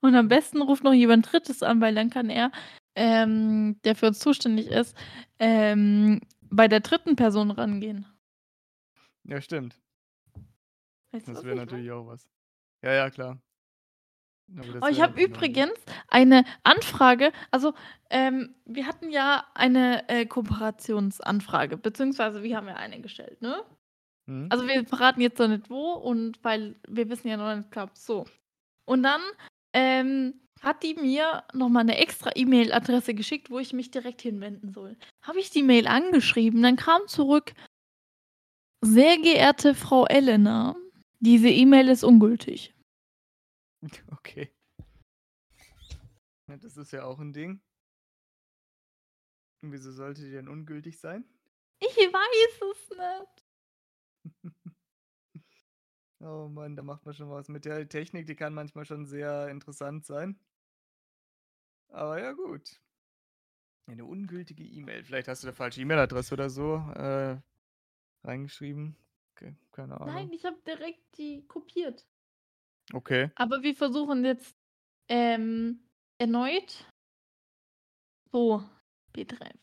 Und 0.00 0.14
am 0.14 0.28
besten 0.28 0.62
ruft 0.62 0.84
noch 0.84 0.92
jemand 0.92 1.30
Drittes 1.32 1.62
an, 1.62 1.80
weil 1.80 1.94
dann 1.94 2.10
kann 2.10 2.30
er, 2.30 2.52
ähm, 2.94 3.80
der 3.84 3.96
für 3.96 4.06
uns 4.08 4.18
zuständig 4.18 4.68
ist, 4.68 4.96
ähm, 5.38 6.20
bei 6.50 6.68
der 6.68 6.80
3. 6.80 7.16
Person 7.16 7.50
rangehen. 7.50 8.06
Ja, 9.24 9.40
stimmt. 9.40 9.80
Weißt 11.12 11.32
du, 11.32 11.34
Das 11.34 11.42
was 11.42 11.44
wäre 11.44 11.56
ich 11.56 11.64
meine? 11.64 11.80
natürlich 11.80 11.90
auch 11.90 12.06
was. 12.06 12.28
Ja, 12.82 12.92
ja, 12.92 13.10
klar. 13.10 13.40
Oh, 14.82 14.86
ich 14.90 15.00
habe 15.00 15.20
übrigens 15.22 15.72
eine 16.08 16.44
Anfrage. 16.62 17.32
Also, 17.50 17.72
ähm, 18.10 18.54
wir 18.64 18.86
hatten 18.86 19.10
ja 19.10 19.44
eine, 19.54 20.08
äh, 20.08 20.26
Kooperationsanfrage, 20.26 21.76
beziehungsweise 21.76 22.42
wir 22.42 22.56
haben 22.56 22.68
ja 22.68 22.74
eine 22.76 23.00
gestellt, 23.00 23.40
ne? 23.42 23.62
Mhm. 24.26 24.48
Also, 24.50 24.66
wir 24.68 24.86
verraten 24.86 25.20
jetzt 25.22 25.38
noch 25.38 25.48
nicht 25.48 25.70
wo 25.70 25.92
und 25.94 26.38
weil 26.44 26.76
wir 26.88 27.10
wissen 27.10 27.28
ja 27.28 27.36
noch 27.38 27.54
nicht 27.56 27.70
klappt 27.72 27.98
so. 27.98 28.26
Und 28.86 29.02
dann, 29.04 29.22
ähm, 29.74 30.34
hat 30.62 30.82
die 30.84 30.94
mir 30.94 31.44
noch 31.54 31.68
mal 31.70 31.84
'ne 31.84 31.98
extra 31.98 32.30
E-Mail-Adresse 32.34 33.14
geschickt, 33.14 33.50
wo 33.50 33.58
ich 33.60 33.72
mich 33.74 33.90
direkt 33.92 34.22
hinwenden 34.22 34.72
soll. 34.72 34.96
Habe 35.22 35.40
ich 35.40 35.50
die 35.50 35.62
Mail 35.64 35.86
angeschrieben, 35.88 36.62
dann 36.62 36.76
kam 36.76 37.02
zurück 37.08 37.54
„Sehr 38.82 39.16
geehrte 39.18 39.74
Frau 39.74 40.04
Elena, 40.06 40.76
diese 41.20 41.48
E-Mail 41.48 41.88
ist 41.88 42.04
ungültig.“ 42.04 42.75
Okay. 44.12 44.50
Ja, 46.48 46.56
das 46.56 46.76
ist 46.76 46.92
ja 46.92 47.04
auch 47.04 47.18
'n 47.18 47.32
Ding. 47.32 47.60
Und 49.62 49.72
wieso 49.72 49.90
sollte 49.92 50.22
die 50.22 50.30
denn 50.30 50.48
ungültig 50.48 50.98
sein? 50.98 51.24
Ich 51.82 51.96
weiß 51.96 52.62
es 52.72 52.88
nicht. 52.90 53.42
Oh 56.20 56.48
Mann, 56.48 56.76
da 56.76 56.82
macht 56.82 57.04
man 57.04 57.14
schon 57.14 57.30
was 57.30 57.48
mit 57.48 57.64
der 57.66 57.88
Technik, 57.88 58.26
die 58.26 58.36
kann 58.36 58.54
manchmal 58.54 58.86
schon 58.86 59.06
sehr 59.06 59.48
interessant 59.48 60.06
sein. 60.06 60.38
Aber 61.90 62.18
ja, 62.20 62.32
gut. 62.32 62.78
Eine 63.88 64.04
ungültige 64.04 64.64
E-Mail. 64.64 65.04
Vielleicht 65.04 65.28
hast 65.28 65.44
du 65.44 65.46
'ne 65.46 65.52
falsche 65.52 65.80
E-Mail-Adresse 65.80 66.34
oder 66.34 66.50
so, 66.50 66.74
äh, 66.96 67.38
reingeschrieben. 68.24 68.96
Ke 69.36 69.56
keine 69.72 70.00
Nein, 70.06 70.30
Ahnung. 70.30 70.32
ich 70.32 70.44
habe 70.44 70.56
direkt 70.66 71.18
die 71.18 71.46
kopiert. 71.48 72.06
Okay. 72.92 73.30
Aber 73.34 73.62
wir 73.62 73.74
versuchen 73.74 74.24
jetzt, 74.24 74.56
ähm, 75.08 75.80
erneut 76.18 76.86
so, 78.32 78.62
betreff. 79.12 79.56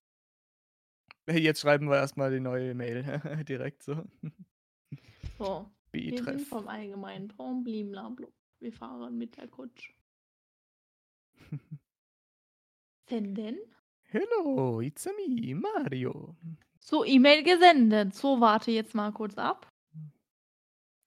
Jetzt 1.28 1.62
schreiben 1.62 1.90
wir 1.90 1.98
erst 1.98 2.18
mal 2.18 2.32
die 2.32 2.40
neue 2.40 2.74
Mail 2.74 3.04
direkt 3.48 3.84
so. 3.84 4.04
So, 5.38 5.70
wir 5.92 6.24
sind 6.24 6.42
vom 6.42 6.68
allgemeinen 6.68 7.30
Traum 7.30 7.64
bli-bla-blub. 7.64 8.34
Wir 8.60 8.74
fahren 8.74 9.18
mit 9.18 9.38
der 9.38 9.48
Kutsche. 9.48 9.94
Senden. 13.10 13.58
Hello, 14.06 14.82
it's 14.82 15.06
me, 15.06 15.56
Mario. 15.56 16.36
So, 16.80 17.06
E-Mail 17.06 17.44
gesendet. 17.44 18.14
So, 18.14 18.40
warte 18.42 18.72
jetzt 18.72 18.94
mal 18.96 19.12
kurz 19.12 19.38
ab. 19.38 19.73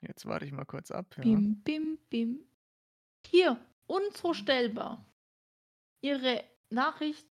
Jetzt 0.01 0.26
warte 0.26 0.44
ich 0.44 0.53
mal 0.53 0.64
kurz 0.64 0.90
ab, 0.90 1.14
ja. 1.16 1.22
Bim, 1.22 1.62
bim, 1.62 1.99
bim. 2.11 2.44
Hier, 3.26 3.59
unzustellbar. 3.86 5.05
Ihre 6.01 6.44
Nachricht 6.70 7.26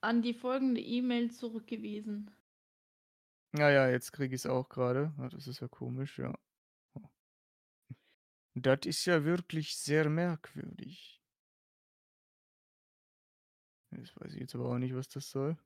an 0.00 0.22
die 0.22 0.34
folgende 0.34 0.80
E-Mail 0.80 1.30
zurückgewiesen. 1.30 2.30
Ja, 3.56 3.70
ja, 3.70 3.88
jetzt 3.88 4.12
kriege 4.12 4.34
ich's 4.34 4.46
auch 4.46 4.68
grade. 4.68 5.14
Ah, 5.18 5.28
das 5.28 5.46
ist 5.46 5.60
ja 5.60 5.68
komisch, 5.68 6.18
ja. 6.18 6.36
Oh. 6.94 7.08
Das 8.54 8.80
ist 8.84 9.04
ja 9.04 9.24
wirklich 9.24 9.76
sehr 9.76 10.10
merkwürdig. 10.10 11.22
Jetzt 13.92 14.20
weiß 14.20 14.34
ich 14.34 14.40
jetzt 14.40 14.54
aber 14.56 14.70
auch 14.70 14.78
nicht, 14.78 14.94
was 14.94 15.08
das 15.08 15.30
soll. 15.30 15.56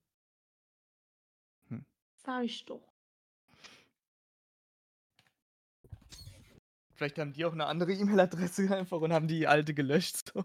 Hm. 1.69 1.87
Sage 2.17 2.45
ich 2.45 2.65
doch. 2.67 2.93
Vielleicht 6.99 7.19
haben 7.21 7.33
die 7.33 7.45
auch 7.45 7.55
'ne 7.55 7.65
andere 7.67 7.93
E-Mail-Adresse 7.93 8.69
einfach 8.77 9.01
und 9.01 9.13
haben 9.13 9.29
die 9.29 9.47
alte 9.47 9.73
gelöscht 9.73 10.33
so. 10.35 10.45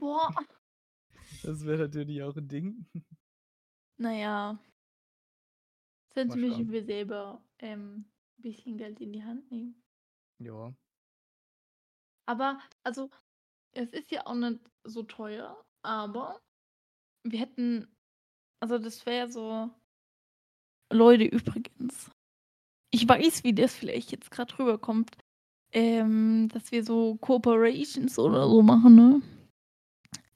Boah. 0.00 0.32
Das 1.42 1.64
wäre 1.66 1.78
natürlich 1.84 2.22
auch 2.22 2.36
'n 2.36 2.48
Ding. 2.48 2.86
Na 3.98 4.12
ja. 4.12 4.58
Sonst 6.14 6.34
müssen 6.34 6.70
wir 6.70 6.84
selber, 6.84 7.42
ähm, 7.58 8.04
bisschen 8.36 8.76
Geld 8.76 9.00
in 9.00 9.12
die 9.12 9.24
Hand 9.24 9.50
nehmen. 9.50 9.82
Ja. 10.40 10.74
Aber 12.28 12.60
also, 12.84 13.10
es 13.72 13.90
ist 13.92 14.10
ja 14.10 14.26
auch 14.26 14.34
nicht 14.34 14.60
so 14.84 15.02
teuer, 15.04 15.64
aber 15.82 16.42
wir 17.24 17.40
hätten 17.40 17.88
also, 18.60 18.78
das 18.78 19.06
wäre 19.06 19.30
so 19.30 19.70
Leute, 20.92 21.24
übrigens, 21.24 22.10
ich 22.90 23.08
weiß, 23.08 23.44
wie 23.44 23.54
das 23.54 23.74
vielleicht 23.74 24.12
jetzt 24.12 24.30
grad 24.30 24.58
rüberkommt, 24.58 25.10
ähm, 25.72 26.48
dass 26.52 26.70
wir 26.70 26.84
so 26.84 27.16
Corporations 27.16 28.18
oder 28.18 28.46
so 28.48 28.62
machen, 28.62 28.94
ne? 28.94 29.22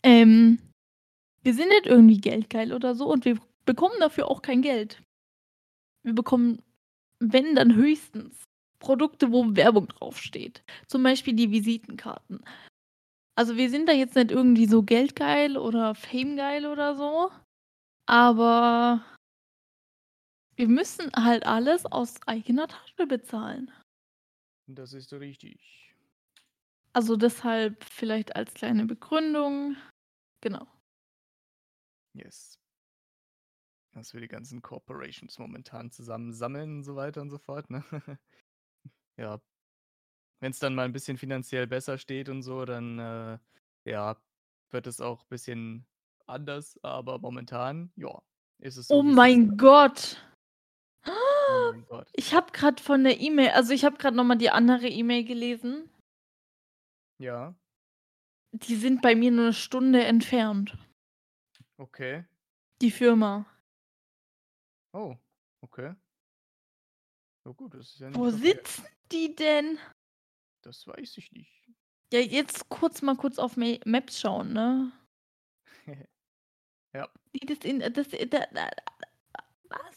Ähm, 0.03 0.59
wir 1.43 1.55
sind 1.55 1.69
nicht 1.69 1.87
irgendwie 1.87 2.21
geldgeil 2.21 2.73
oder 2.73 2.95
so 2.95 3.07
und 3.07 3.25
wir 3.25 3.39
bekommen 3.67 3.95
dafür 4.01 4.29
auch 4.29 4.43
kein 4.43 4.63
Geld. 4.63 5.03
Wir 6.03 6.15
bekommen, 6.15 6.63
wenn, 7.21 7.55
dann 7.55 7.75
höchstens 7.75 8.45
Produkte, 8.79 9.33
wo 9.33 9.57
Werbung 9.57 9.89
draufsteht, 9.89 10.63
zum 10.87 11.03
Beispiel 11.03 11.35
die 11.35 11.51
Visitenkarten. 11.51 12.45
Also, 13.39 13.57
wir 13.57 13.69
sind 13.69 13.89
da 13.89 13.93
jetzt 13.93 14.17
nicht 14.17 14.31
irgendwie 14.31 14.67
so 14.67 14.83
geldgeil 14.83 15.59
oder 15.59 15.95
famegeil 15.95 16.67
oder 16.67 16.97
so, 16.97 17.31
aber 18.07 19.05
wir 20.57 20.69
müssen 20.69 21.13
halt 21.13 21.45
alles 21.45 21.85
aus 21.87 22.15
eigener 22.27 22.69
Tasche 22.69 23.07
bezahlen. 23.07 23.71
Das 24.69 24.93
ist 24.93 25.13
richtig. 25.13 25.95
Also, 26.95 27.17
deshalb 27.17 27.85
vielleicht 27.85 28.37
als 28.37 28.55
kleine 28.55 28.87
Begründung. 28.87 29.77
Genau. 30.41 30.67
Yes. 32.15 32.57
Dass 33.95 34.13
wir 34.15 34.21
die 34.21 34.29
ganzen 34.29 34.63
Corporations 34.63 35.39
momentan 35.39 35.91
zusammen 35.91 36.33
sammeln 36.33 36.77
und 36.79 36.83
so 36.85 36.97
weiter 36.97 37.23
und 37.23 37.31
so 37.31 37.39
fort, 37.39 37.71
ne? 37.71 37.85
Ja. 39.19 39.41
Wenn's 40.43 40.59
dann 40.59 40.75
mal 40.75 40.85
'n 40.87 40.93
bisschen 40.93 41.17
finanziell 41.17 41.67
besser 41.67 41.97
steht 41.99 42.29
und 42.29 42.43
so, 42.43 42.65
dann, 42.67 42.99
äh, 42.99 43.39
ja, 43.85 44.21
wird 44.71 44.87
es 44.87 45.01
auch 45.01 45.25
bisschen 45.25 45.87
anders, 46.27 46.79
aber 46.83 47.19
momentan, 47.19 47.93
ja, 47.97 48.21
ist 48.59 48.77
es 48.77 48.89
Oh 48.91 49.03
so, 49.03 49.09
ist 49.09 49.19
mein. 49.19 49.57
Gott. 49.57 50.17
Oh 51.49 51.61
mein 51.71 51.85
Gott. 51.87 52.09
Ich 52.15 52.35
habe 52.35 52.53
grad 52.53 52.81
von 52.81 53.05
der 53.05 53.21
E-Mail 53.21 53.51
also, 53.51 53.73
ich 53.73 53.85
habe 53.85 53.97
grad 53.99 54.15
noch 54.15 54.25
mal 54.25 54.37
die 54.37 54.51
andere 54.51 54.89
E-Mail 54.89 55.25
gelesen. 55.25 55.91
Ja. 57.21 57.57
Die 58.53 58.77
sind 58.77 59.03
bei 59.03 59.15
mir 59.15 59.31
nur 59.33 59.47
'ne 59.47 59.53
Stunde 59.53 60.05
entfernt. 60.05 60.77
Okay. 61.79 62.27
Die 62.83 62.91
Firma. 62.91 63.47
Oh, 64.95 65.17
okay. 65.63 65.97
Ja 67.47 67.53
gut, 67.53 67.75
das 67.75 67.91
ist 67.93 68.01
ja 68.01 68.11
nicht 68.11 68.19
Wo 68.19 68.31
verkehrt. 68.31 68.67
sitzen 68.67 68.87
die 69.13 69.35
denn? 69.35 69.79
Das 70.65 70.87
weiß 70.87 71.17
ich 71.19 71.33
nicht. 71.33 71.67
Ja, 72.13 72.21
jetzt 72.21 72.69
kurz 72.69 73.03
mal 73.03 73.17
kurz 73.17 73.39
auf 73.39 73.57
Ma 73.57 73.77
Maps 73.85 74.21
schauen, 74.21 74.53
ne? 74.53 74.93
Ja. 76.95 77.09
Die 77.35 77.47
das 77.47 77.59
in 77.65 77.81
das 77.81 78.09
da 78.11 78.25
da 78.29 78.47
da 78.53 78.71
was? 79.69 79.97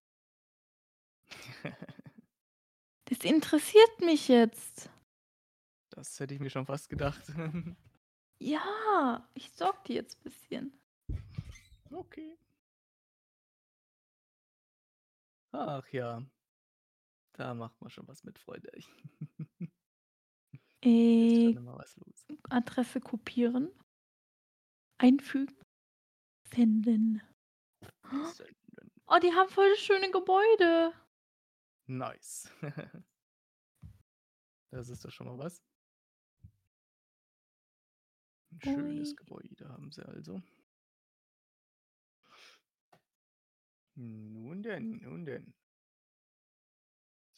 Das 3.10 3.20
interessiert 3.20 4.01
mich 4.01 4.28
jetzt. 4.28 4.89
Das 5.89 6.20
hätte 6.20 6.36
ich 6.36 6.39
mir 6.39 6.49
schon 6.49 6.66
fast 6.66 6.89
gedacht. 6.89 7.24
Ja, 8.41 9.30
ich 9.34 9.47
stalke 9.47 9.82
die 9.88 9.95
jetzt 9.95 10.24
bisschen. 10.24 10.72
Okay. 11.91 12.38
Ach 15.51 15.86
ja. 15.89 16.24
Da 17.34 17.53
macht 17.53 17.82
man 17.82 17.89
schon 17.89 18.07
was 18.07 18.24
mit, 18.24 18.39
Freunde. 18.39 18.70
Ist 18.78 18.89
Äh, 20.86 21.53
was. 21.66 21.97
Adresse 22.49 23.01
kopieren. 23.01 23.70
Einfügen. 24.97 25.53
Senden. 26.53 27.22
Senden. 28.32 28.91
Oh, 29.07 29.20
die 29.22 29.34
haben 29.34 29.49
voll 29.49 29.70
das 29.72 29.80
schöne 29.80 30.12
Gebäude. 30.12 30.93
Nice. 31.89 32.47
Das 34.73 34.89
ist 34.89 35.03
doch 35.03 35.11
schon 35.11 35.27
mal 35.27 35.37
was. 35.37 35.59
'N 38.51 38.61
schönes 38.61 39.15
Ui. 39.15 39.15
Gebäude 39.15 39.69
haben 39.69 39.91
sie 39.91 40.03
also. 40.05 40.41
Nun 43.97 44.61
denn, 44.63 44.99
nun 45.01 45.25
denn. 45.25 45.53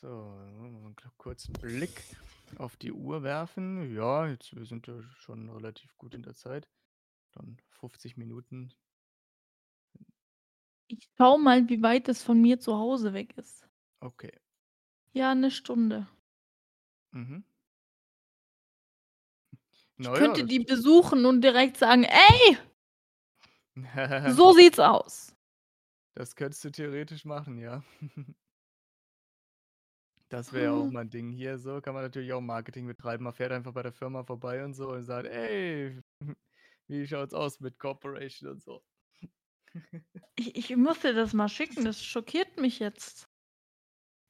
So, 0.03 0.07
dann 0.07 0.57
wollen 0.57 0.73
wir 0.73 0.79
mal 0.79 0.87
'n 0.89 0.95
k 0.95 1.11
kurzen 1.17 1.53
Blick 1.53 2.01
auf 2.57 2.75
die 2.75 2.91
Uhr 2.91 3.21
werfen. 3.21 3.93
Ja, 3.93 4.25
jetzt 4.27 4.55
wir 4.55 4.65
sind 4.65 4.87
ja 4.87 4.99
schon 5.03 5.47
relativ 5.49 5.95
gut 5.95 6.15
in 6.15 6.23
der 6.23 6.33
Zeit. 6.33 6.67
Dann 7.33 7.57
50 7.69 8.17
Minuten. 8.17 8.73
Ich 10.89 11.09
schaue 11.17 11.39
mal, 11.39 11.69
wie 11.69 11.81
weit 11.81 12.09
es 12.09 12.23
von 12.23 12.41
mir 12.41 12.59
zu 12.59 12.75
Hause 12.77 13.13
weg 13.13 13.37
ist. 13.37 13.67
Okay. 14.03 14.40
Ja, 15.15 15.35
'ne 15.35 15.51
Stunde. 15.51 16.07
Mhm. 17.13 17.43
Ich 19.99 20.13
könnte 20.13 20.45
die 20.45 20.59
besuchen 20.59 21.25
und 21.25 21.41
direkt 21.41 21.77
sagen: 21.77 22.03
„Ey!“ 22.03 22.57
Ja. 23.75 23.75
„So 24.25 24.53
sieht's 24.53 24.79
aus.“ 24.79 25.33
Das 26.17 26.35
könntest 26.35 26.63
du 26.65 26.71
theoretisch 26.71 27.23
machen, 27.25 27.57
ja. 27.57 27.83
Das 30.31 30.53
wäre 30.53 30.63
ja 30.65 30.71
auch 30.71 30.87
mal 30.87 31.01
'n 31.01 31.09
Ding. 31.09 31.29
Hier 31.33 31.57
so 31.59 31.81
kann 31.81 31.93
man 31.93 32.03
natürlich 32.03 32.31
auch 32.31 32.39
Marketing 32.39 32.87
betreiben. 32.87 33.25
Man 33.25 33.33
fährt 33.33 33.51
einfach 33.51 33.73
bei 33.73 33.83
der 33.83 33.91
Firma 33.91 34.23
vorbei 34.23 34.63
und 34.63 34.73
so 34.73 34.87
und 34.89 35.03
sagt: 35.03 35.27
„Ey, 35.27 35.99
wie 36.87 37.05
schaut's 37.05 37.33
aus 37.33 37.59
mit 37.59 37.77
Corporation 37.79 38.49
und 38.51 38.61
so?“ 38.61 38.81
Ich 40.37 40.55
ich 40.55 40.75
muss 40.77 40.99
dir 41.01 41.13
das 41.13 41.33
mal 41.33 41.49
schicken, 41.49 41.83
das 41.85 42.03
schockiert 42.03 42.57
mich 42.57 42.79
jetzt. 42.79 43.30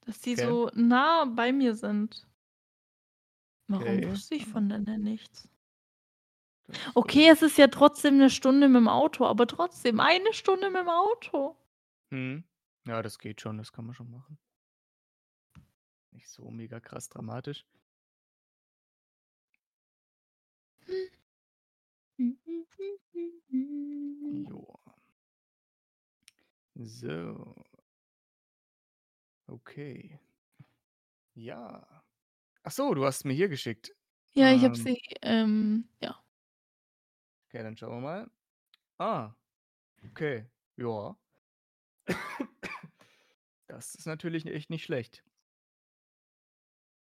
Dass 0.06 0.20
die 0.20 0.34
Okay. 0.34 0.36
so 0.36 0.68
nah 0.74 1.24
bei 1.26 1.52
mir 1.52 1.74
sind. 1.74 2.26
Warum 3.68 4.02
Okay. 4.02 4.04
wusste 4.04 4.34
ich 4.34 4.46
von 4.46 4.68
denen 4.68 5.02
nichts? 5.02 5.48
Das 6.68 6.84
weiß 6.96 6.96
Okay, 6.96 7.28
es 7.30 7.40
ist 7.42 7.56
ja 7.56 7.68
trotzdem 7.68 8.18
'ne 8.18 8.28
Stunde 8.28 8.66
mit'm 8.66 8.86
Auto, 8.88 9.24
aber 9.26 9.46
trotzdem 9.46 9.98
eine 9.98 10.32
Stunde 10.34 10.66
mit'm 10.68 10.88
Auto. 10.88 11.56
Mhm. 12.12 12.44
Ja, 12.86 13.00
das 13.02 13.18
geht 13.18 13.40
schon, 13.40 13.56
das 13.58 13.72
kann 13.72 13.86
man 13.86 13.94
schon 13.94 14.10
machen. 14.10 14.38
Nicht 16.12 16.28
so 16.28 16.50
mega 16.50 16.78
krass 16.78 17.08
dramatisch. 17.08 17.64
Joa. 24.30 24.92
So. 26.76 27.54
Okay. 29.48 30.18
Ja. 31.36 32.02
Ach 32.64 32.72
so, 32.72 32.94
du 32.94 33.04
hast 33.06 33.24
mir 33.24 33.34
hier 33.34 33.48
geschickt. 33.48 33.92
Ja, 34.34 34.52
ich 34.52 34.64
habe 34.64 34.74
Ähm 34.74 34.76
sie, 34.76 34.98
ähm, 35.22 35.88
ja. 36.00 36.22
Okay, 37.50 37.62
dann 37.62 37.76
schauen 37.76 37.92
wir 37.96 38.00
mal. 38.00 38.30
Ah, 38.98 39.34
okay, 40.04 40.50
ja. 40.76 41.16
Das 43.68 43.94
ist 43.96 44.06
natürlich 44.06 44.46
echt 44.46 44.70
nicht 44.70 44.84
schlecht. 44.84 45.24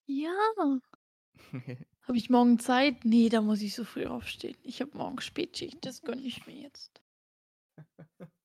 Ja. 0.09 0.79
Habe 2.03 2.17
ich 2.17 2.29
morgen 2.29 2.57
Zeit? 2.59 3.05
Ne, 3.05 3.29
da 3.29 3.41
muss 3.41 3.61
ich 3.61 3.75
so 3.75 3.83
früh 3.83 4.05
aufstehen. 4.05 4.57
Ich 4.63 4.81
habe 4.81 4.97
morgen 4.97 5.19
Spätschicht, 5.21 5.85
das 5.85 6.01
gönne 6.01 6.21
ich 6.23 6.45
mir 6.47 6.55
jetzt. 6.55 7.01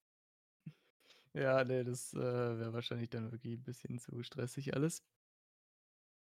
Ja, 1.35 1.65
ne, 1.65 1.83
das, 1.83 2.13
äh, 2.13 2.19
wäre 2.19 2.75
wahrscheinlich 2.75 3.09
dann 3.09 3.33
wirklich 3.33 3.55
'n 3.55 3.63
bisschen 3.63 3.99
zu 3.99 4.23
stressig 4.23 4.75
alles. 4.77 5.01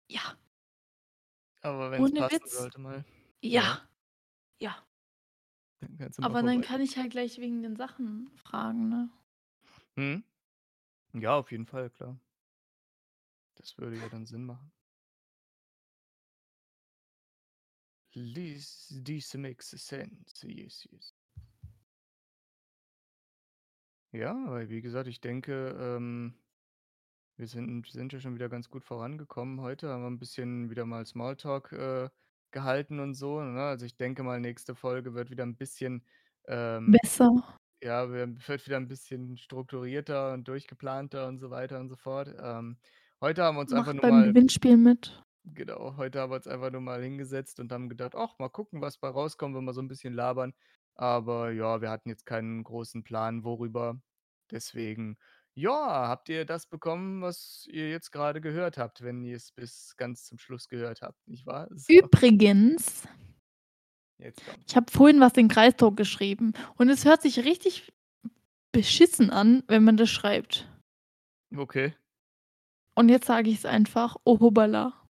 Ja. 0.09 0.39
Aber 1.63 1.91
wenn's 1.91 2.11
Ohne 2.11 2.13
passen 2.13 2.39
Witz. 2.39 2.49
sollte 2.49 2.79
mal, 2.79 3.05
ja. 3.41 3.81
Ja. 4.59 4.85
Dann 5.81 5.97
kannst 5.97 6.17
du 6.19 6.23
Aber 6.23 6.43
dann 6.43 6.59
kann 6.61 6.81
ich 6.81 6.97
halt 6.97 7.11
gleich 7.11 7.37
wegen 7.39 7.61
den 7.63 7.75
Sachen 7.77 8.29
fragen, 8.35 8.89
ne? 8.89 9.09
Mhm. 9.97 10.23
Ja, 11.13 11.37
auf 11.37 11.51
jeden 11.51 11.65
Fall, 11.67 11.89
klar. 11.91 12.19
Das 13.57 13.77
würde 13.77 13.97
ja 13.97 14.09
dann 14.09 14.25
Sinn 14.25 14.45
machen. 14.45 14.71
This 18.13 18.87
this 19.05 19.35
makes 19.35 19.67
sense. 19.69 20.43
Yes, 20.43 20.87
yes. 20.91 21.13
Ja, 24.13 24.33
weil 24.49 24.69
wie 24.69 24.81
gesagt, 24.81 25.07
ich 25.07 25.21
denke, 25.21 25.75
ähm, 25.79 26.33
wir 27.37 27.47
sind 27.47 27.87
sind 27.87 28.13
ja 28.13 28.19
schon 28.19 28.35
wieder 28.35 28.49
ganz 28.49 28.69
gut 28.69 28.83
vorangekommen 28.85 29.61
heute, 29.61 29.89
haben 29.89 30.03
wir 30.03 30.07
'n 30.09 30.19
bisschen 30.19 30.69
wieder 30.71 30.85
mal 30.85 31.05
Smalltalk, 31.05 31.71
äh, 31.73 32.09
gehalten 32.51 32.99
und 32.99 33.15
so, 33.15 33.41
ne? 33.41 33.61
Also, 33.63 33.85
ich 33.85 33.97
denke 33.97 34.23
mal, 34.23 34.39
nächste 34.41 34.75
Folge 34.75 35.13
wird 35.15 35.31
wieder 35.31 35.43
'n 35.45 35.57
bisschen, 35.57 36.05
ähm 36.47 36.99
Besser. 37.01 37.31
ja, 37.83 38.09
wi 38.11 38.35
wird 38.47 38.65
wieder 38.67 38.77
'n 38.77 38.87
bisschen 38.89 39.37
strukturierter 39.37 40.33
und 40.33 40.47
durchgeplanter 40.47 41.27
und 41.27 41.39
so 41.39 41.51
weiter 41.51 41.79
und 41.79 41.89
so 41.89 41.97
fort. 41.97 42.29
Ähm, 42.41 42.79
heute 43.21 43.43
haben 43.43 43.57
wir 43.57 43.61
uns 43.61 43.73
einfach 43.73 43.93
Macht 43.93 43.95
nur 43.95 44.05
beim 44.05 44.23
mal 44.23 44.33
Gewinnspiel 44.33 44.77
mit. 44.77 45.21
Genau, 45.45 45.95
heute 45.95 46.19
haben 46.19 46.31
wir 46.31 46.35
uns 46.35 46.47
einfach 46.47 46.69
nur 46.69 46.81
mal 46.81 47.01
hingesetzt 47.01 47.59
und 47.59 47.71
haben 47.71 47.87
gedacht: 47.89 48.13
„Ach, 48.15 48.37
mal 48.39 48.49
gucken, 48.49 48.81
was 48.81 48.97
bei 48.97 49.07
rauskommt, 49.07 49.55
wenn 49.55 49.63
wir 49.63 49.73
so 49.73 49.79
'n 49.81 49.87
bisschen 49.87 50.13
labern.“ 50.13 50.53
Aber 50.99 51.51
ja, 51.51 51.79
wir 51.79 51.89
hatten 51.91 52.09
jetzt 52.09 52.25
keinen 52.25 52.61
großen 52.61 53.03
Plan, 53.03 53.45
worüber. 53.45 54.01
Deswegen, 54.51 55.17
ja, 55.53 56.09
habt 56.09 56.27
ihr 56.27 56.43
das 56.43 56.67
bekommen, 56.67 57.21
was 57.21 57.65
ihr 57.71 57.89
jetzt 57.89 58.11
grade 58.11 58.41
gehört 58.41 58.77
habt, 58.77 59.01
wenn 59.01 59.23
ihr's 59.23 59.53
bis 59.53 59.95
ganz 59.95 60.25
zum 60.25 60.37
Schluss 60.39 60.67
gehört 60.67 61.01
habt, 61.01 61.25
nicht 61.25 61.45
wahr? 61.45 61.69
So. 61.77 61.93
Übrigens 61.93 63.07
ich 64.67 64.75
habe 64.75 64.91
vorhin 64.91 65.21
was 65.21 65.33
in 65.37 65.47
Kreistalk 65.47 65.95
geschrieben 65.95 66.51
und 66.75 66.89
es 66.89 67.05
hört 67.05 67.21
sich 67.21 67.45
richtig 67.45 67.93
beschissen 68.73 69.29
an, 69.29 69.63
wenn 69.67 69.85
man 69.85 69.95
das 69.95 70.09
schreibt. 70.09 70.67
Okay. 71.55 71.93
Und 72.95 73.07
jetzt 73.07 73.27
sage 73.27 73.49
ich's 73.49 73.63
einfach: 73.63 74.17
„Oh 74.25 74.37
hoppala.“ 74.41 75.07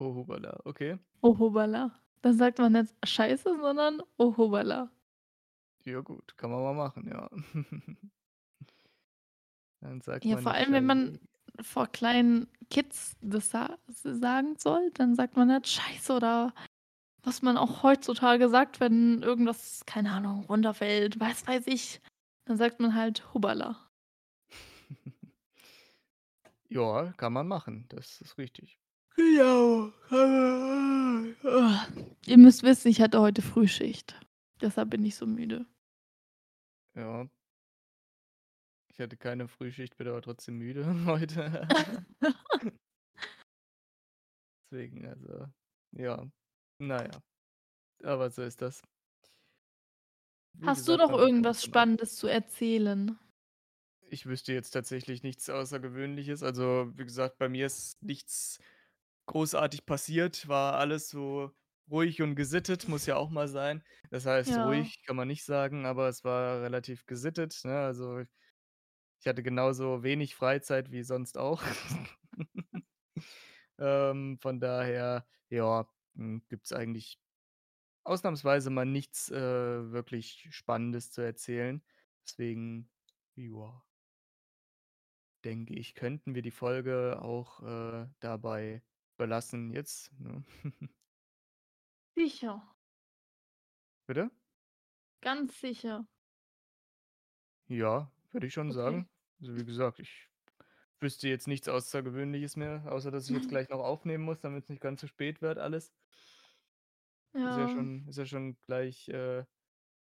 Oh 0.00 0.14
hoppala, 0.14 0.60
okay. 0.64 0.98
Oh 1.20 1.38
hoppala. 1.38 2.05
Dann 2.22 2.36
sagt 2.36 2.58
man 2.58 2.72
nicht 2.72 2.94
Scheiße, 3.04 3.58
sondern 3.60 4.02
Oh 4.16 4.36
hoppala. 4.36 4.90
Ja 5.84 6.00
gut, 6.00 6.36
kann 6.36 6.50
man 6.50 6.62
mal 6.62 6.74
machen, 6.74 7.08
ja. 7.08 7.30
Dann 9.80 10.00
sagt 10.00 10.24
Ja, 10.24 10.34
man 10.34 10.42
vor 10.42 10.52
allem, 10.52 10.72
wenn 10.72 10.86
man 10.86 11.20
vor 11.60 11.86
kleinen 11.86 12.48
Kids 12.70 13.16
das 13.20 13.50
sa 13.50 13.78
sagen 14.02 14.56
soll, 14.58 14.90
dann 14.94 15.14
sagt 15.14 15.36
man 15.36 15.48
nicht 15.48 15.68
Scheiße 15.68 16.12
oder 16.12 16.52
was 17.22 17.42
man 17.42 17.56
auch 17.56 17.82
heutzutage 17.82 18.48
sagt, 18.48 18.80
wenn 18.80 19.22
irgendwas, 19.22 19.84
keine 19.86 20.12
Ahnung, 20.12 20.44
runterfällt, 20.44 21.18
was 21.20 21.46
weiß 21.46 21.66
ich, 21.66 22.00
dann 22.46 22.56
sagt 22.56 22.80
man 22.80 22.94
halt 22.94 23.32
Hubbala. 23.34 23.76
Ja, 26.68 27.12
kann 27.16 27.32
man 27.32 27.46
machen, 27.46 27.86
das 27.90 28.20
ist 28.20 28.38
richtig. 28.38 28.80
Ja. 29.16 29.92
Ihr 32.26 32.38
müsst 32.38 32.62
wissen, 32.62 32.88
ich 32.88 33.00
hatte 33.00 33.20
heute 33.20 33.42
Frühschicht. 33.42 34.18
Deshalb 34.60 34.90
bin 34.90 35.04
ich 35.04 35.16
so 35.16 35.26
müde. 35.26 35.66
Ja. 36.94 37.28
Ich 38.88 39.00
hatte 39.00 39.16
keine 39.16 39.48
Frühschicht, 39.48 39.96
bin 39.96 40.08
aber 40.08 40.22
trotzdem 40.22 40.58
müde 40.58 40.86
heute. 41.06 41.68
Deswegen, 44.70 45.06
also, 45.06 45.46
ja. 45.92 46.26
Na 46.78 47.04
ja, 47.04 47.22
aber 48.02 48.30
so 48.30 48.42
ist 48.42 48.60
das. 48.60 48.82
Wie 50.54 50.66
Hast 50.66 50.88
du 50.88 50.92
gesagt, 50.92 50.98
noch 50.98 51.08
man 51.10 51.16
bekommt 51.16 51.28
irgendwas 51.28 51.64
Spannendes 51.64 52.16
zu 52.16 52.26
erzählen? 52.26 53.18
Ich 54.08 54.26
wüsste 54.26 54.52
jetzt 54.52 54.70
tatsächlich 54.70 55.22
nichts 55.22 55.48
Außergewöhnliches. 55.50 56.42
Also, 56.42 56.92
wie 56.96 57.04
gesagt, 57.04 57.38
bei 57.38 57.48
mir 57.48 57.66
ist 57.66 58.02
nichts 58.02 58.60
großartig 59.26 59.86
passiert, 59.86 60.48
war 60.48 60.74
alles 60.78 61.08
so 61.10 61.52
ruhig 61.90 62.22
und 62.22 62.34
gesittet, 62.36 62.88
muss 62.88 63.06
ja 63.06 63.16
auch 63.16 63.30
mal 63.30 63.48
sein. 63.48 63.84
Das 64.10 64.26
heißt, 64.26 64.56
Ja. 64.56 64.56
ruhig 64.58 65.02
kann 65.06 65.16
man 65.16 65.28
nicht 65.28 65.44
sagen, 65.44 65.86
aber 65.86 66.08
es 66.08 66.24
war 66.24 66.62
relativ 66.62 67.06
gesittet, 67.06 67.60
ne? 67.64 67.78
Also, 67.80 68.20
ich 69.20 69.26
hatte 69.28 69.42
genauso 69.42 70.02
wenig 70.02 70.34
Freizeit 70.36 70.92
wie 70.92 71.02
sonst 71.02 71.38
auch. 71.38 71.62
Ähm, 73.78 74.38
von 74.40 74.60
daher, 74.60 75.26
ja, 75.50 75.88
hm, 76.14 76.42
gibt's 76.48 76.72
eigentlich 76.72 77.20
ausnahmsweise 78.04 78.70
mal 78.70 78.86
nichts, 78.86 79.30
äh, 79.30 79.92
wirklich 79.92 80.48
Spannendes 80.52 81.12
zu 81.12 81.22
erzählen. 81.22 81.84
Deswegen, 82.26 82.90
ja 83.36 83.84
denke 85.44 85.74
ich, 85.74 85.94
könnten 85.94 86.34
wir 86.34 86.42
die 86.42 86.50
Folge 86.50 87.18
auch, 87.22 87.62
äh, 87.62 88.08
dabei 88.20 88.82
belassen 89.16 89.70
jetzt, 89.72 90.12
ne? 90.20 90.44
Sicher. 92.16 92.74
Bitte? 94.08 94.30
Ganz 95.20 95.60
sicher. 95.60 96.06
Ja, 97.68 98.12
würde 98.32 98.46
ich 98.46 98.52
schon 98.54 98.70
Okay. 98.70 98.72
sagen. 98.72 99.08
Also, 99.40 99.56
wie 99.56 99.64
gesagt, 99.64 99.98
ich 99.98 100.30
wüsste 101.00 101.28
jetzt 101.28 101.48
nichts 101.48 101.68
Außergewöhnliches 101.68 102.56
mehr, 102.56 102.84
außer 102.92 103.10
dass 103.10 103.26
ich 103.28 103.34
jetzt 103.34 103.48
gleich 103.50 103.68
noch 103.70 103.80
aufnehmen 103.80 104.24
muss, 104.24 104.40
damit's 104.40 104.68
nicht 104.70 104.82
ganz 104.82 105.00
so 105.02 105.06
spät 105.08 105.42
wird 105.42 105.58
alles. 105.58 105.94
Ist 107.42 107.56
ja 107.56 107.68
Ja. 107.68 107.68
schon 107.68 108.08
ist 108.08 108.18
ja 108.18 108.26
schon 108.26 108.58
gleich, 108.66 109.08
äh, 109.08 109.44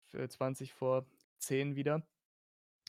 für 0.06 0.28
20 0.28 0.74
vor 0.74 1.10
10 1.38 1.76
wieder. 1.76 2.08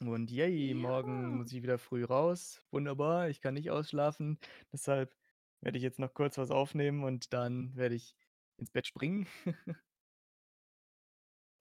Und 0.01 0.31
yay, 0.31 0.73
morgen 0.75 1.31
Ja. 1.31 1.37
muss 1.37 1.51
ich 1.53 1.63
wieder 1.63 1.79
früh 1.79 2.05
raus. 2.05 2.63
Wunderbar, 2.71 3.29
ich 3.29 3.41
kann 3.41 3.55
nicht 3.55 3.71
ausschlafen. 3.71 4.39
Deshalb 4.73 5.15
werde 5.61 5.77
ich 5.77 5.83
jetzt 5.83 5.99
noch 5.99 6.13
kurz 6.13 6.37
was 6.37 6.51
aufnehmen 6.51 7.03
und 7.03 7.33
dann 7.33 7.75
werde 7.75 7.95
ich 7.95 8.15
ins 8.57 8.71
Bett 8.71 8.87
springen. 8.87 9.27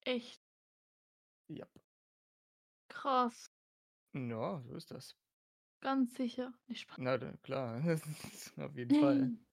Echt? 0.06 0.40
Jap. 1.48 1.70
Krass. 2.88 3.50
Ja, 4.14 4.62
so 4.62 4.74
ist 4.74 4.90
das. 4.90 5.16
Ganz 5.80 6.14
sicher? 6.16 6.52
Ne, 6.68 6.74
Spa 6.74 6.96
Na 6.98 7.18
klar, 7.42 7.80
auf 8.56 8.76
jeden 8.76 8.94
Fall. 8.94 9.32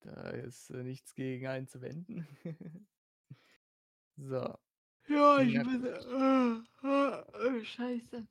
Da 0.00 0.30
ist, 0.30 0.70
äh, 0.70 0.82
nichts 0.82 1.14
gegen 1.14 1.46
einzuwenden. 1.46 2.26
So. 4.16 4.58
Ja, 5.08 5.38
ich 5.40 5.54
Na 5.54 5.64
muss 5.64 5.82
gut. 5.82 7.66
Scheiße. 7.66 8.26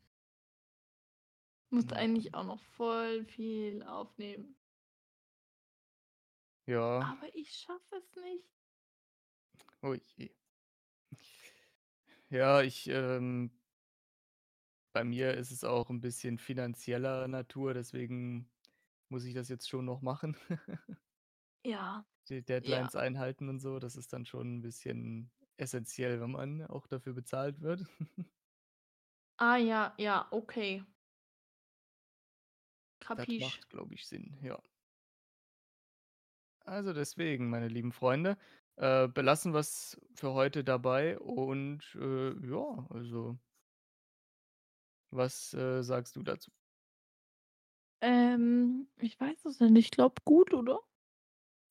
Musste 1.74 1.95
Ja. 1.95 1.97
eigentlich 1.97 2.36
auch 2.36 2.43
noch 2.45 2.61
voll 2.61 3.26
viel 3.26 3.82
aufnehmen. 3.82 4.55
Ja. 6.67 7.13
Aber 7.17 7.34
ich 7.36 7.51
schaffe 7.55 7.95
es 7.97 8.15
nicht. 8.15 8.53
Oh 9.84 9.95
je. 10.17 10.30
Ja, 12.30 12.61
ich, 12.61 12.88
ähm 12.88 13.59
bei 14.95 15.03
mir 15.03 15.34
ist 15.34 15.49
es 15.51 15.63
auch 15.63 15.89
'n 15.89 16.01
bisschen 16.01 16.38
finanzieller 16.38 17.28
Natur, 17.28 17.74
deswegen 17.74 18.51
muss 19.09 19.26
ich 19.26 19.34
das 19.34 19.49
jetzt 19.49 19.67
schon 19.67 19.86
noch 19.86 20.01
machen. 20.01 20.38
Ja, 21.65 22.05
Die 22.30 22.43
ja. 22.61 22.89
Deadlines 22.89 22.95
einhalten 22.95 23.49
und 23.49 23.59
so, 23.59 23.80
das 23.80 23.95
ist 23.97 24.13
dann 24.13 24.26
schon 24.26 24.59
'n 24.59 24.61
bisschen 24.61 25.32
essenziell, 25.57 26.21
wenn 26.21 26.32
man 26.32 26.61
auch 26.65 26.88
dafür 26.88 27.13
bezahlt 27.13 27.59
wird. 27.61 27.86
Ah 29.39 29.57
ja, 29.57 29.93
ja, 29.97 30.28
okay. 30.32 30.84
Das 33.16 33.28
Kapisch. 33.28 33.39
macht, 33.39 33.70
glaube 33.70 33.93
ich, 33.95 34.06
Sinn, 34.08 34.38
ja. 34.41 34.60
Also, 36.66 36.93
deswegen, 36.93 37.49
meine 37.49 37.68
lieben 37.68 37.91
Freunde, 37.91 38.38
äh, 38.78 39.08
belassen 39.08 39.54
wir's 39.54 39.99
für 40.16 40.34
heute 40.34 40.64
dabei 40.64 41.20
und, 41.20 41.95
äh, 41.95 42.32
ja, 42.47 42.88
also 42.89 43.38
was, 45.12 45.54
äh, 45.54 45.82
sagst 45.84 46.16
du 46.16 46.24
dazu? 46.24 46.51
Ähm, 48.01 48.88
ich 48.99 49.20
weiß 49.20 49.45
es 49.45 49.60
nicht. 49.60 49.78
Ich 49.86 49.89
glaube 49.91 50.22
gut, 50.26 50.54
oder? 50.54 50.80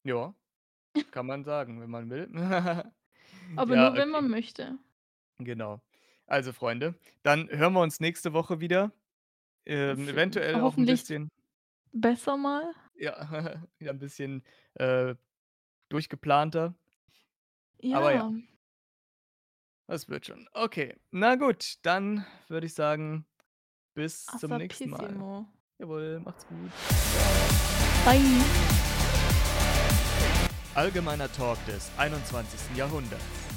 Ja, 0.04 0.34
kann 1.12 1.26
man 1.26 1.44
sagen, 1.44 1.80
wenn 1.82 1.90
man 1.90 2.10
will. 2.10 2.28
Aber 3.54 3.76
Ja, 3.76 3.76
nur, 3.76 3.96
wenn 3.96 4.10
okay. 4.10 4.10
man 4.10 4.28
möchte. 4.28 4.78
Genau. 5.38 5.82
Also, 6.26 6.52
Freunde, 6.52 6.94
dann 7.22 7.48
hören 7.50 7.72
wir 7.74 7.80
uns 7.80 8.00
nächste 8.00 8.32
Woche 8.32 8.60
wieder. 8.60 8.92
Ähm, 9.64 10.08
eventuell 10.08 10.54
auch 10.54 10.58
'n 10.58 10.62
hoffentlich 10.64 11.00
bisschen 11.00 11.28
besser 11.92 12.36
mal. 12.36 12.72
Ja, 12.94 13.12
ja 13.80 13.90
'n 13.90 13.98
bisschen, 13.98 14.42
äh, 14.74 15.14
durchgeplanter. 15.88 16.74
Aber 17.92 18.10
ja. 18.12 18.16
Ja. 18.16 18.32
Das 19.88 20.08
wird 20.08 20.26
schon. 20.26 20.48
Okay, 20.54 20.96
na 21.10 21.34
gut, 21.34 21.74
dann 21.82 22.24
würde 22.48 22.66
ich 22.66 22.74
sagen, 22.74 23.26
bis 23.94 24.24
zum 24.26 24.56
nächsten 24.56 24.90
Mal. 24.90 25.44
Jawohl, 25.78 26.20
macht's 26.20 26.46
gut. 26.46 26.70
Bye. 28.04 28.20
Allgemeiner 30.74 31.30
Talk 31.32 31.58
des 31.66 31.90
21. 31.98 32.74
Jahrhunderts. 32.76 33.51